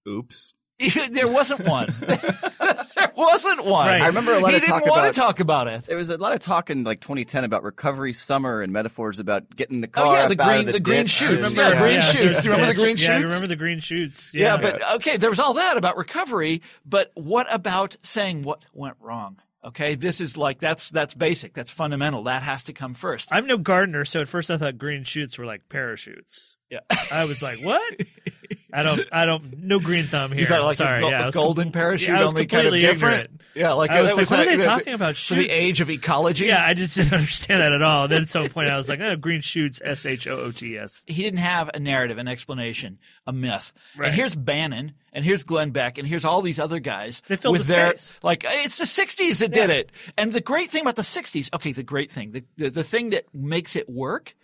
Oops. 0.07 0.53
there 1.11 1.27
wasn't 1.27 1.65
one. 1.65 1.93
there 2.01 3.11
wasn't 3.15 3.63
one. 3.65 3.87
Right. 3.87 4.01
I 4.01 4.07
remember 4.07 4.33
a 4.33 4.39
lot 4.39 4.49
he 4.51 4.55
of 4.57 4.61
didn't 4.61 4.73
talk 4.73 4.85
want 4.85 4.99
about 4.99 5.13
to 5.13 5.19
talk 5.19 5.39
about 5.39 5.67
it. 5.67 5.83
There 5.85 5.95
was 5.97 6.09
a 6.09 6.17
lot 6.17 6.33
of 6.33 6.39
talk 6.39 6.69
in 6.69 6.83
like 6.83 6.99
2010 6.99 7.43
about 7.45 7.63
recovery 7.63 8.11
summer 8.13 8.61
and 8.61 8.73
metaphors 8.73 9.19
about 9.19 9.55
getting 9.55 9.81
the 9.81 9.87
car 9.87 10.05
Oh, 10.05 10.13
yeah, 10.13 10.27
the 10.27 10.35
green- 10.35 10.65
the, 10.65 10.71
the 10.73 10.79
green 10.79 11.05
shoots. 11.05 11.49
Remember- 11.55 11.75
Yeah, 11.75 11.81
green 11.81 11.93
yeah, 11.95 12.01
shoots. 12.01 12.41
Do 12.41 12.47
you 12.49 12.51
remember 12.53 12.73
the 12.73 12.79
green 12.79 12.97
Yeah, 12.97 13.13
I 13.15 13.17
shoots? 13.19 13.23
remember 13.25 13.47
the 13.47 13.55
green 13.55 13.79
shoots. 13.79 14.31
Yeah, 14.33 14.41
Yeah, 14.55 14.57
but 14.57 14.93
okay, 14.95 15.17
there 15.17 15.29
was 15.29 15.39
all 15.39 15.53
that 15.55 15.77
about 15.77 15.95
recovery, 15.97 16.61
but 16.85 17.11
what 17.15 17.47
about 17.53 17.95
saying 18.01 18.41
what 18.43 18.63
went 18.73 18.97
wrong? 18.99 19.39
Okay, 19.63 19.95
this 19.95 20.21
is 20.21 20.37
like 20.37 20.59
that's 20.59 20.91
that's 20.91 21.15
basic, 21.15 21.53
that's 21.53 21.71
fundamental. 21.71 22.23
That 22.25 22.43
has 22.43 22.65
to 22.65 22.73
come 22.73 22.93
first. 22.93 23.29
I'm 23.31 23.47
no 23.47 23.57
gardener, 23.57 24.05
so 24.05 24.21
at 24.21 24.27
first 24.27 24.51
I 24.51 24.57
thought 24.57 24.77
green 24.77 25.05
shoots 25.05 25.39
were 25.39 25.45
like 25.47 25.67
parachutes. 25.69 26.55
Yeah. 26.69 26.81
I 27.11 27.25
was 27.25 27.41
like, 27.41 27.59
what? 27.63 27.81
I 28.75 28.83
don't, 28.83 29.01
I 29.11 29.25
don't, 29.25 29.57
no 29.63 29.79
green 29.79 30.05
thumb 30.05 30.31
here. 30.31 30.41
You 30.41 30.45
thought 30.47 30.63
like 30.63 30.77
sorry. 30.77 30.99
a, 30.99 31.01
go- 31.01 31.09
yeah, 31.09 31.23
a 31.23 31.25
was 31.27 31.35
golden 31.35 31.65
com- 31.65 31.71
parachute, 31.71 32.09
yeah, 32.09 32.19
I 32.19 32.23
was 32.23 32.31
only 32.33 32.45
kind 32.45 32.67
of 32.67 32.71
completely 32.73 32.81
different. 32.93 33.13
ignorant. 33.15 33.41
Yeah, 33.55 33.71
like 33.71 33.89
I 33.89 34.01
was 34.01 34.11
it 34.11 34.17
like, 34.17 34.29
what 34.31 34.39
are 34.41 34.45
they 34.45 34.61
uh, 34.61 34.65
talking 34.65 34.93
about? 34.93 35.15
For 35.15 35.35
the 35.35 35.49
age 35.49 35.79
of 35.79 35.89
ecology. 35.89 36.47
Yeah, 36.47 36.65
I 36.65 36.73
just 36.73 36.95
didn't 36.95 37.13
understand 37.19 37.61
that 37.61 37.71
at 37.71 37.81
all. 37.81 38.09
Then 38.09 38.23
at 38.23 38.27
some 38.27 38.47
point 38.49 38.69
I 38.69 38.75
was 38.75 38.89
like, 38.89 38.99
oh, 38.99 39.15
green 39.15 39.39
shoots, 39.39 39.81
S 39.83 40.05
H 40.05 40.27
O 40.27 40.37
O 40.39 40.51
T 40.51 40.77
S. 40.77 41.05
he 41.07 41.23
didn't 41.23 41.39
have 41.39 41.69
a 41.73 41.79
narrative, 41.79 42.17
an 42.17 42.27
explanation, 42.27 42.99
a 43.25 43.31
myth. 43.31 43.71
Right. 43.95 44.07
And 44.07 44.15
here's 44.15 44.35
Bannon, 44.35 44.91
and 45.13 45.23
here's 45.23 45.45
Glenn 45.45 45.71
Beck, 45.71 45.97
and 45.97 46.05
here's 46.05 46.25
all 46.25 46.41
these 46.41 46.59
other 46.59 46.79
guys. 46.79 47.21
They 47.29 47.37
filled 47.37 47.53
with 47.57 47.67
the 47.67 47.73
their 47.73 47.89
space. 47.91 48.19
like 48.23 48.43
it's 48.45 48.77
the 48.77 48.83
'60s 48.83 49.39
that 49.39 49.53
did 49.53 49.69
it. 49.69 49.89
And 50.17 50.33
the 50.33 50.41
great 50.41 50.69
thing 50.69 50.81
about 50.81 50.97
the 50.97 51.01
'60s, 51.01 51.53
okay, 51.55 51.71
the 51.71 51.83
great 51.83 52.11
thing, 52.11 52.31
the, 52.31 52.43
the 52.57 52.69
the 52.69 52.83
thing 52.83 53.11
that 53.11 53.33
makes 53.33 53.77
it 53.77 53.89
work. 53.89 54.35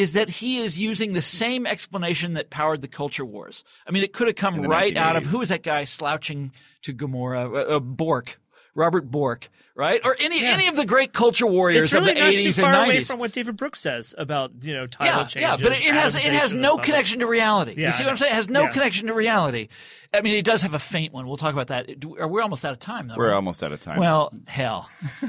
Is 0.00 0.14
that 0.14 0.30
he 0.30 0.60
is 0.60 0.78
using 0.78 1.12
the 1.12 1.20
same 1.20 1.66
explanation 1.66 2.32
that 2.32 2.48
powered 2.48 2.80
the 2.80 2.88
culture 2.88 3.22
wars? 3.22 3.64
I 3.86 3.90
mean, 3.90 4.02
it 4.02 4.14
could 4.14 4.28
have 4.28 4.36
come 4.36 4.62
right 4.62 4.96
out 4.96 5.14
of 5.14 5.26
who 5.26 5.42
is 5.42 5.50
that 5.50 5.62
guy 5.62 5.84
slouching 5.84 6.52
to 6.84 6.94
Gomorrah? 6.94 7.52
Uh, 7.52 7.76
uh, 7.76 7.80
Bork, 7.80 8.40
Robert 8.74 9.10
Bork, 9.10 9.48
right? 9.74 10.00
Or 10.04 10.16
any 10.20 10.44
any 10.44 10.68
of 10.68 10.76
the 10.76 10.86
great 10.86 11.12
culture 11.12 11.46
warriors 11.46 11.84
It's 11.84 11.92
really 11.92 12.10
of 12.10 12.16
the 12.16 12.20
not 12.22 12.32
80s 12.34 12.42
too 12.42 12.52
far 12.52 12.72
and 12.74 12.86
away 12.90 13.00
90s. 13.00 13.06
from 13.06 13.18
what 13.18 13.32
David 13.32 13.56
Brooks 13.56 13.80
says 13.80 14.14
about 14.16 14.52
you 14.62 14.74
know 14.74 14.86
title 14.86 15.20
yeah, 15.22 15.26
changes. 15.26 15.42
yeah, 15.42 15.56
but 15.56 15.72
it 15.72 15.82
has 15.94 16.14
it 16.14 16.32
has 16.32 16.54
no 16.54 16.76
connection 16.78 17.20
to 17.20 17.26
reality. 17.26 17.74
Yeah, 17.76 17.86
you 17.86 17.92
see 17.92 18.04
what 18.04 18.10
I'm 18.10 18.16
saying? 18.16 18.32
It 18.32 18.36
has 18.36 18.48
no 18.48 18.62
Yeah. 18.62 18.70
connection 18.70 19.06
to 19.08 19.14
reality. 19.14 19.68
I 20.12 20.22
mean, 20.22 20.34
it 20.34 20.44
does 20.44 20.62
have 20.62 20.74
a 20.74 20.80
faint 20.80 21.12
one. 21.12 21.26
We'll 21.28 21.36
talk 21.36 21.52
about 21.52 21.68
that. 21.68 22.04
We're 22.04 22.42
almost 22.42 22.64
out 22.64 22.72
of 22.72 22.80
time, 22.80 23.06
though. 23.06 23.14
We're 23.16 23.28
right? 23.28 23.34
almost 23.34 23.62
out 23.62 23.70
of 23.70 23.80
time. 23.80 24.00
Well, 24.00 24.32
hell. 24.48 24.88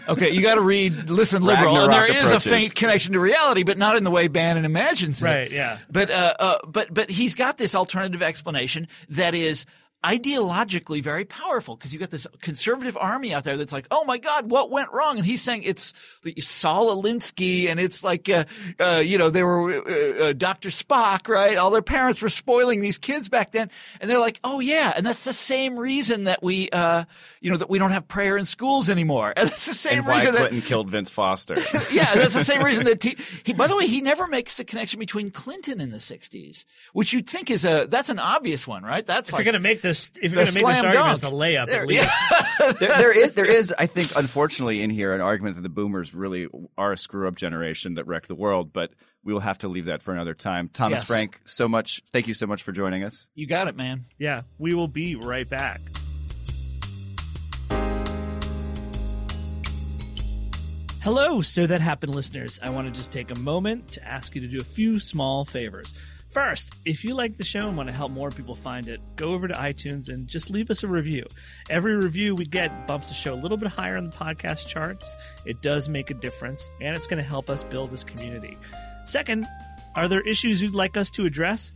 Okay, 0.09 0.31
you 0.31 0.41
got 0.41 0.55
to 0.55 0.61
read 0.61 1.07
Listen 1.09 1.43
Liberal, 1.43 1.77
and 1.77 1.93
there 1.93 2.01
Ragnarok 2.01 2.09
is 2.23 2.25
approaches. 2.31 2.45
a 2.47 2.49
faint 2.49 2.75
connection 2.75 3.13
to 3.13 3.19
reality, 3.19 3.61
but 3.61 3.77
not 3.77 3.95
in 3.95 4.03
the 4.03 4.09
way 4.09 4.27
Bannon 4.27 4.65
imagines 4.65 5.21
it. 5.21 5.25
Right, 5.25 5.51
yeah. 5.51 5.77
But 5.91 6.09
uh, 6.09 6.33
uh, 6.39 6.57
but 6.67 6.91
but 6.91 7.11
he's 7.11 7.35
got 7.35 7.57
this 7.57 7.75
alternative 7.75 8.23
explanation 8.23 8.87
that 9.09 9.35
is 9.35 9.65
ideologically 10.04 11.02
very 11.04 11.26
powerful 11.26 11.76
because 11.76 11.93
you've 11.93 11.99
got 11.99 12.10
this 12.10 12.26
conservative 12.41 12.97
army 12.99 13.34
out 13.34 13.43
there 13.43 13.56
that's 13.56 13.74
like, 13.74 13.86
oh 13.91 14.04
my 14.06 14.18
God, 14.18 14.49
what 14.49 14.72
went 14.72 14.91
wrong? 14.91 15.18
And 15.18 15.26
he's 15.26 15.41
saying 15.41 15.64
it's 15.64 15.93
the 16.24 16.34
Saul 16.41 17.02
Alinsky 17.02 17.70
and 17.70 17.80
it's 17.80 18.04
like, 18.04 18.28
uh, 18.28 18.45
uh, 18.80 19.02
you 19.04 19.18
know, 19.18 19.30
they 19.30 19.43
were 19.43 19.72
uh, 19.72 20.30
uh, 20.30 20.34
Dr. 20.34 20.70
Spock, 20.70 21.28
right? 21.28 21.58
All 21.58 21.70
their 21.70 21.84
parents 21.84 22.22
were 22.22 22.30
spoiling 22.30 22.80
these 22.80 22.97
kids 22.97 23.30
back 23.30 23.52
then. 23.52 23.70
And 23.99 24.10
they're 24.10 24.20
like, 24.20 24.39
oh 24.43 24.60
yeah. 24.60 24.93
And 24.95 25.06
that's 25.06 25.24
the 25.24 25.34
same 25.34 25.78
reason 25.78 26.24
that 26.24 26.41
we, 26.41 26.70
uh, 26.72 27.06
you 27.39 27.52
know, 27.52 27.58
that 27.58 27.70
we 27.70 27.78
don't 27.78 27.91
have 27.91 28.08
prayer 28.08 28.38
in 28.38 28.45
schools 28.45 28.89
anymore. 28.89 29.34
And 29.41 29.49
that's 29.49 29.66
the 29.66 29.74
same 29.74 29.99
and 29.99 30.08
why 30.08 30.18
reason 30.18 30.34
that 30.34 30.39
Clinton 30.39 30.62
killed 30.62 30.89
Vince 30.91 31.10
Foster. 31.10 31.56
yeah, 31.91 32.14
that's 32.14 32.36
the 32.36 32.43
same 32.43 32.62
reason 32.62 32.86
that 32.86 33.02
he, 33.04 33.18
he. 33.43 33.54
By 33.54 33.66
the 33.66 33.76
way, 33.76 33.88
he 33.88 33.99
never 33.99 34.28
makes 34.28 34.56
the 34.58 34.64
connection 34.64 34.99
between 34.99 35.32
Clinton 35.32 35.82
and 35.82 35.91
the 35.91 35.97
'60s, 35.97 36.66
which 36.93 37.12
you'd 37.12 37.28
think 37.28 37.49
is 37.49 37.66
a 37.66 37.88
that's 37.89 38.10
an 38.10 38.20
obvious 38.20 38.68
one, 38.68 38.84
right? 38.84 39.04
That's 39.04 39.30
If 39.30 39.34
like 39.34 39.45
you're 39.45 39.54
gonna 39.54 39.64
make 39.64 39.82
this, 39.82 39.90
if 39.91 40.13
the 40.13 40.19
you're 40.21 40.29
gonna 40.31 40.45
make 40.45 40.53
this 40.53 40.59
slam 40.61 40.85
argument, 40.85 40.93
dunk. 40.93 41.13
it's 41.15 41.23
a 41.23 41.27
layup 41.27 41.65
There- 41.67 41.81
at 41.81 41.87
least. 41.87 42.03
yeah. 42.59 42.71
there, 42.79 42.97
there 42.97 43.17
is, 43.17 43.31
there 43.33 43.45
is, 43.45 43.73
I 43.77 43.85
think, 43.87 44.15
unfortunately, 44.15 44.81
in 44.81 44.89
here, 44.89 45.13
an 45.13 45.21
argument 45.21 45.55
that 45.57 45.61
the 45.61 45.69
boomers 45.69 46.13
really 46.13 46.47
are 46.77 46.91
a 46.93 46.97
screw-up 46.97 47.35
generation 47.35 47.95
that 47.95 48.05
wrecked 48.07 48.27
the 48.27 48.35
world. 48.35 48.71
But 48.73 48.91
we 49.23 49.33
will 49.33 49.39
have 49.41 49.57
to 49.59 49.67
leave 49.67 49.85
that 49.85 50.01
for 50.03 50.13
another 50.13 50.33
time. 50.33 50.69
Thomas 50.73 51.01
Yes. 51.01 51.07
Frank, 51.07 51.39
so 51.45 51.67
much. 51.67 52.01
Thank 52.11 52.27
you 52.27 52.33
so 52.33 52.47
much 52.47 52.63
for 52.63 52.71
joining 52.71 53.03
us. 53.03 53.27
you 53.35 53.45
got 53.47 53.67
it, 53.67 53.75
man. 53.75 54.05
Yeah, 54.17 54.41
we 54.57 54.73
will 54.73 54.87
be 54.87 55.15
right 55.15 55.47
back. 55.47 55.79
Hello, 61.03 61.41
So 61.41 61.65
That 61.65 61.81
Happened 61.81 62.13
listeners. 62.13 62.59
I 62.61 62.69
want 62.69 62.85
to 62.87 62.91
just 62.93 63.11
take 63.11 63.31
a 63.31 63.35
moment 63.39 63.93
to 63.93 64.07
ask 64.07 64.35
you 64.35 64.41
to 64.41 64.47
do 64.47 64.59
a 64.59 64.63
few 64.63 64.99
small 64.99 65.45
favors. 65.45 65.93
First, 66.32 66.75
if 66.86 67.03
you 67.03 67.13
like 67.13 67.36
the 67.36 67.43
show 67.43 67.67
and 67.67 67.75
want 67.75 67.89
to 67.89 67.93
help 67.93 68.09
more 68.09 68.32
people 68.32 68.55
find 68.55 68.88
it, 68.88 69.01
go 69.17 69.34
over 69.34 69.49
to 69.49 69.53
iTunes 69.53 70.07
and 70.07 70.27
just 70.27 70.49
leave 70.49 70.69
us 70.69 70.82
a 70.82 70.88
review. 70.88 71.25
Every 71.69 71.93
review 71.97 72.36
we 72.36 72.45
get 72.45 72.88
bumps 72.88 73.09
the 73.09 73.13
show 73.13 73.34
a 73.34 73.36
little 73.36 73.57
bit 73.57 73.67
higher 73.67 73.97
on 73.97 74.09
the 74.09 74.15
podcast 74.15 74.67
charts. 74.69 75.17
It 75.45 75.61
does 75.61 75.89
make 75.89 76.09
a 76.09 76.13
difference, 76.13 76.71
and 76.79 76.95
it's 76.95 77.05
going 77.05 77.21
to 77.21 77.27
help 77.27 77.49
us 77.49 77.65
build 77.65 77.91
this 77.91 78.05
community. 78.05 78.57
Second, 79.03 79.45
are 79.93 80.07
there 80.07 80.21
issues 80.21 80.61
you'd 80.61 80.73
like 80.73 80.95
us 80.95 81.11
to 81.11 81.25
address? 81.25 81.73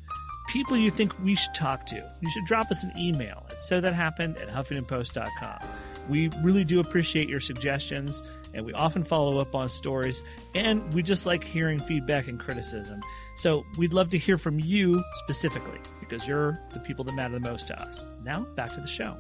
People 0.47 0.78
you 0.78 0.89
think 0.89 1.12
we 1.22 1.36
should 1.36 1.53
talk 1.53 1.86
to, 1.88 2.10
you 2.22 2.30
should 2.32 2.45
drop 2.45 2.72
us 2.72 2.82
an 2.84 2.93
email 2.97 3.45
at 3.49 3.62
so 3.62 3.82
that 3.82 3.93
happened 3.93 4.38
at 4.38 4.47
huffingtonpost.com. 4.47 5.68
We 6.08 6.30
really 6.43 6.64
do 6.64 6.80
appreciate 6.80 7.28
your 7.28 7.41
suggestions, 7.41 8.24
and 8.53 8.66
we 8.66 8.72
often 8.72 9.03
follow 9.03 9.41
up 9.41 9.53
on 9.53 9.68
stories, 9.68 10.24
and 10.53 10.93
we 10.93 11.03
just 11.03 11.26
like 11.26 11.43
hearing 11.43 11.80
feedback 11.80 12.30
and 12.30 12.39
criticism. 12.39 13.01
So 13.36 13.66
we'd 13.78 13.94
love 13.94 14.12
to 14.12 14.18
hear 14.18 14.38
from 14.38 14.62
you 14.62 15.04
specifically, 15.16 15.80
because 16.00 16.26
you're 16.26 16.58
the 16.74 16.80
people 16.80 17.04
that 17.04 17.16
matter 17.16 17.34
the 17.34 17.40
most 17.42 17.68
to 17.68 17.82
us. 17.82 18.06
Now, 18.24 18.42
back 18.56 18.74
to 18.74 18.80
the 18.80 18.88
show. 18.88 19.18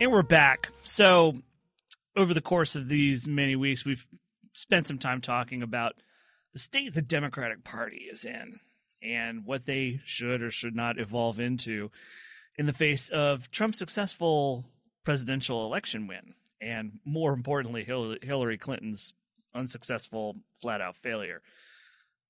And 0.00 0.10
we're 0.10 0.22
back. 0.22 0.70
So, 0.82 1.34
over 2.16 2.32
the 2.32 2.40
course 2.40 2.74
of 2.74 2.88
these 2.88 3.28
many 3.28 3.56
weeks, 3.56 3.84
we've 3.84 4.06
spent 4.54 4.86
some 4.86 4.98
time 4.98 5.20
talking 5.20 5.62
about 5.62 5.92
the 6.54 6.58
state 6.58 6.94
the 6.94 7.02
Democratic 7.02 7.64
Party 7.64 8.08
is 8.10 8.24
in 8.24 8.58
and 9.02 9.44
what 9.44 9.66
they 9.66 10.00
should 10.06 10.40
or 10.40 10.50
should 10.50 10.74
not 10.74 10.98
evolve 10.98 11.38
into 11.38 11.90
in 12.60 12.66
the 12.66 12.72
face 12.74 13.08
of 13.08 13.50
Trump's 13.50 13.78
successful 13.78 14.66
presidential 15.02 15.64
election 15.64 16.06
win, 16.06 16.34
and 16.60 16.98
more 17.06 17.32
importantly, 17.32 17.82
Hillary 17.84 18.58
Clinton's 18.58 19.14
unsuccessful 19.54 20.36
flat 20.60 20.82
out 20.82 20.94
failure. 20.94 21.40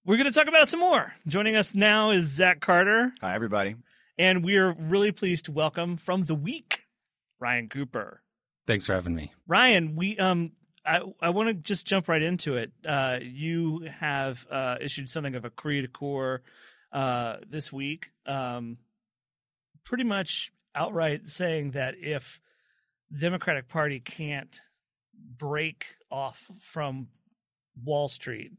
We're 0.07 0.19
going 0.19 0.29
to 0.29 0.33
talk 0.33 0.47
about 0.47 0.63
it 0.63 0.69
some 0.69 0.79
more. 0.79 1.13
Joining 1.27 1.57
us 1.57 1.75
now 1.75 2.13
is 2.13 2.27
Zach 2.27 2.61
Carter, 2.61 3.13
Hi, 3.21 3.35
everybody. 3.35 3.75
and 4.19 4.45
we're 4.45 4.71
really 4.73 5.11
pleased 5.11 5.47
to 5.47 5.53
welcome 5.53 5.97
from 5.97 6.23
the 6.23 6.37
week 6.37 6.85
Ryan 7.41 7.69
Cooper. 7.69 8.23
Thanks 8.69 8.87
for 8.87 8.95
having 8.95 9.17
me. 9.17 9.33
Ryan, 9.49 9.97
we 9.97 10.17
um 10.17 10.53
I 10.87 11.01
I 11.21 11.31
want 11.31 11.49
to 11.49 11.55
just 11.55 11.87
jump 11.89 12.09
right 12.09 12.23
into 12.23 12.57
it. 12.57 12.71
Uh 12.89 13.19
you 13.21 13.81
have 13.99 14.47
uh 14.49 14.77
issued 14.81 15.11
something 15.11 15.35
of 15.35 15.45
a 15.45 15.51
cri 15.51 15.83
de 15.83 15.89
coeur 15.89 16.41
uh 16.93 17.39
this 17.51 17.73
week. 17.73 18.11
Um 18.27 18.79
pretty 19.85 20.05
much 20.05 20.53
outright 20.75 21.27
saying 21.27 21.73
that 21.73 21.95
if 22.01 22.41
the 23.11 23.21
Democratic 23.21 23.69
Party 23.69 24.01
can't 24.01 24.61
break 25.37 25.87
off 26.11 26.51
from 26.61 27.09
Wall 27.85 28.09
Street, 28.09 28.53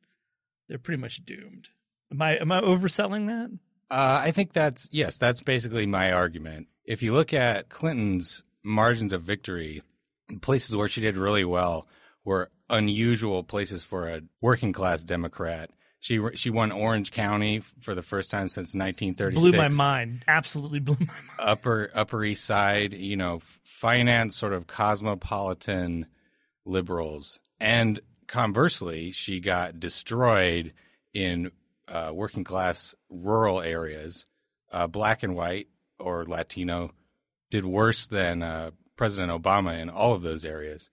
they're 0.68 0.78
pretty 0.78 1.02
much 1.02 1.24
doomed. 1.26 1.70
Am 2.12 2.22
I 2.22 2.38
am 2.38 2.52
I 2.52 2.62
overselling 2.62 3.28
that? 3.28 3.52
Uh, 3.90 4.22
I 4.24 4.32
think 4.32 4.54
that's 4.54 4.88
yes, 4.92 5.18
that's 5.18 5.42
basically 5.42 5.86
my 5.86 6.12
argument. 6.12 6.68
If 6.86 7.04
you 7.04 7.14
look 7.14 7.34
at 7.34 7.70
Clinton's 7.70 8.44
margins 8.64 9.14
of 9.14 9.24
victory, 9.24 9.84
places 10.42 10.76
where 10.76 10.88
she 10.88 11.02
did 11.02 11.18
really 11.18 11.46
well 11.46 11.88
were 12.24 12.50
unusual 12.70 13.44
places 13.44 13.84
for 13.84 14.08
a 14.08 14.22
working 14.40 14.74
class 14.74 15.04
Democrat. 15.04 15.70
She 16.02 16.20
she 16.34 16.50
won 16.50 16.72
Orange 16.72 17.12
County 17.12 17.62
for 17.80 17.94
the 17.94 18.02
first 18.02 18.32
time 18.32 18.50
since 18.50 18.74
1936. 18.74 19.40
Blew 19.40 19.58
my 19.58 19.70
mind. 19.70 20.26
Absolutely 20.28 20.80
blew 20.80 20.98
my 21.00 21.06
mind. 21.06 21.30
Upper 21.40 21.92
Upper 21.94 22.26
East 22.26 22.44
Side, 22.44 22.94
you 22.94 23.16
know, 23.16 23.40
finance 23.64 24.36
sort 24.36 24.54
of 24.54 24.66
cosmopolitan 24.66 26.08
liberals, 26.66 27.40
and 27.60 28.00
conversely, 28.28 29.12
she 29.12 29.40
got 29.40 29.80
destroyed 29.80 30.74
in 31.14 31.52
uh, 31.88 32.10
working 32.12 32.44
class 32.44 32.96
rural 33.10 33.62
areas. 33.62 34.26
Uh, 34.72 34.88
black 34.88 35.22
and 35.22 35.36
white 35.36 35.68
or 36.00 36.26
Latino 36.26 36.92
did 37.52 37.64
worse 37.64 38.08
than 38.08 38.42
uh, 38.42 38.72
President 38.96 39.32
Obama 39.32 39.80
in 39.80 39.90
all 39.90 40.16
of 40.16 40.24
those 40.24 40.46
areas. 40.46 40.90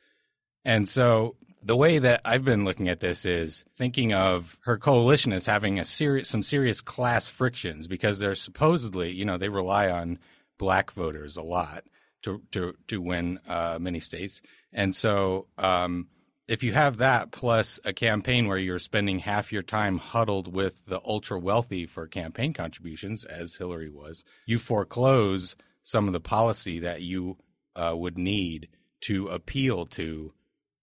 And 0.66 0.86
so 0.86 1.36
the 1.62 1.76
way 1.76 1.98
that 1.98 2.20
I've 2.24 2.44
been 2.44 2.64
looking 2.64 2.88
at 2.88 3.00
this 3.00 3.24
is 3.24 3.64
thinking 3.76 4.12
of 4.12 4.59
her 4.62 4.78
coalition 4.78 5.32
as 5.32 5.46
having 5.46 5.78
a 5.78 5.84
serious, 5.84 6.28
some 6.28 6.42
serious 6.42 6.80
class 6.80 7.28
frictions 7.28 7.88
because 7.88 8.18
they're 8.18 8.34
supposedly, 8.34 9.11
you 9.12 9.24
know, 9.24 9.38
they 9.38 9.48
rely 9.48 9.90
on 9.90 10.18
black 10.59 10.90
voters 10.92 11.36
a 11.36 11.42
lot 11.42 11.84
to 12.22 12.42
to 12.52 12.74
to 12.88 13.00
win 13.00 13.38
uh, 13.48 13.78
many 13.80 14.00
states, 14.00 14.42
and 14.72 14.94
so 14.94 15.46
um, 15.56 16.09
if 16.48 16.62
you 16.62 16.72
have 16.72 16.96
that 16.96 17.30
plus 17.30 17.78
a 17.84 17.92
campaign 17.92 18.48
where 18.48 18.59
you're 18.59 18.78
spending 18.78 19.18
half 19.18 19.52
your 19.52 19.62
time 19.62 19.98
huddled 19.98 20.52
with 20.52 20.80
the 20.86 21.00
ultra 21.04 21.38
wealthy 21.38 21.86
for 21.86 22.06
campaign 22.06 22.54
contributions, 22.54 23.24
as 23.24 23.54
Hillary 23.54 23.90
was, 23.90 24.24
you 24.46 24.59
foreclose 24.59 25.54
some 25.82 26.06
of 26.06 26.12
the 26.12 26.20
policy 26.20 26.80
that 26.80 27.02
you 27.02 27.36
uh, 27.76 27.94
would 27.94 28.16
need 28.16 28.68
to 29.02 29.28
appeal 29.28 29.86
to 29.86 30.32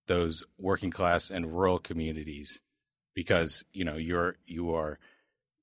those 0.08 0.44
working 0.58 0.92
class 0.92 1.30
and 1.32 1.52
rural 1.52 1.80
communities 1.80 2.62
because 3.16 3.64
you 3.74 3.84
know 3.84 3.96
you're 3.96 4.36
you 4.46 4.74
are 4.74 5.00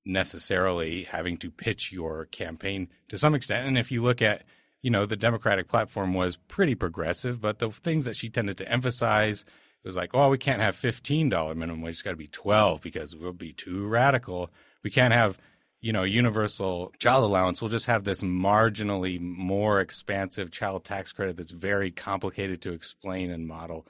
necessarily 0.05 1.03
having 1.03 1.37
to 1.37 1.49
pitch 1.49 1.91
your 1.91 2.25
campaign 2.25 2.89
to 3.07 3.17
some 3.17 3.35
extent. 3.35 3.67
And 3.67 3.77
if 3.77 3.91
you 3.91 4.03
look 4.03 4.21
at 4.21 4.43
you 4.81 4.91
know 4.91 5.05
the 5.05 5.15
democratic 5.15 5.69
platform 5.69 6.13
was 6.13 6.35
pretty 6.35 6.75
progressive 6.75 7.39
but 7.39 7.59
the 7.59 7.71
things 7.71 8.05
that 8.05 8.17
she 8.17 8.29
tended 8.29 8.57
to 8.57 8.69
emphasize 8.69 9.45
it 9.83 9.87
was 9.87 9.95
like 9.95 10.11
oh 10.13 10.29
we 10.29 10.37
can't 10.37 10.61
have 10.61 10.75
$15 10.75 11.55
minimum 11.55 11.81
wage. 11.81 11.93
It's 11.93 12.01
got 12.01 12.11
to 12.11 12.17
be 12.17 12.27
12 12.27 12.81
because 12.81 13.15
we'll 13.15 13.33
be 13.33 13.53
too 13.53 13.87
radical. 13.87 14.49
We 14.83 14.89
can't 14.89 15.13
have 15.13 15.37
you 15.79 15.93
know 15.93 16.03
universal 16.03 16.91
child 16.97 17.23
allowance. 17.23 17.61
We'll 17.61 17.69
just 17.69 17.85
have 17.85 18.03
this 18.03 18.21
marginally 18.21 19.19
more 19.19 19.79
expansive 19.79 20.51
child 20.51 20.83
tax 20.83 21.11
credit 21.11 21.37
that's 21.37 21.51
very 21.51 21.91
complicated 21.91 22.61
to 22.63 22.73
explain 22.73 23.31
and 23.31 23.47
model 23.47 23.85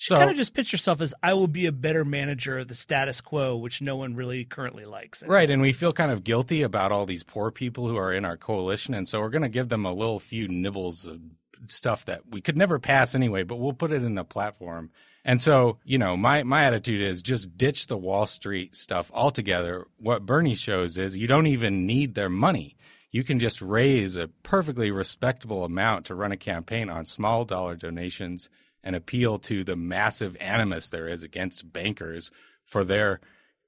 She 0.00 0.14
kind 0.14 0.30
of 0.30 0.36
just 0.36 0.54
pitched 0.54 0.70
herself 0.70 1.00
as 1.00 1.12
I 1.24 1.34
will 1.34 1.48
be 1.48 1.66
a 1.66 1.72
better 1.72 2.04
manager 2.04 2.58
of 2.58 2.68
the 2.68 2.74
status 2.74 3.20
quo, 3.20 3.56
which 3.56 3.82
no 3.82 3.96
one 3.96 4.14
really 4.14 4.44
currently 4.44 4.84
likes. 4.84 5.24
Right, 5.24 5.50
and 5.50 5.60
we 5.60 5.72
feel 5.72 5.92
kind 5.92 6.12
of 6.12 6.22
guilty 6.22 6.62
about 6.62 6.92
all 6.92 7.04
these 7.04 7.24
poor 7.24 7.50
people 7.50 7.88
who 7.88 7.96
are 7.96 8.12
in 8.12 8.24
our 8.24 8.36
coalition, 8.36 8.94
and 8.94 9.08
so 9.08 9.20
we're 9.20 9.28
going 9.28 9.42
to 9.42 9.48
give 9.48 9.70
them 9.70 9.84
a 9.84 9.92
little 9.92 10.20
few 10.20 10.46
nibbles 10.46 11.04
of 11.04 11.20
stuff 11.66 12.04
that 12.04 12.22
we 12.30 12.40
could 12.40 12.56
never 12.56 12.78
pass 12.78 13.16
anyway, 13.16 13.42
but 13.42 13.56
we'll 13.56 13.72
put 13.72 13.90
it 13.90 14.04
in 14.04 14.14
the 14.14 14.22
platform. 14.22 14.92
And 15.24 15.42
so, 15.42 15.78
you 15.84 15.98
know, 15.98 16.16
my 16.16 16.44
my 16.44 16.62
attitude 16.62 17.02
is 17.02 17.20
just 17.20 17.58
ditch 17.58 17.88
the 17.88 17.98
Wall 17.98 18.24
Street 18.26 18.76
stuff 18.76 19.10
altogether. 19.12 19.84
What 19.98 20.24
Bernie 20.24 20.54
shows 20.54 20.96
is 20.96 21.16
you 21.16 21.26
don't 21.26 21.48
even 21.48 21.86
need 21.86 22.14
their 22.14 22.30
money. 22.30 22.76
You 23.10 23.24
can 23.24 23.40
just 23.40 23.60
raise 23.60 24.16
a 24.16 24.28
perfectly 24.28 24.92
respectable 24.92 25.64
amount 25.64 26.06
to 26.06 26.14
run 26.14 26.30
a 26.30 26.36
campaign 26.36 26.88
on 26.88 27.04
small 27.04 27.44
dollar 27.44 27.74
donations 27.74 28.48
and 28.82 28.96
appeal 28.96 29.38
to 29.38 29.64
the 29.64 29.76
massive 29.76 30.36
animus 30.40 30.88
there 30.88 31.08
is 31.08 31.22
against 31.22 31.72
bankers 31.72 32.30
for 32.64 32.84
their 32.84 33.20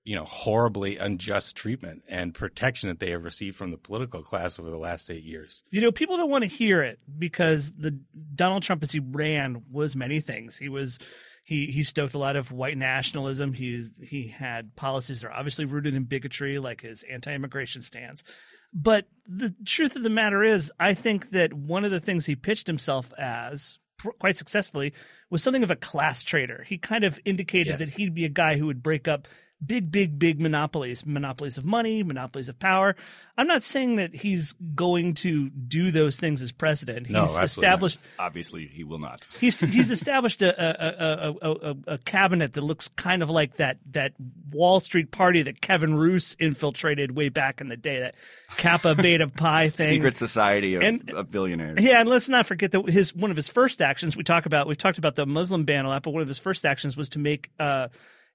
you 0.04 0.16
know 0.16 0.24
horribly 0.24 0.96
unjust 0.96 1.56
treatment 1.56 2.02
and 2.08 2.34
protection 2.34 2.88
that 2.88 3.00
they 3.00 3.11
have 3.11 3.24
received 3.24 3.56
from 3.56 3.70
the 3.70 3.76
political 3.76 4.22
class 4.22 4.58
over 4.58 4.70
the 4.70 4.78
last 4.78 5.11
eight 5.11 5.24
years. 5.24 5.62
You 5.70 5.80
know, 5.80 5.92
people 5.92 6.16
don't 6.16 6.30
want 6.30 6.42
to 6.42 6.48
hear 6.48 6.82
it 6.82 6.98
because 7.18 7.72
the 7.72 7.98
Donald 8.34 8.62
Trump 8.62 8.82
as 8.82 8.90
he 8.90 9.00
ran 9.00 9.62
was 9.70 9.94
many 9.94 10.20
things. 10.20 10.56
He 10.56 10.68
was 10.68 10.98
he 11.44 11.66
he 11.66 11.82
stoked 11.82 12.14
a 12.14 12.18
lot 12.18 12.36
of 12.36 12.52
white 12.52 12.78
nationalism. 12.78 13.52
He's 13.52 13.98
he 14.02 14.28
had 14.28 14.74
policies 14.76 15.20
that 15.20 15.28
are 15.28 15.32
obviously 15.32 15.64
rooted 15.64 15.94
in 15.94 16.04
bigotry, 16.04 16.58
like 16.58 16.80
his 16.80 17.02
anti-immigration 17.02 17.82
stance. 17.82 18.24
But 18.72 19.06
the 19.26 19.54
truth 19.66 19.96
of 19.96 20.04
the 20.04 20.11
matter 20.11 20.44
is, 20.44 20.72
I 20.78 20.94
think 20.94 21.30
that 21.30 21.52
one 21.52 21.84
of 21.84 21.90
the 21.90 22.00
things 22.00 22.24
he 22.24 22.36
pitched 22.36 22.68
himself 22.68 23.12
as 23.18 23.78
quite 24.18 24.36
successfully 24.36 24.92
was 25.30 25.42
something 25.42 25.62
of 25.62 25.70
a 25.70 25.76
class 25.76 26.22
trader. 26.22 26.64
He 26.68 26.78
kind 26.78 27.05
of 27.05 27.18
indicated 27.24 27.66
Yes. 27.68 27.78
that 27.80 27.90
he'd 27.90 28.14
be 28.14 28.24
a 28.24 28.28
guy 28.30 28.57
who 28.57 28.66
would 28.66 28.82
break 28.82 29.09
up 29.09 29.28
big, 29.64 29.90
big, 29.90 30.18
big 30.18 30.40
monopolies, 30.40 31.04
monopolies 31.04 31.58
of 31.58 31.64
money, 31.64 32.02
monopolies 32.02 32.48
of 32.48 32.58
power. 32.58 32.96
I'm 33.36 33.46
not 33.46 33.62
saying 33.62 33.96
that 33.96 34.14
he's 34.14 34.54
going 34.74 35.14
to 35.14 35.48
do 35.50 35.90
those 35.90 36.16
things 36.18 36.42
as 36.42 36.52
president. 36.52 37.06
He's 37.06 37.12
No, 37.14 37.22
absolutely 37.22 37.44
established 37.46 37.98
not. 38.18 38.26
Obviously, 38.26 38.66
he 38.66 38.84
will 38.84 38.98
not. 38.98 39.26
He's 39.40 39.61
he's 39.61 39.90
established 40.00 40.42
a 40.42 40.50
a, 40.61 41.28
a, 41.30 41.32
a, 41.50 41.70
a 41.70 41.76
a 41.94 41.98
cabinet 41.98 42.52
that 42.54 42.62
looks 42.62 42.88
kind 42.88 43.22
of 43.22 43.30
like 43.30 43.56
that 43.56 43.78
that 43.92 44.12
Wall 44.50 44.80
Street 44.80 45.11
party 45.11 45.42
that 45.42 45.61
Kevin 45.61 45.94
Roose 45.94 46.34
infiltrated 46.38 47.16
way 47.16 47.28
back 47.28 47.61
in 47.61 47.68
the 47.68 47.76
day, 47.76 48.00
that 48.00 48.14
Kappa 48.56 48.94
Beta 48.94 49.28
Phi 49.28 49.68
thing. 49.70 49.88
Secret 49.88 50.16
society 50.16 50.74
of, 50.74 50.82
And- 50.82 51.11
of 51.11 51.30
billionaires. 51.30 51.78
Yeah, 51.82 52.00
and 52.00 52.08
let's 52.08 52.28
not 52.28 52.46
forget 52.46 52.72
that 52.72 52.88
his 52.88 53.14
one 53.14 53.30
of 53.30 53.36
his 53.36 53.48
first 53.48 53.80
actions 53.80 54.16
we 54.16 54.22
talk 54.24 54.46
about 54.46 54.66
we've 54.66 54.76
talked 54.78 54.98
about 54.98 55.14
the 55.16 55.26
Muslim 55.26 55.64
ban 55.64 55.84
a 55.84 55.88
lot, 55.88 56.02
but 56.02 56.11
one 56.11 56.22
of 56.22 56.28
his 56.28 56.38
first 56.38 56.66
actions 56.66 56.96
was 56.96 57.08
to 57.11 57.18
make 57.18 57.50
uh, 57.58 57.88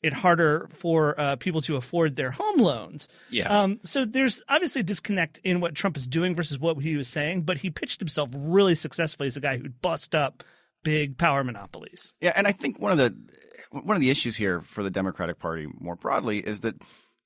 it 0.03 0.13
harder 0.13 0.69
for 0.71 1.19
uh, 1.19 1.35
people 1.35 1.61
to 1.63 1.75
afford 1.75 2.15
their 2.15 2.31
home 2.31 2.59
loans. 2.59 3.07
Yeah. 3.29 3.61
Um, 3.61 3.79
so 3.83 4.05
there's 4.05 4.41
obviously 4.47 4.81
a 4.81 4.83
disconnect 4.83 5.39
in 5.43 5.61
what 5.61 5.75
Trump 5.75 5.97
is 5.97 6.07
doing 6.07 6.35
versus 6.35 6.59
what 6.59 6.77
he 6.77 6.95
was 6.95 7.07
saying, 7.07 7.41
but 7.41 7.57
he 7.57 7.69
pitched 7.69 7.99
himself 7.99 8.29
really 8.33 8.75
successfully 8.75 9.27
as 9.27 9.37
a 9.37 9.41
guy 9.41 9.57
who'd 9.57 9.81
bust 9.81 10.13
up 10.13 10.43
big 10.83 11.17
power 11.17 11.43
monopolies. 11.43 12.13
Yeah, 12.21 12.33
and 12.35 12.47
I 12.47 12.53
think 12.53 12.79
one 12.79 12.91
of 12.91 12.97
the 12.97 13.15
one 13.71 13.97
of 13.97 14.01
the 14.01 14.09
issues 14.09 14.37
here 14.37 14.61
for 14.61 14.83
the 14.83 14.91
Democratic 14.91 15.39
Party 15.39 15.67
more 15.79 15.95
broadly 15.95 16.39
is 16.39 16.61
that 16.61 16.75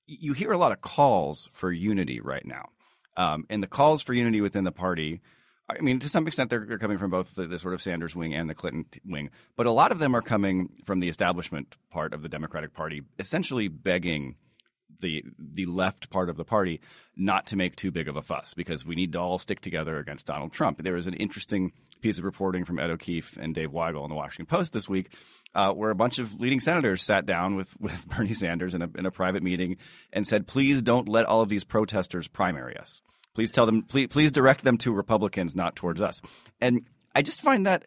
you 0.08 0.34
hear 0.34 0.52
a 0.52 0.58
lot 0.58 0.72
of 0.72 0.82
calls 0.82 1.50
for 1.54 1.72
unity 1.72 2.20
right 2.22 2.46
now, 2.46 2.70
um, 3.18 3.46
and 3.50 3.62
the 3.62 3.68
calls 3.68 4.02
for 4.02 4.14
unity 4.14 4.42
within 4.42 4.64
the 4.64 4.72
party. 4.72 5.22
I 5.70 5.82
mean, 5.82 6.00
to 6.00 6.10
some 6.10 6.26
extent, 6.26 6.50
they're, 6.50 6.66
they're 6.66 6.80
coming 6.80 6.98
from 6.98 7.12
both 7.12 7.36
the, 7.36 7.46
the 7.46 7.60
sort 7.60 7.74
of 7.74 7.82
Sanders 7.82 8.16
wing 8.16 8.34
and 8.34 8.50
the 8.50 8.56
Clinton 8.56 8.86
wing, 9.06 9.30
but 9.56 9.68
a 9.68 9.72
lot 9.72 9.92
of 9.92 10.00
them 10.00 10.16
are 10.16 10.22
coming 10.22 10.70
from 10.84 11.00
the 11.00 11.10
establishment 11.10 11.78
part 11.92 12.14
of 12.14 12.22
the 12.24 12.30
Democratic 12.30 12.74
Party, 12.74 13.04
essentially 13.20 13.68
begging 13.68 14.36
the 15.02 15.24
the 15.38 15.66
left 15.66 16.10
part 16.10 16.30
of 16.30 16.38
the 16.38 16.44
party 16.44 16.82
not 17.16 17.48
to 17.48 17.56
make 17.56 17.76
too 17.76 17.92
big 17.92 18.08
of 18.08 18.16
a 18.16 18.22
fuss 18.22 18.54
because 18.54 18.86
we 18.86 18.96
need 18.96 19.14
to 19.14 19.20
all 19.20 19.38
stick 19.38 19.60
together 19.62 19.98
against 19.98 20.26
Donald 20.26 20.52
Trump. 20.52 20.82
There 20.82 20.94
was 20.94 21.08
an 21.08 21.14
interesting 21.14 21.72
piece 22.02 22.18
of 22.18 22.24
reporting 22.24 22.66
from 22.66 22.80
Ed 22.80 22.90
O'Keefe 22.90 23.38
and 23.38 23.54
Dave 23.54 23.72
Weigel 23.72 24.04
in 24.04 24.10
the 24.10 24.16
Washington 24.16 24.46
Post 24.46 24.74
this 24.74 24.90
week, 24.90 25.14
uh, 25.54 25.72
where 25.72 25.90
a 25.90 25.96
bunch 25.96 26.20
of 26.20 26.40
leading 26.40 26.60
senators 26.60 27.04
sat 27.04 27.26
down 27.26 27.56
with 27.56 27.74
with 27.80 28.08
Bernie 28.08 28.34
Sanders 28.34 28.74
in 28.74 28.82
a 28.82 28.90
in 28.98 29.06
a 29.06 29.12
private 29.12 29.44
meeting 29.44 29.78
and 30.12 30.28
said, 30.28 30.48
"Please 30.48 30.82
don't 30.82 31.08
let 31.08 31.26
all 31.26 31.42
of 31.42 31.50
these 31.50 31.64
protesters 31.64 32.28
primary 32.28 32.78
us. 32.78 33.02
Please 33.40 33.52
tell 33.52 33.66
them. 33.66 33.84
Please 33.84 34.08
please 34.08 34.34
direct 34.34 34.66
them 34.66 34.78
to 34.80 34.92
Republicans, 34.92 35.56
not 35.56 35.78
towards 35.78 36.02
us." 36.02 36.22
And 36.60 36.86
I 37.16 37.22
just 37.22 37.40
find 37.42 37.66
that. 37.66 37.86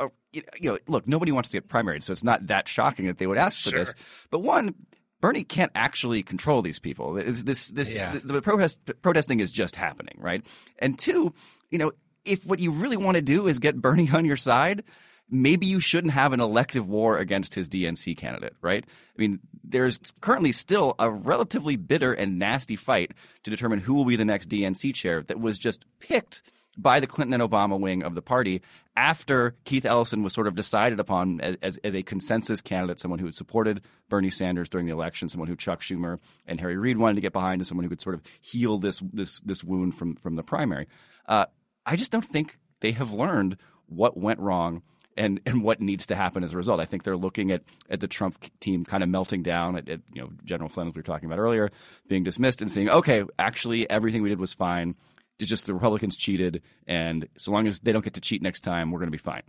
Uh, 0.00 0.08
you 0.32 0.42
know, 0.62 0.78
look, 0.88 1.06
nobody 1.06 1.30
wants 1.30 1.50
to 1.50 1.56
get 1.56 1.68
primaried, 1.68 2.02
so 2.02 2.12
it's 2.12 2.24
not 2.24 2.48
that 2.48 2.66
shocking 2.66 3.06
that 3.06 3.18
they 3.18 3.26
would 3.28 3.38
ask 3.38 3.60
for 3.62 3.70
this. 3.70 3.94
But 4.30 4.40
one, 4.40 4.74
Bernie 5.20 5.44
can't 5.44 5.70
actually 5.76 6.22
control 6.24 6.62
these 6.62 6.80
people. 6.80 7.16
It's 7.16 7.44
this 7.44 7.68
this 7.68 7.94
Yeah. 7.96 8.12
the, 8.12 8.34
the 8.34 8.42
protest 8.42 8.78
protesting 9.02 9.38
is 9.40 9.52
just 9.52 9.76
happening, 9.76 10.16
right? 10.18 10.44
And 10.80 10.98
two, 10.98 11.32
you 11.70 11.78
know, 11.78 11.92
if 12.24 12.44
what 12.44 12.58
you 12.58 12.70
really 12.72 12.96
want 12.96 13.14
to 13.16 13.22
do 13.22 13.46
is 13.46 13.58
get 13.60 13.80
Bernie 13.80 14.10
on 14.12 14.24
your 14.24 14.36
side, 14.36 14.82
maybe 15.30 15.66
you 15.66 15.80
shouldn't 15.80 16.12
have 16.12 16.32
an 16.32 16.40
elective 16.40 16.88
war 16.88 17.18
against 17.18 17.54
his 17.54 17.68
DNC 17.68 18.16
candidate, 18.16 18.54
right? 18.62 18.84
I 18.86 19.20
mean, 19.20 19.40
there's 19.64 20.00
currently 20.20 20.52
still 20.52 20.94
a 20.98 21.10
relatively 21.10 21.76
bitter 21.76 22.12
and 22.12 22.38
nasty 22.38 22.76
fight 22.76 23.12
to 23.44 23.50
determine 23.50 23.80
who 23.80 23.94
will 23.94 24.04
be 24.04 24.16
the 24.16 24.24
next 24.24 24.48
DNC 24.48 24.94
chair 24.94 25.22
that 25.24 25.40
was 25.40 25.58
just 25.58 25.84
picked 26.00 26.42
by 26.78 27.00
the 27.00 27.06
Clinton 27.06 27.40
and 27.40 27.50
Obama 27.50 27.78
wing 27.78 28.04
of 28.04 28.14
the 28.14 28.22
party 28.22 28.62
after 28.96 29.56
Keith 29.64 29.84
Ellison 29.84 30.22
was 30.22 30.32
sort 30.32 30.46
of 30.46 30.54
decided 30.54 31.00
upon 31.00 31.40
as, 31.40 31.56
as, 31.60 31.78
as 31.78 31.94
a 31.94 32.02
consensus 32.02 32.60
candidate, 32.60 33.00
someone 33.00 33.18
who 33.18 33.26
had 33.26 33.34
supported 33.34 33.82
Bernie 34.08 34.30
Sanders 34.30 34.68
during 34.68 34.86
the 34.86 34.92
election, 34.92 35.28
someone 35.28 35.48
who 35.48 35.56
Chuck 35.56 35.80
Schumer 35.80 36.18
and 36.46 36.60
Harry 36.60 36.76
Reid 36.76 36.98
wanted 36.98 37.16
to 37.16 37.20
get 37.20 37.32
behind, 37.32 37.60
and 37.60 37.66
someone 37.66 37.84
who 37.84 37.90
could 37.90 38.00
sort 38.00 38.14
of 38.14 38.22
heal 38.40 38.78
this 38.78 39.02
this 39.12 39.40
this 39.40 39.64
wound 39.64 39.96
from 39.96 40.14
from 40.16 40.36
the 40.36 40.42
primary. 40.42 40.86
Uh, 41.26 41.46
I 41.84 41.96
just 41.96 42.12
don't 42.12 42.24
think 42.24 42.58
they 42.80 42.92
have 42.92 43.12
learned 43.12 43.56
what 43.86 44.16
went 44.16 44.38
wrong 44.38 44.82
and 45.18 45.40
and 45.44 45.62
what 45.62 45.80
needs 45.80 46.06
to 46.06 46.14
happen 46.16 46.44
as 46.44 46.54
a 46.54 46.56
result. 46.56 46.80
I 46.80 46.84
think 46.84 47.02
they're 47.02 47.16
looking 47.16 47.50
at 47.50 47.62
at 47.90 48.00
the 48.00 48.08
Trump 48.08 48.38
team 48.60 48.84
kind 48.84 49.02
of 49.02 49.08
melting 49.08 49.42
down 49.42 49.76
at, 49.76 49.88
at 49.88 50.00
you 50.12 50.22
know 50.22 50.30
General 50.44 50.68
Flynn 50.68 50.88
as 50.88 50.94
we 50.94 51.00
were 51.00 51.02
talking 51.02 51.26
about 51.26 51.38
earlier 51.38 51.70
being 52.06 52.24
dismissed 52.24 52.62
and 52.62 52.70
saying, 52.70 52.88
okay, 52.88 53.24
actually 53.38 53.88
everything 53.90 54.22
we 54.22 54.28
did 54.28 54.40
was 54.40 54.54
fine. 54.54 54.94
It's 55.38 55.50
just 55.50 55.66
the 55.66 55.74
Republicans 55.74 56.16
cheated, 56.16 56.62
and 56.86 57.28
so 57.36 57.52
long 57.52 57.66
as 57.66 57.80
they 57.80 57.92
don't 57.92 58.04
get 58.04 58.14
to 58.14 58.20
cheat 58.20 58.42
next 58.42 58.60
time, 58.60 58.90
we're 58.90 58.98
going 58.98 59.08
to 59.08 59.12
be 59.12 59.18
fine. 59.18 59.42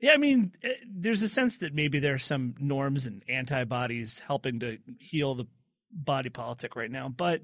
Yeah, 0.00 0.12
I 0.12 0.16
mean, 0.16 0.52
eh, 0.62 0.70
there's 0.86 1.22
a 1.22 1.28
sense 1.28 1.58
that 1.58 1.72
maybe 1.72 2.00
there 2.00 2.14
are 2.14 2.18
some 2.18 2.56
norms 2.58 3.06
and 3.06 3.22
antibodies 3.28 4.18
helping 4.18 4.60
to 4.60 4.78
heal 4.98 5.34
the 5.34 5.46
body 5.92 6.28
politic 6.28 6.76
right 6.76 6.90
now, 6.90 7.08
but 7.08 7.40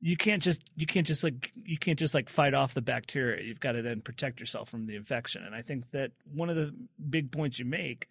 you 0.00 0.16
can't 0.16 0.42
just 0.42 0.62
you 0.76 0.86
can't 0.86 1.06
just 1.06 1.24
like 1.24 1.50
you 1.64 1.76
can't 1.78 1.98
just 1.98 2.14
like 2.14 2.28
fight 2.28 2.54
off 2.54 2.74
the 2.74 2.82
bacteria. 2.82 3.42
You've 3.44 3.60
got 3.60 3.72
to 3.72 3.82
then 3.82 4.00
protect 4.00 4.40
yourself 4.40 4.68
from 4.68 4.86
the 4.86 4.96
infection. 4.96 5.42
And 5.44 5.54
I 5.54 5.62
think 5.62 5.90
that 5.90 6.12
one 6.32 6.50
of 6.50 6.56
the 6.56 6.72
big 7.10 7.32
points 7.32 7.58
you 7.58 7.64
make 7.64 8.08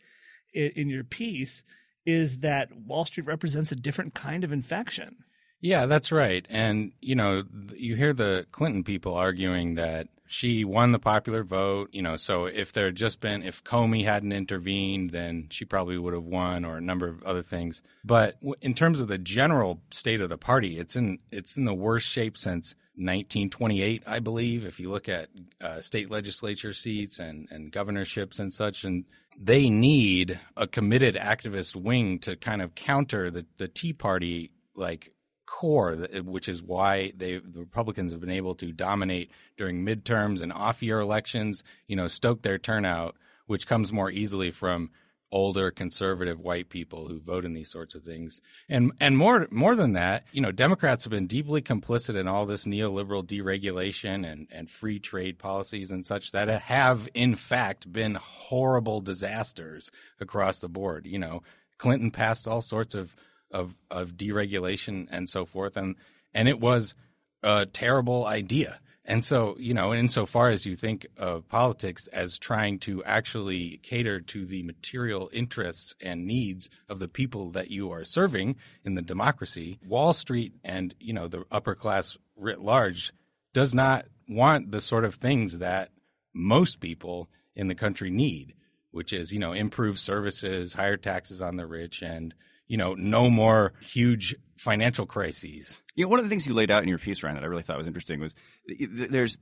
i- 0.56 0.72
in 0.76 0.90
your 0.90 1.04
piece 1.04 1.64
is 2.06 2.40
that 2.40 2.76
Wall 2.76 3.06
Street 3.06 3.26
represents 3.28 3.72
a 3.72 3.76
different 3.76 4.14
kind 4.14 4.44
of 4.44 4.52
infection. 4.52 5.18
Yeah, 5.60 5.88
that's 5.88 6.12
right. 6.12 6.46
And, 6.50 6.92
you 7.02 7.16
know, 7.16 7.44
you 7.76 7.96
hear 7.96 8.14
the 8.14 8.46
Clinton 8.52 8.84
people 8.84 9.16
arguing 9.16 9.76
that 9.76 10.08
she 10.28 10.66
won 10.66 10.92
the 10.92 11.00
popular 11.00 11.44
vote, 11.44 11.90
you 11.94 12.02
know, 12.02 12.16
so 12.16 12.46
if 12.46 12.74
there 12.74 12.88
had 12.88 12.96
just 12.96 13.22
been, 13.22 13.42
if 13.44 13.64
Comey 13.64 14.04
hadn't 14.04 14.34
intervened, 14.34 15.12
then 15.12 15.48
she 15.50 15.66
probably 15.66 15.98
would 15.98 16.14
have 16.14 16.26
won 16.26 16.66
or 16.66 16.78
a 16.78 16.82
number 16.82 17.08
of 17.08 17.24
other 17.24 17.42
things. 17.42 17.82
But 18.04 18.38
in 18.62 18.74
terms 18.74 19.00
of 19.00 19.08
the 19.08 19.18
general 19.18 19.82
state 19.90 20.22
of 20.22 20.30
the 20.30 20.38
party, 20.38 20.78
it's 20.78 20.96
in, 20.96 21.20
it's 21.32 21.58
in 21.58 21.66
the 21.66 21.74
worst 21.74 22.08
shape 22.08 22.38
since 22.38 22.76
1928, 22.96 24.04
I 24.06 24.20
believe, 24.20 24.66
if 24.66 24.80
you 24.80 24.92
look 24.92 25.08
at 25.08 25.30
uh, 25.62 25.82
state 25.82 26.12
legislature 26.12 26.74
seats 26.74 27.20
and, 27.20 27.48
and 27.50 27.72
governorships 27.72 28.40
and 28.40 28.54
such. 28.54 28.84
And 28.84 29.06
they 29.40 29.70
need 29.70 30.40
a 30.58 30.68
committed 30.68 31.16
activist 31.16 31.76
wing 31.76 32.20
to 32.20 32.36
kind 32.36 32.62
of 32.62 32.76
counter 32.76 33.32
the, 33.32 33.46
the 33.58 33.68
Tea 33.68 33.94
Party 33.94 34.52
like 34.76 35.12
core, 35.48 36.08
eh, 36.14 36.20
which 36.20 36.48
is 36.48 36.62
why 36.62 37.12
they 37.18 37.40
the 37.40 37.62
Republicans 37.62 38.12
have 38.12 38.22
been 38.22 38.30
able 38.30 38.54
to 38.56 38.72
dominate 38.72 39.32
during 39.58 39.84
midterms 39.84 40.44
and 40.44 40.54
off-year 40.54 41.00
elections. 41.00 41.64
You 41.88 41.96
know, 41.96 42.08
stoke 42.08 42.44
their 42.44 42.60
turnout, 42.60 43.16
which 43.48 43.66
comes 43.66 43.92
more 43.92 44.12
easily 44.12 44.52
from 44.52 44.92
older 45.32 45.72
conservative 45.72 46.40
white 46.40 46.70
people 46.70 47.08
who 47.08 47.20
vote 47.20 47.44
in 47.44 47.54
these 47.54 47.70
sorts 47.70 47.96
of 47.96 48.04
things. 48.04 48.40
And 48.70 48.92
and 49.00 49.18
more 49.18 49.48
more 49.52 49.76
than 49.76 49.94
that, 49.94 50.26
you 50.32 50.42
know, 50.42 50.52
Democrats 50.52 51.04
have 51.04 51.12
been 51.12 51.28
deeply 51.28 51.62
complicit 51.62 52.16
in 52.16 52.28
all 52.28 52.46
this 52.46 52.66
neoliberal 52.66 53.26
deregulation 53.26 54.30
and, 54.30 54.48
and 54.52 54.70
free 54.70 55.00
trade 55.00 55.38
policies 55.40 55.92
and 55.92 56.06
such 56.06 56.32
that 56.32 56.48
have 56.48 57.10
in 57.14 57.36
fact 57.36 57.92
been 57.92 58.16
horrible 58.16 59.02
disasters 59.02 59.92
across 60.20 60.60
the 60.60 60.70
board. 60.70 61.06
You 61.06 61.20
know, 61.20 61.44
Clinton 61.78 62.12
passed 62.12 62.48
all 62.48 62.62
sorts 62.62 62.96
of 62.96 63.16
of 63.52 63.76
of 63.90 64.14
deregulation 64.14 65.08
and 65.12 65.30
so 65.30 65.46
forth, 65.46 65.78
and 65.78 65.96
and 66.34 66.48
it 66.48 66.60
was 66.60 66.96
a 67.44 67.66
terrible 67.66 68.26
idea. 68.26 68.80
And 69.10 69.24
so, 69.24 69.56
you 69.58 69.74
know, 69.74 69.94
insofar 69.94 70.50
as 70.50 70.66
you 70.66 70.76
think 70.76 71.08
of 71.16 71.48
politics 71.48 72.08
as 72.08 72.38
trying 72.38 72.80
to 72.80 73.02
actually 73.06 73.80
cater 73.82 74.20
to 74.20 74.46
the 74.46 74.64
material 74.64 75.30
interests 75.32 75.96
and 76.02 76.28
needs 76.28 76.70
of 76.90 77.00
the 77.00 77.08
people 77.08 77.52
that 77.52 77.72
you 77.72 77.90
are 77.94 78.04
serving 78.04 78.58
in 78.84 78.96
the 78.96 79.02
democracy, 79.02 79.80
Wall 79.88 80.12
Street 80.12 80.56
and, 80.62 80.94
you 81.00 81.14
know, 81.14 81.30
the 81.30 81.46
upper 81.50 81.74
class 81.74 82.18
writ 82.36 82.60
large 82.60 83.14
does 83.54 83.74
not 83.74 84.08
want 84.28 84.72
the 84.72 84.82
sort 84.82 85.06
of 85.06 85.16
things 85.16 85.60
that 85.60 85.90
most 86.34 86.82
people 86.82 87.30
in 87.56 87.70
the 87.70 87.76
country 87.76 88.10
need, 88.10 88.54
which 88.92 89.14
is, 89.14 89.32
you 89.32 89.40
know, 89.40 89.54
improved 89.54 90.00
services, 90.00 90.74
higher 90.74 90.98
taxes 90.98 91.42
on 91.42 91.56
the 91.56 91.66
rich, 91.66 92.02
and 92.02 92.34
you 92.68 92.78
know, 92.78 92.94
no 92.94 93.30
more 93.30 93.74
huge 93.82 94.36
financial 94.58 95.06
crises. 95.06 95.82
You 95.96 96.06
know, 96.06 96.10
one 96.10 96.20
of 96.20 96.26
the 96.26 96.30
things 96.30 96.46
you 96.46 96.54
laid 96.54 96.72
out 96.72 96.84
in 96.84 96.90
your 96.90 96.98
piece, 96.98 97.24
Ryan, 97.24 97.36
that 97.36 97.44
I 97.44 97.48
really 97.48 97.64
thought 97.64 97.78
was 97.78 97.88
interesting 97.88 98.20
was 98.20 98.36
there's 98.68 99.40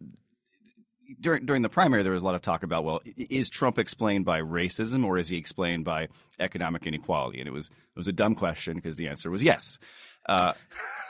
during 1.19 1.45
during 1.45 1.61
the 1.61 1.69
primary 1.69 2.03
there 2.03 2.13
was 2.13 2.23
a 2.23 2.25
lot 2.25 2.35
of 2.35 2.41
talk 2.41 2.63
about 2.63 2.83
well 2.83 2.99
is 3.15 3.49
Trump 3.49 3.77
explained 3.77 4.25
by 4.25 4.41
racism 4.41 5.05
or 5.05 5.19
is 5.19 5.29
he 5.29 5.37
explained 5.37 5.85
by 5.85 6.07
economic 6.39 6.85
inequality? 6.87 7.39
And 7.39 7.47
it 7.47 7.51
was 7.51 7.67
it 7.67 7.97
was 7.97 8.07
a 8.07 8.13
dumb 8.13 8.35
question 8.35 8.75
because 8.75 8.97
the 8.97 9.07
answer 9.07 9.29
was 9.29 9.43
yes. 9.43 9.79
Uh, 10.27 10.53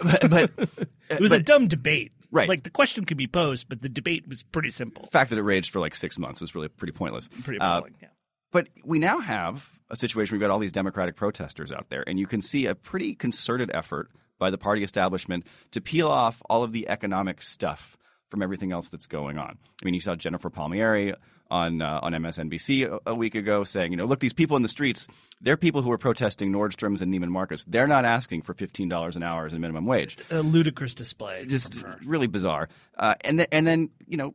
but, 0.02 0.30
but, 0.30 0.52
it 1.10 1.22
was 1.22 1.32
but, 1.32 1.40
a 1.40 1.44
dumb 1.44 1.68
debate. 1.68 2.12
Right. 2.32 2.50
Like 2.50 2.64
the 2.64 2.70
question 2.70 3.06
could 3.06 3.18
be 3.18 3.28
posed 3.28 3.70
but 3.70 3.82
the 3.82 3.90
debate 3.90 4.28
was 4.28 4.44
pretty 4.44 4.72
simple. 4.72 5.04
The 5.04 5.12
fact 5.12 5.30
that 5.30 5.40
it 5.40 5.44
raged 5.44 5.72
for 5.72 5.80
like 5.80 5.96
six 5.96 6.20
months 6.20 6.42
was 6.42 6.54
really 6.56 6.68
pretty 6.68 6.94
pointless. 6.94 7.30
Pretty 7.44 7.58
appalling 7.58 7.94
uh, 7.94 7.98
yeah. 8.02 8.08
but 8.52 8.68
we 8.84 9.00
now 9.00 9.20
have 9.20 9.70
a 9.90 9.96
situation 9.96 10.34
where 10.34 10.40
we've 10.40 10.48
got 10.48 10.54
all 10.54 10.60
these 10.60 10.72
Democratic 10.72 11.16
protesters 11.16 11.72
out 11.72 11.90
there, 11.90 12.04
and 12.08 12.20
you 12.20 12.28
can 12.28 12.42
see 12.42 12.66
a 12.66 12.76
pretty 12.76 13.16
concerted 13.16 13.72
effort 13.74 14.10
by 14.38 14.50
the 14.50 14.58
party 14.58 14.84
establishment 14.84 15.46
to 15.72 15.82
peel 15.82 16.10
off 16.10 16.42
all 16.50 16.64
of 16.64 16.72
the 16.72 16.90
economic 16.90 17.42
stuff 17.42 17.98
from 18.30 18.42
everything 18.42 18.72
else 18.72 18.90
that's 18.90 19.06
going 19.06 19.38
on. 19.38 19.58
I 19.82 19.86
mean, 19.86 19.94
you 19.94 20.00
saw 20.00 20.16
Jennifer 20.16 20.50
Palmieri 20.50 21.14
on 21.52 21.82
uh, 21.82 22.00
on 22.02 22.14
MSNBC 22.14 22.92
a, 22.92 23.12
a, 23.12 23.16
week 23.16 23.36
ago 23.36 23.64
saying, 23.64 23.92
you 23.92 23.98
know, 23.98 24.06
look, 24.06 24.20
these 24.20 24.34
people 24.34 24.58
in 24.58 24.64
the 24.64 24.70
streets, 24.70 25.08
they're 25.42 25.58
people 25.58 25.82
who 25.82 25.92
are 25.92 25.98
protesting 25.98 26.52
Nordstrom's 26.52 27.02
and 27.02 27.14
Neiman 27.14 27.30
Marcus. 27.30 27.64
They're 27.66 27.88
not 27.88 28.04
asking 28.04 28.42
for 28.42 28.54
fifteen 28.54 28.90
dollars 28.90 29.16
an 29.16 29.24
hour 29.24 29.46
as 29.46 29.54
a 29.54 29.60
minimum 29.60 29.86
wage. 29.86 30.18
A 30.32 30.42
ludicrous 30.42 30.96
display, 30.96 31.46
just 31.46 31.84
really 32.04 32.28
bizarre. 32.28 32.68
Uh, 32.98 33.16
and 33.22 33.38
th- 33.38 33.50
and 33.52 33.66
then 33.68 33.90
you 34.08 34.18
know 34.18 34.34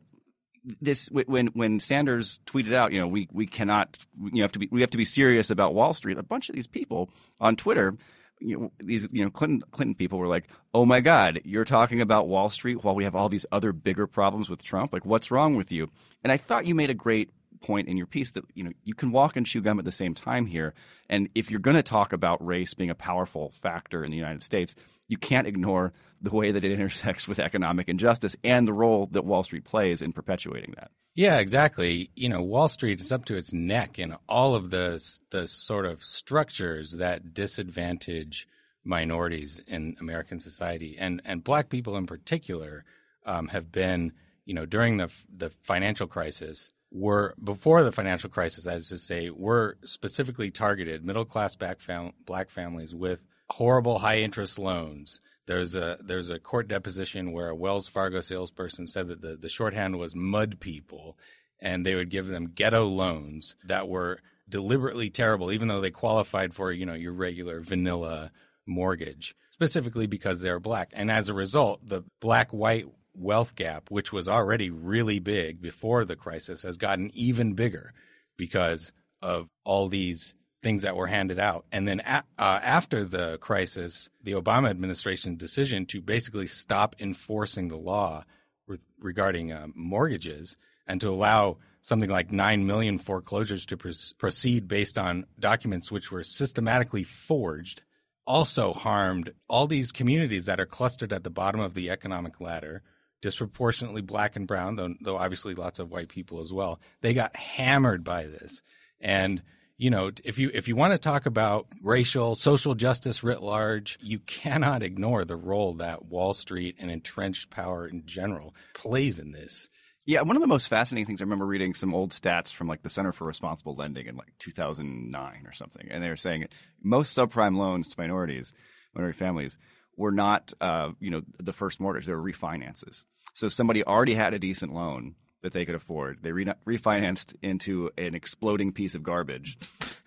this 0.63 1.07
when 1.07 1.47
when 1.47 1.79
Sanders 1.79 2.39
tweeted 2.45 2.73
out, 2.73 2.91
you 2.91 2.99
know, 2.99 3.07
we 3.07 3.27
we 3.31 3.45
cannot, 3.45 3.97
you 4.31 4.41
have 4.41 4.51
to 4.51 4.59
be 4.59 4.67
we 4.71 4.81
have 4.81 4.91
to 4.91 4.97
be 4.97 5.05
serious 5.05 5.49
about 5.49 5.73
Wall 5.73 5.93
Street. 5.93 6.17
A 6.17 6.23
bunch 6.23 6.49
of 6.49 6.55
these 6.55 6.67
people 6.67 7.09
on 7.39 7.55
Twitter, 7.55 7.97
you 8.39 8.59
know, 8.59 8.71
these 8.79 9.07
you 9.11 9.23
know 9.23 9.31
Clinton 9.31 9.63
Clinton 9.71 9.95
people 9.95 10.19
were 10.19 10.27
like, 10.27 10.47
"Oh 10.73 10.85
my 10.85 11.01
God, 11.01 11.41
you're 11.45 11.65
talking 11.65 12.01
about 12.01 12.27
Wall 12.27 12.49
Street 12.49 12.83
while 12.83 12.95
we 12.95 13.05
have 13.05 13.15
all 13.15 13.29
these 13.29 13.45
other 13.51 13.73
bigger 13.73 14.07
problems 14.07 14.49
with 14.49 14.63
Trump. 14.63 14.93
Like, 14.93 15.05
what's 15.05 15.31
wrong 15.31 15.55
with 15.55 15.71
you?" 15.71 15.89
And 16.23 16.31
I 16.31 16.37
thought 16.37 16.65
you 16.65 16.75
made 16.75 16.89
a 16.89 16.95
great 16.95 17.31
point 17.61 17.87
in 17.87 17.97
your 17.97 18.07
piece 18.07 18.31
that 18.31 18.43
you 18.53 18.63
know 18.63 18.71
you 18.83 18.93
can 18.93 19.11
walk 19.11 19.35
and 19.35 19.45
chew 19.45 19.61
gum 19.61 19.79
at 19.79 19.85
the 19.85 19.91
same 19.91 20.13
time 20.13 20.45
here. 20.45 20.73
And 21.09 21.29
if 21.33 21.49
you're 21.49 21.59
going 21.59 21.77
to 21.77 21.83
talk 21.83 22.13
about 22.13 22.45
race 22.45 22.73
being 22.73 22.89
a 22.89 22.95
powerful 22.95 23.51
factor 23.51 24.03
in 24.03 24.11
the 24.11 24.17
United 24.17 24.43
States, 24.43 24.75
you 25.07 25.17
can't 25.17 25.47
ignore 25.47 25.93
the 26.21 26.33
way 26.35 26.51
that 26.51 26.63
it 26.63 26.71
intersects 26.71 27.27
with 27.27 27.39
economic 27.39 27.89
injustice 27.89 28.35
and 28.43 28.67
the 28.67 28.73
role 28.73 29.07
that 29.11 29.25
Wall 29.25 29.43
Street 29.43 29.65
plays 29.65 30.01
in 30.01 30.13
perpetuating 30.13 30.73
that. 30.77 30.91
Yeah, 31.13 31.39
exactly. 31.39 32.09
You 32.15 32.29
know, 32.29 32.41
Wall 32.41 32.67
Street 32.67 33.01
is 33.01 33.11
up 33.11 33.25
to 33.25 33.35
its 33.35 33.51
neck 33.51 33.99
in 33.99 34.15
all 34.29 34.55
of 34.55 34.69
the 34.69 35.03
the 35.29 35.47
sort 35.47 35.85
of 35.85 36.03
structures 36.03 36.93
that 36.93 37.33
disadvantage 37.33 38.47
minorities 38.83 39.63
in 39.67 39.95
American 39.99 40.39
society, 40.39 40.95
and 40.97 41.21
and 41.25 41.43
black 41.43 41.69
people 41.69 41.97
in 41.97 42.07
particular 42.07 42.85
um, 43.25 43.47
have 43.49 43.71
been, 43.71 44.13
you 44.45 44.53
know, 44.53 44.65
during 44.65 44.97
the 44.97 45.09
the 45.35 45.51
financial 45.61 46.07
crisis 46.07 46.71
were 46.91 47.35
before 47.43 47.83
the 47.83 47.91
financial 47.91 48.29
crisis, 48.29 48.67
as 48.67 48.89
to 48.89 48.97
say, 48.97 49.29
were 49.29 49.77
specifically 49.83 50.51
targeted 50.51 51.05
middle 51.05 51.25
class 51.25 51.55
fam- 51.55 52.13
black 52.25 52.49
families 52.49 52.93
with 52.93 53.19
horrible 53.49 53.99
high 53.99 54.19
interest 54.19 54.59
loans. 54.59 55.21
There's 55.47 55.75
a 55.75 55.97
there's 56.03 56.29
a 56.29 56.39
court 56.39 56.67
deposition 56.67 57.31
where 57.31 57.49
a 57.49 57.55
Wells 57.55 57.87
Fargo 57.87 58.19
salesperson 58.19 58.87
said 58.87 59.07
that 59.07 59.21
the, 59.21 59.35
the 59.35 59.49
shorthand 59.49 59.97
was 59.97 60.15
mud 60.15 60.59
people, 60.59 61.17
and 61.59 61.85
they 61.85 61.95
would 61.95 62.09
give 62.09 62.27
them 62.27 62.51
ghetto 62.53 62.85
loans 62.85 63.55
that 63.65 63.87
were 63.87 64.19
deliberately 64.47 65.09
terrible, 65.09 65.51
even 65.51 65.67
though 65.67 65.81
they 65.81 65.91
qualified 65.91 66.53
for 66.53 66.71
you 66.71 66.85
know 66.85 66.93
your 66.93 67.13
regular 67.13 67.61
vanilla 67.61 68.31
mortgage, 68.67 69.35
specifically 69.49 70.07
because 70.07 70.41
they're 70.41 70.59
black. 70.59 70.91
And 70.93 71.09
as 71.11 71.29
a 71.29 71.33
result, 71.33 71.79
the 71.83 72.03
black 72.19 72.51
white 72.51 72.85
wealth 73.13 73.55
gap, 73.55 73.89
which 73.89 74.13
was 74.13 74.27
already 74.27 74.69
really 74.69 75.19
big 75.19 75.61
before 75.61 76.05
the 76.05 76.15
crisis, 76.15 76.63
has 76.63 76.77
gotten 76.77 77.11
even 77.13 77.53
bigger 77.53 77.93
because 78.37 78.91
of 79.21 79.47
all 79.63 79.87
these 79.87 80.35
things 80.61 80.83
that 80.83 80.95
were 80.95 81.07
handed 81.07 81.39
out. 81.39 81.65
And 81.71 81.87
then 81.87 82.01
a- 82.01 82.23
uh, 82.37 82.59
after 82.63 83.03
the 83.03 83.37
crisis, 83.39 84.09
the 84.23 84.33
Obama 84.33 84.69
administration's 84.69 85.39
decision 85.39 85.85
to 85.87 86.01
basically 86.01 86.47
stop 86.47 86.95
enforcing 86.99 87.67
the 87.67 87.77
law 87.77 88.23
re- 88.67 88.79
regarding 88.99 89.51
uh, 89.51 89.67
mortgages 89.73 90.57
and 90.87 91.01
to 91.01 91.09
allow 91.09 91.57
something 91.81 92.09
like 92.09 92.31
9 92.31 92.65
million 92.65 92.99
foreclosures 92.99 93.65
to 93.67 93.77
pr- 93.77 93.89
proceed 94.17 94.67
based 94.67 94.97
on 94.97 95.25
documents 95.39 95.91
which 95.91 96.11
were 96.11 96.23
systematically 96.23 97.03
forged 97.03 97.81
also 98.27 98.71
harmed 98.71 99.33
all 99.47 99.65
these 99.65 99.91
communities 99.91 100.45
that 100.45 100.59
are 100.59 100.65
clustered 100.65 101.11
at 101.11 101.23
the 101.23 101.29
bottom 101.29 101.59
of 101.59 101.73
the 101.73 101.89
economic 101.89 102.39
ladder 102.39 102.83
disproportionately 103.21 104.01
black 104.01 104.35
and 104.35 104.47
brown, 104.47 104.75
though, 104.75 104.93
though 105.01 105.17
obviously 105.17 105.53
lots 105.53 105.79
of 105.79 105.91
white 105.91 106.09
people 106.09 106.39
as 106.39 106.51
well. 106.51 106.79
They 107.01 107.13
got 107.13 107.35
hammered 107.35 108.03
by 108.03 108.25
this. 108.25 108.61
And 108.99 109.41
you 109.81 109.89
know, 109.89 110.11
if 110.23 110.37
you 110.37 110.51
if 110.53 110.67
you 110.67 110.75
want 110.75 110.93
to 110.93 110.99
talk 110.99 111.25
about 111.25 111.65
racial 111.81 112.35
social 112.35 112.75
justice 112.75 113.23
writ 113.23 113.41
large, 113.41 113.97
you 113.99 114.19
cannot 114.19 114.83
ignore 114.83 115.25
the 115.25 115.35
role 115.35 115.73
that 115.73 116.05
Wall 116.05 116.35
Street 116.35 116.75
and 116.77 116.91
entrenched 116.91 117.49
power 117.49 117.87
in 117.87 118.05
general 118.05 118.53
plays 118.75 119.17
in 119.17 119.31
this. 119.31 119.71
Yeah, 120.05 120.21
one 120.21 120.35
of 120.35 120.41
the 120.43 120.47
most 120.47 120.67
fascinating 120.67 121.07
things 121.07 121.19
I 121.19 121.23
remember 121.23 121.47
reading 121.47 121.73
some 121.73 121.95
old 121.95 122.11
stats 122.11 122.53
from 122.53 122.67
like 122.67 122.83
the 122.83 122.91
Center 122.91 123.11
for 123.11 123.25
Responsible 123.25 123.73
Lending 123.73 124.05
in 124.05 124.15
like 124.17 124.33
2009 124.37 125.43
or 125.47 125.51
something, 125.51 125.87
and 125.89 126.03
they 126.03 126.09
were 126.09 126.15
saying 126.15 126.45
most 126.83 127.17
subprime 127.17 127.57
loans 127.57 127.89
to 127.89 127.99
minorities, 127.99 128.53
minority 128.93 129.17
families, 129.17 129.57
were 129.97 130.11
not, 130.11 130.53
uh, 130.61 130.91
you 130.99 131.09
know, 131.09 131.23
the 131.39 131.53
first 131.53 131.79
mortgage; 131.79 132.05
they 132.05 132.13
were 132.13 132.21
refinances. 132.21 133.03
So 133.33 133.49
somebody 133.49 133.83
already 133.83 134.13
had 134.13 134.35
a 134.35 134.39
decent 134.39 134.75
loan 134.75 135.15
that 135.41 135.53
they 135.53 135.65
could 135.65 135.75
afford. 135.75 136.19
They 136.21 136.31
re- 136.31 136.45
refinanced 136.65 137.35
into 137.41 137.91
an 137.97 138.15
exploding 138.15 138.71
piece 138.71 138.95
of 138.95 139.03
garbage, 139.03 139.57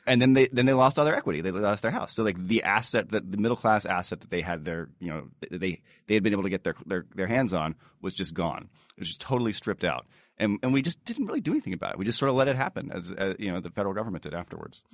and 0.07 0.21
then 0.21 0.33
they 0.33 0.47
then 0.47 0.67
they 0.67 0.73
lost 0.73 0.99
all 0.99 1.05
their 1.05 1.17
equity. 1.17 1.41
They 1.41 1.51
lost 1.51 1.83
their 1.83 1.91
house. 1.91 2.15
So 2.15 2.23
like 2.23 2.39
the 2.39 2.63
asset 2.63 3.11
that 3.11 3.31
the 3.31 3.39
middle 3.39 3.57
class 3.57 3.85
asset 3.85 4.21
that 4.21 4.31
they 4.31 4.43
had 4.43 4.65
their 4.65 4.89
you 5.01 5.09
know 5.09 5.29
they 5.51 5.83
they 6.07 6.15
had 6.15 6.23
been 6.23 6.33
able 6.33 6.45
to 6.45 6.51
get 6.51 6.65
their 6.65 6.75
their, 6.87 7.07
their 7.15 7.27
hands 7.27 7.53
on 7.53 7.75
was 8.01 8.15
just 8.15 8.35
gone. 8.35 8.69
It 8.97 9.01
was 9.01 9.09
just 9.09 9.21
totally 9.21 9.53
stripped 9.53 9.85
out, 9.85 10.07
and 10.39 10.59
and 10.63 10.73
we 10.73 10.83
just 10.83 11.05
didn't 11.05 11.27
really 11.27 11.41
do 11.41 11.53
anything 11.53 11.73
about 11.73 11.93
it. 11.93 11.99
We 11.99 12.05
just 12.05 12.19
sort 12.19 12.31
of 12.31 12.37
let 12.37 12.49
it 12.49 12.57
happen 12.57 12.91
as, 12.93 13.13
as 13.13 13.37
you 13.39 13.53
know 13.53 13.61
the 13.61 13.71
federal 13.71 13.95
government 13.95 14.23
did 14.23 14.35
afterwards. 14.35 14.85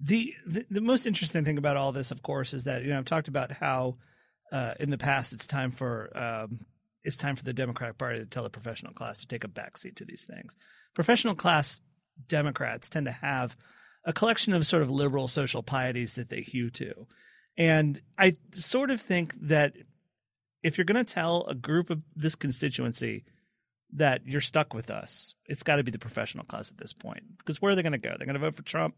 The, 0.00 0.34
the 0.46 0.66
the 0.70 0.80
most 0.80 1.06
interesting 1.06 1.44
thing 1.44 1.56
about 1.56 1.76
all 1.76 1.92
this, 1.92 2.10
of 2.10 2.22
course, 2.22 2.52
is 2.52 2.64
that 2.64 2.82
you 2.82 2.90
know 2.90 2.98
I've 2.98 3.04
talked 3.04 3.28
about 3.28 3.52
how 3.52 3.96
uh, 4.52 4.74
in 4.78 4.90
the 4.90 4.98
past, 4.98 5.32
it's 5.32 5.46
time 5.46 5.70
for 5.70 6.16
um, 6.16 6.60
it's 7.04 7.16
time 7.16 7.36
for 7.36 7.44
the 7.44 7.52
Democratic 7.52 7.98
Party 7.98 8.18
to 8.18 8.26
tell 8.26 8.42
the 8.42 8.50
professional 8.50 8.92
class 8.92 9.20
to 9.20 9.26
take 9.26 9.44
a 9.44 9.48
backseat 9.48 9.96
to 9.96 10.04
these 10.04 10.24
things. 10.24 10.56
Professional 10.94 11.34
class 11.34 11.80
Democrats 12.26 12.88
tend 12.88 13.06
to 13.06 13.12
have 13.12 13.56
a 14.04 14.12
collection 14.12 14.52
of 14.54 14.66
sort 14.66 14.82
of 14.82 14.90
liberal 14.90 15.28
social 15.28 15.62
pieties 15.62 16.14
that 16.14 16.30
they 16.30 16.40
hew 16.40 16.70
to. 16.70 17.06
And 17.56 18.00
I 18.18 18.34
sort 18.52 18.90
of 18.90 19.00
think 19.00 19.34
that 19.42 19.74
if 20.62 20.78
you're 20.78 20.84
going 20.84 21.04
to 21.04 21.14
tell 21.14 21.44
a 21.46 21.54
group 21.54 21.90
of 21.90 22.02
this 22.16 22.34
constituency 22.34 23.24
that 23.92 24.26
you're 24.26 24.40
stuck 24.40 24.74
with 24.74 24.90
us, 24.90 25.34
it's 25.46 25.62
got 25.62 25.76
to 25.76 25.84
be 25.84 25.90
the 25.90 25.98
professional 25.98 26.44
class 26.44 26.70
at 26.70 26.78
this 26.78 26.92
point. 26.92 27.22
Because 27.38 27.60
where 27.60 27.72
are 27.72 27.76
they 27.76 27.82
going 27.82 27.92
to 27.92 27.98
go? 27.98 28.14
They're 28.16 28.26
going 28.26 28.34
to 28.34 28.40
vote 28.40 28.56
for 28.56 28.62
Trump. 28.62 28.94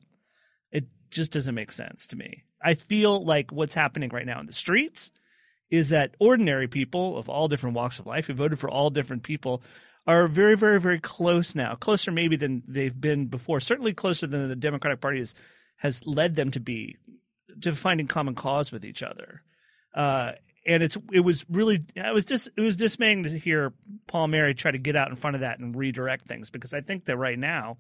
It 0.71 0.85
just 1.11 1.33
doesn't 1.33 1.55
make 1.55 1.73
sense 1.73 2.07
to 2.09 2.17
me. 2.17 2.45
I 2.63 2.75
feel 2.75 3.25
like 3.25 3.53
what's 3.53 3.75
happening 3.75 4.11
right 4.11 4.27
now 4.27 4.41
in 4.41 4.47
the 4.47 4.53
streets 4.53 5.11
is 5.71 5.89
that 5.91 6.15
ordinary 6.21 6.69
people 6.69 7.19
of 7.19 7.29
all 7.29 7.49
different 7.49 7.77
walks 7.77 7.99
of 7.99 8.07
life 8.07 8.27
who 8.27 8.35
voted 8.35 8.59
for 8.59 8.71
all 8.71 8.91
different 8.91 9.23
people 9.23 9.63
are 10.07 10.29
very, 10.29 10.57
very, 10.57 10.81
very 10.81 11.01
close 11.01 11.55
now, 11.55 11.75
closer 11.75 12.13
maybe 12.13 12.37
than 12.37 12.63
they've 12.69 12.99
been 12.99 13.27
before. 13.27 13.59
Certainly 13.59 13.95
closer 13.95 14.27
than 14.27 14.49
the 14.49 14.57
Democratic 14.57 15.01
Party 15.01 15.19
has, 15.19 15.35
has 15.77 16.07
led 16.07 16.37
them 16.37 16.51
to 16.53 16.61
be 16.61 16.97
to 17.63 17.75
finding 17.75 18.07
common 18.07 18.35
cause 18.35 18.71
with 18.71 18.85
each 18.85 19.03
other. 19.03 19.43
Uh, 19.95 20.33
and 20.67 20.83
it's 20.83 20.97
it 21.13 21.21
was 21.21 21.45
really 21.49 21.81
it 21.95 22.15
was 22.15 22.25
just 22.25 22.49
it 22.57 22.61
was 22.61 22.77
dismaying 22.77 23.23
to 23.23 23.39
hear 23.39 23.73
Palmieri 24.09 24.55
try 24.55 24.71
to 24.71 24.79
get 24.79 24.97
out 24.97 25.09
in 25.09 25.17
front 25.17 25.37
of 25.37 25.41
that 25.41 25.59
and 25.59 25.77
redirect 25.77 26.27
things 26.27 26.51
because 26.51 26.75
I 26.75 26.81
think 26.81 27.05
that 27.05 27.17
right 27.17 27.39
now 27.39 27.79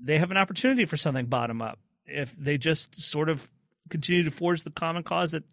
they 0.00 0.18
have 0.18 0.30
an 0.30 0.36
opportunity 0.36 0.84
for 0.84 0.96
something 0.96 1.26
bottom 1.26 1.62
up 1.62 1.78
if 2.04 2.36
they 2.36 2.58
just 2.58 3.00
sort 3.00 3.28
of 3.28 3.48
continue 3.90 4.24
to 4.24 4.30
forge 4.30 4.64
the 4.64 4.70
common 4.70 5.04
cause 5.04 5.32
that 5.32 5.44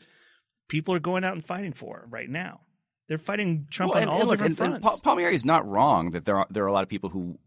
people 0.67 0.93
are 0.95 0.99
going 0.99 1.23
out 1.23 1.33
and 1.33 1.43
fighting 1.45 1.73
for 1.73 2.05
right 2.09 2.29
now. 2.29 2.61
They're 3.07 3.17
fighting 3.17 3.67
Trump 3.69 3.93
Well, 3.93 3.97
on 3.97 4.03
and, 4.03 4.11
all 4.11 4.19
and 4.21 4.29
look, 4.29 4.37
different 4.39 4.59
and, 4.59 4.73
and 4.75 4.81
fronts. 4.83 4.99
Paul, 5.01 5.15
Palmieri 5.15 5.35
is 5.35 5.45
not 5.45 5.67
wrong 5.67 6.11
that 6.11 6.25
there 6.25 6.37
are 6.37 6.47
there 6.49 6.63
are 6.63 6.67
a 6.67 6.73
lot 6.73 6.83
of 6.83 6.89
people 6.89 7.09
who 7.09 7.37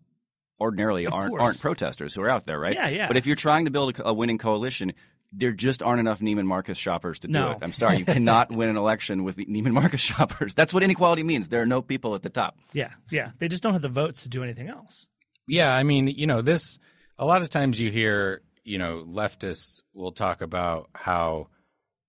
ordinarily 0.60 1.06
Of 1.06 1.12
aren't 1.14 1.30
course. 1.30 1.42
aren't 1.42 1.60
protesters 1.60 2.14
who 2.14 2.22
are 2.22 2.28
out 2.30 2.46
there, 2.46 2.58
right? 2.58 2.74
Yeah, 2.74 2.88
yeah. 2.88 3.08
But 3.08 3.16
if 3.16 3.26
you're 3.26 3.36
trying 3.36 3.64
to 3.66 3.70
build 3.70 3.98
a, 3.98 4.08
a 4.08 4.12
winning 4.14 4.38
coalition, 4.38 4.92
there 5.32 5.52
just 5.52 5.82
aren't 5.82 6.00
enough 6.00 6.20
Neiman 6.20 6.44
Marcus 6.46 6.78
shoppers 6.78 7.18
to 7.20 7.26
do 7.28 7.32
No. 7.32 7.50
it. 7.52 7.58
I'm 7.62 7.72
sorry, 7.72 7.98
you 7.98 8.04
cannot 8.04 8.50
win 8.52 8.68
an 8.70 8.76
election 8.76 9.24
with 9.24 9.36
Neiman 9.38 9.72
Marcus 9.72 10.00
shoppers. 10.12 10.54
That's 10.54 10.72
what 10.72 10.82
inequality 10.82 11.22
means. 11.24 11.48
There 11.48 11.60
are 11.62 11.66
no 11.66 11.82
people 11.82 12.14
at 12.14 12.22
the 12.22 12.30
top. 12.30 12.56
yeah, 12.72 12.90
yeah. 13.10 13.30
They 13.38 13.48
just 13.48 13.62
don't 13.62 13.72
have 13.72 13.82
the 13.82 13.88
votes 13.88 14.22
to 14.22 14.28
do 14.28 14.42
anything 14.42 14.68
else. 14.68 15.08
Yeah, 15.48 15.74
I 15.74 15.82
mean, 15.82 16.06
you 16.08 16.26
know, 16.26 16.42
this 16.42 16.78
a 17.18 17.24
lot 17.26 17.42
of 17.42 17.50
times 17.50 17.78
you 17.80 17.90
hear, 17.90 18.42
you 18.64 18.78
know, 18.78 19.04
leftists 19.06 19.82
will 19.94 20.12
talk 20.12 20.40
about 20.42 20.88
how, 20.94 21.48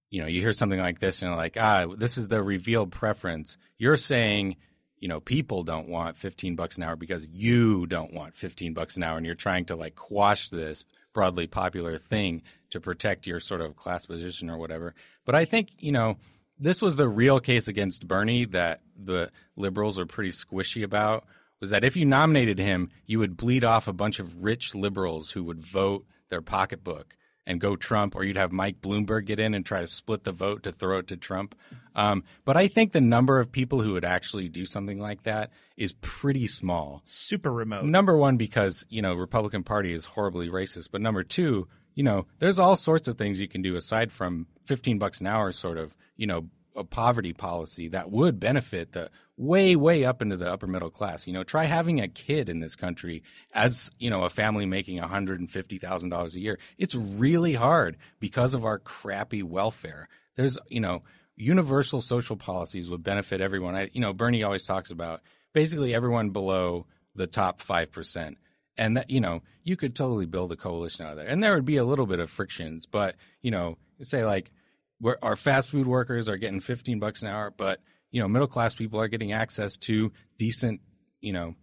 you 0.09 0.21
know, 0.21 0.27
you 0.27 0.41
hear 0.41 0.53
something 0.53 0.79
like 0.79 0.99
this 0.99 1.21
and 1.21 1.29
you're 1.29 1.37
like, 1.37 1.57
ah, 1.59 1.87
this 1.97 2.17
is 2.17 2.27
the 2.27 2.41
revealed 2.41 2.91
preference. 2.91 3.57
You're 3.77 3.97
saying, 3.97 4.57
you 4.99 5.07
know, 5.07 5.19
people 5.19 5.63
don't 5.63 5.89
want 5.89 6.17
15 6.17 6.55
bucks 6.55 6.77
an 6.77 6.83
hour 6.83 6.95
because 6.95 7.27
you 7.29 7.85
don't 7.87 8.13
want 8.13 8.35
15 8.35 8.73
bucks 8.73 8.97
an 8.97 9.03
hour 9.03 9.17
and 9.17 9.25
you're 9.25 9.35
trying 9.35 9.65
to 9.65 9.75
like 9.75 9.95
quash 9.95 10.49
this 10.49 10.85
broadly 11.13 11.47
popular 11.47 11.97
thing 11.97 12.43
to 12.69 12.79
protect 12.79 13.27
your 13.27 13.39
sort 13.39 13.61
of 13.61 13.75
class 13.75 14.05
position 14.05 14.49
or 14.49 14.57
whatever. 14.57 14.93
But 15.25 15.35
I 15.35 15.45
think, 15.45 15.69
you 15.79 15.91
know, 15.91 16.17
this 16.59 16.81
was 16.81 16.95
the 16.95 17.07
real 17.07 17.39
case 17.39 17.67
against 17.67 18.07
Bernie 18.07 18.45
that 18.45 18.81
the 18.97 19.29
liberals 19.55 19.99
are 19.99 20.05
pretty 20.05 20.31
squishy 20.31 20.83
about 20.83 21.25
was 21.59 21.71
that 21.71 21.83
if 21.83 21.97
you 21.97 22.05
nominated 22.05 22.59
him, 22.59 22.89
you 23.05 23.19
would 23.19 23.35
bleed 23.35 23.63
off 23.63 23.87
a 23.87 23.93
bunch 23.93 24.19
of 24.19 24.43
rich 24.43 24.75
liberals 24.75 25.31
who 25.31 25.43
would 25.43 25.61
vote 25.61 26.05
their 26.29 26.41
pocketbook 26.41 27.16
and 27.47 27.59
go 27.59 27.75
Trump, 27.75 28.15
or 28.15 28.23
you'd 28.23 28.37
have 28.37 28.51
Mike 28.51 28.81
Bloomberg 28.81 29.25
get 29.25 29.39
in 29.39 29.55
and 29.55 29.65
try 29.65 29.81
to 29.81 29.87
split 29.87 30.23
the 30.23 30.31
vote 30.31 30.63
to 30.63 30.71
throw 30.71 30.99
it 30.99 31.07
to 31.07 31.17
Trump. 31.17 31.55
Um, 31.95 32.23
but 32.45 32.57
I 32.57 32.67
think 32.67 32.91
the 32.91 33.01
number 33.01 33.39
of 33.39 33.51
people 33.51 33.81
who 33.81 33.93
would 33.93 34.05
actually 34.05 34.49
do 34.49 34.65
something 34.65 34.99
like 34.99 35.23
that 35.23 35.51
is 35.77 35.93
pretty 36.01 36.45
small. 36.45 37.01
Super 37.05 37.51
remote. 37.51 37.85
Number 37.85 38.15
one, 38.15 38.37
because 38.37 38.85
you 38.89 39.01
know 39.01 39.15
Republican 39.15 39.63
Party 39.63 39.93
is 39.93 40.05
horribly 40.05 40.49
racist, 40.49 40.89
but 40.91 41.01
number 41.01 41.23
two, 41.23 41.67
you 41.97 42.03
know, 42.03 42.27
there's 42.37 42.59
all 42.59 42.75
sorts 42.75 43.07
of 43.07 43.17
things 43.17 43.39
you 43.39 43.47
can 43.47 43.63
do 43.63 43.75
aside 43.75 44.11
from 44.11 44.45
15 44.65 44.99
bucks 44.99 45.19
an 45.19 45.25
hour, 45.25 45.51
sort 45.51 45.79
of, 45.79 45.95
you 46.15 46.27
know, 46.27 46.45
a 46.77 46.83
poverty 46.83 47.33
policy 47.33 47.89
that 47.89 48.11
would 48.11 48.39
benefit 48.39 48.91
the 48.91 49.09
way, 49.35 49.75
way 49.75 50.05
up 50.05 50.21
into 50.21 50.37
the 50.37 50.51
upper 50.51 50.67
middle 50.67 50.89
class. 50.89 51.27
You 51.27 51.33
know, 51.33 51.43
try 51.43 51.65
having 51.65 51.99
a 51.99 52.07
kid 52.07 52.49
in 52.49 52.59
this 52.59 52.75
country 52.75 53.23
as, 53.53 53.91
you 53.99 54.09
know, 54.09 54.23
a 54.23 54.29
family 54.29 54.65
making 54.65 55.01
$150,000 55.01 56.35
a 56.35 56.39
year. 56.39 56.59
It's 56.77 56.95
really 56.95 57.53
hard 57.53 57.97
because 58.19 58.53
of 58.53 58.65
our 58.65 58.79
crappy 58.79 59.43
welfare. 59.43 60.07
There's, 60.35 60.57
you 60.67 60.79
know, 60.79 61.03
universal 61.35 62.01
social 62.01 62.35
policies 62.35 62.89
would 62.89 63.03
benefit 63.03 63.41
everyone. 63.41 63.75
I, 63.75 63.89
you 63.93 64.01
know, 64.01 64.13
Bernie 64.13 64.43
always 64.43 64.65
talks 64.65 64.91
about 64.91 65.21
basically 65.53 65.93
everyone 65.93 66.29
below 66.29 66.85
the 67.15 67.27
top 67.27 67.61
5%. 67.61 68.35
And 68.79 68.97
that, 68.97 69.09
you 69.09 69.19
know, 69.19 69.41
you 69.63 69.75
could 69.75 69.95
totally 69.95 70.27
build 70.27 70.51
a 70.51 70.55
coalition 70.55 71.05
out 71.05 71.11
of 71.11 71.17
there. 71.17 71.27
And 71.27 71.41
there 71.41 71.55
would 71.55 71.65
be 71.65 71.77
a 71.77 71.85
little 71.85 72.05
bit 72.05 72.19
of 72.19 72.29
frictions, 72.29 72.85
but, 72.85 73.15
you 73.41 73.49
know, 73.49 73.77
say 74.01 74.23
like, 74.23 74.51
where 74.99 75.23
our 75.23 75.35
fast 75.35 75.69
food 75.69 75.87
workers 75.87 76.29
are 76.29 76.37
getting 76.37 76.59
15 76.59 76.99
bucks 76.99 77.21
an 77.21 77.29
hour, 77.29 77.53
but 77.55 77.79
you 78.11 78.21
know, 78.21 78.27
middle 78.27 78.47
class 78.47 78.73
people 78.73 78.99
are 78.99 79.07
getting 79.07 79.33
access 79.33 79.77
to 79.77 80.11
decent, 80.37 80.81
you 81.19 81.33
know, 81.33 81.55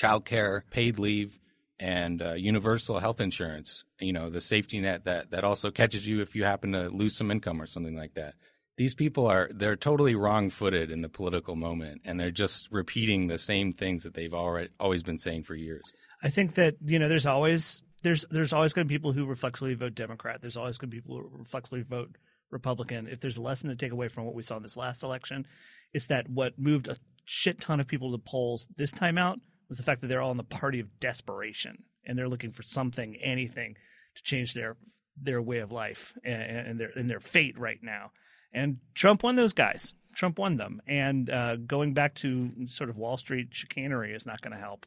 childcare, 0.00 0.62
paid 0.70 0.98
leave, 0.98 1.38
and 1.78 2.22
uh, 2.22 2.34
universal 2.34 2.98
health 2.98 3.20
insurance. 3.20 3.84
You 4.00 4.12
know, 4.12 4.30
the 4.30 4.40
safety 4.40 4.80
net 4.80 5.04
that 5.04 5.30
that 5.30 5.44
also 5.44 5.70
catches 5.70 6.06
you 6.06 6.20
if 6.20 6.34
you 6.34 6.44
happen 6.44 6.72
to 6.72 6.88
lose 6.88 7.16
some 7.16 7.30
income 7.30 7.60
or 7.60 7.66
something 7.66 7.96
like 7.96 8.14
that. 8.14 8.34
These 8.76 8.94
people 8.94 9.26
are 9.26 9.48
they're 9.54 9.76
totally 9.76 10.14
wrong-footed 10.14 10.90
in 10.90 11.00
the 11.00 11.08
political 11.08 11.56
moment, 11.56 12.02
and 12.04 12.20
they're 12.20 12.30
just 12.30 12.68
repeating 12.70 13.26
the 13.26 13.38
same 13.38 13.72
things 13.72 14.02
that 14.04 14.14
they've 14.14 14.34
already 14.34 14.68
always 14.78 15.02
been 15.02 15.18
saying 15.18 15.44
for 15.44 15.54
years. 15.54 15.92
I 16.22 16.28
think 16.28 16.54
that 16.54 16.76
you 16.84 16.98
know 16.98 17.08
there's 17.08 17.26
always 17.26 17.82
there's 18.02 18.24
there's 18.30 18.52
always 18.52 18.72
going 18.72 18.86
to 18.86 18.88
be 18.88 18.94
people 18.94 19.12
who 19.12 19.24
reflexively 19.24 19.74
vote 19.74 19.94
Democrat. 19.94 20.42
There's 20.42 20.56
always 20.56 20.78
going 20.78 20.90
to 20.90 20.94
be 20.96 21.00
people 21.00 21.18
who 21.18 21.38
reflexively 21.38 21.82
vote 21.82 22.16
Republican. 22.50 23.08
If 23.08 23.20
there's 23.20 23.36
a 23.36 23.42
lesson 23.42 23.70
to 23.70 23.76
take 23.76 23.92
away 23.92 24.08
from 24.08 24.24
what 24.24 24.34
we 24.34 24.42
saw 24.42 24.56
in 24.56 24.62
this 24.62 24.76
last 24.76 25.02
election, 25.02 25.46
it's 25.92 26.06
that 26.06 26.28
what 26.28 26.58
moved 26.58 26.88
a 26.88 26.96
shit 27.24 27.60
ton 27.60 27.80
of 27.80 27.86
people 27.86 28.12
to 28.12 28.18
polls 28.18 28.66
this 28.76 28.92
time 28.92 29.18
out 29.18 29.40
was 29.68 29.78
the 29.78 29.82
fact 29.82 30.00
that 30.00 30.06
they're 30.06 30.22
all 30.22 30.30
in 30.30 30.36
the 30.36 30.44
party 30.44 30.80
of 30.80 31.00
desperation 31.00 31.82
and 32.06 32.16
they're 32.16 32.28
looking 32.28 32.52
for 32.52 32.62
something, 32.62 33.16
anything, 33.16 33.76
to 34.14 34.22
change 34.22 34.54
their 34.54 34.76
their 35.20 35.40
way 35.40 35.58
of 35.58 35.72
life 35.72 36.14
and, 36.24 36.42
and 36.42 36.80
their 36.80 36.90
and 36.94 37.10
their 37.10 37.20
fate 37.20 37.58
right 37.58 37.80
now. 37.82 38.10
And 38.52 38.78
Trump 38.94 39.22
won 39.22 39.34
those 39.34 39.52
guys. 39.52 39.94
Trump 40.14 40.38
won 40.38 40.56
them. 40.56 40.80
And 40.86 41.28
uh, 41.28 41.56
going 41.56 41.92
back 41.92 42.14
to 42.16 42.50
sort 42.66 42.88
of 42.88 42.96
Wall 42.96 43.16
Street 43.16 43.48
chicanery 43.50 44.14
is 44.14 44.24
not 44.24 44.40
going 44.40 44.52
to 44.52 44.58
help 44.58 44.86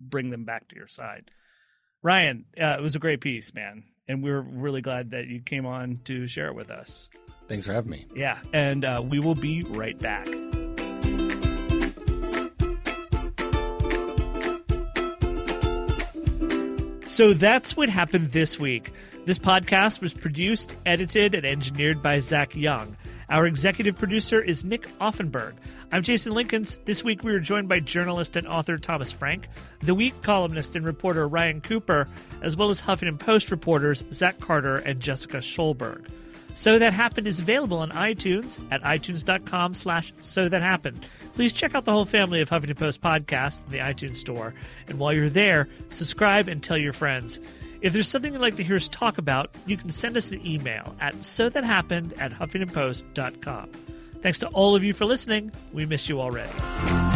bring 0.00 0.30
them 0.30 0.44
back 0.44 0.68
to 0.68 0.76
your 0.76 0.88
side. 0.88 1.30
Ryan, 2.02 2.44
uh, 2.60 2.76
it 2.78 2.82
was 2.82 2.96
a 2.96 3.00
great 3.00 3.20
piece, 3.20 3.54
man. 3.54 3.84
And 4.08 4.22
we're 4.22 4.40
really 4.40 4.80
glad 4.80 5.10
that 5.10 5.26
you 5.26 5.40
came 5.40 5.66
on 5.66 6.00
to 6.04 6.26
share 6.28 6.48
it 6.48 6.54
with 6.54 6.70
us. 6.70 7.08
Thanks 7.46 7.66
for 7.66 7.72
having 7.72 7.90
me. 7.90 8.06
Yeah. 8.14 8.38
And 8.52 8.84
uh, 8.84 9.02
we 9.04 9.18
will 9.20 9.34
be 9.34 9.62
right 9.64 9.98
back. 9.98 10.26
So 17.08 17.32
that's 17.32 17.76
what 17.76 17.88
happened 17.88 18.32
this 18.32 18.58
week. 18.58 18.92
This 19.24 19.38
podcast 19.38 20.00
was 20.00 20.12
produced, 20.12 20.76
edited, 20.84 21.34
and 21.34 21.46
engineered 21.46 22.02
by 22.02 22.20
Zach 22.20 22.54
Young. 22.54 22.96
Our 23.28 23.46
executive 23.46 23.96
producer 23.96 24.40
is 24.40 24.64
Nick 24.64 24.86
Offenberg. 25.00 25.54
I'm 25.90 26.04
Jason 26.04 26.32
Linkins. 26.32 26.78
This 26.84 27.02
week 27.02 27.24
we 27.24 27.32
were 27.32 27.40
joined 27.40 27.68
by 27.68 27.80
journalist 27.80 28.36
and 28.36 28.46
author 28.46 28.78
Thomas 28.78 29.10
Frank, 29.10 29.48
The 29.82 29.96
Week 29.96 30.14
columnist 30.22 30.76
and 30.76 30.86
reporter 30.86 31.26
Ryan 31.26 31.60
Cooper, 31.60 32.06
as 32.42 32.56
well 32.56 32.70
as 32.70 32.80
Huffington 32.80 33.18
Post 33.18 33.50
reporters 33.50 34.04
Zach 34.12 34.38
Carter 34.38 34.76
and 34.76 35.00
Jessica 35.00 35.38
Schulberg. 35.38 36.06
So 36.54 36.78
That 36.78 36.92
Happened 36.92 37.26
is 37.26 37.40
available 37.40 37.78
on 37.78 37.90
iTunes 37.90 38.60
at 38.70 38.82
itunes.com 38.82 39.74
slash 39.74 40.12
so 40.20 40.48
that 40.48 40.62
happened. 40.62 41.04
Please 41.34 41.52
check 41.52 41.74
out 41.74 41.84
the 41.84 41.92
whole 41.92 42.04
family 42.04 42.40
of 42.40 42.48
Huffington 42.48 42.78
Post 42.78 43.00
podcasts 43.00 43.66
in 43.66 43.72
the 43.72 43.78
iTunes 43.78 44.18
store. 44.18 44.54
And 44.86 45.00
while 45.00 45.12
you're 45.12 45.28
there, 45.28 45.68
subscribe 45.88 46.46
and 46.46 46.62
tell 46.62 46.78
your 46.78 46.92
friends. 46.92 47.40
If 47.80 47.92
there's 47.92 48.08
something 48.08 48.32
you'd 48.32 48.42
like 48.42 48.56
to 48.56 48.64
hear 48.64 48.76
us 48.76 48.88
talk 48.88 49.18
about, 49.18 49.50
you 49.66 49.76
can 49.76 49.90
send 49.90 50.16
us 50.16 50.30
an 50.30 50.44
email 50.46 50.94
at 51.00 51.22
so 51.24 51.48
that 51.48 51.64
happened 51.64 52.14
at 52.18 52.32
huffingtonpost.com. 52.32 53.70
Thanks 54.22 54.38
to 54.40 54.48
all 54.48 54.74
of 54.74 54.82
you 54.82 54.92
for 54.92 55.04
listening. 55.04 55.52
We 55.72 55.86
miss 55.86 56.08
you 56.08 56.20
already. 56.20 57.15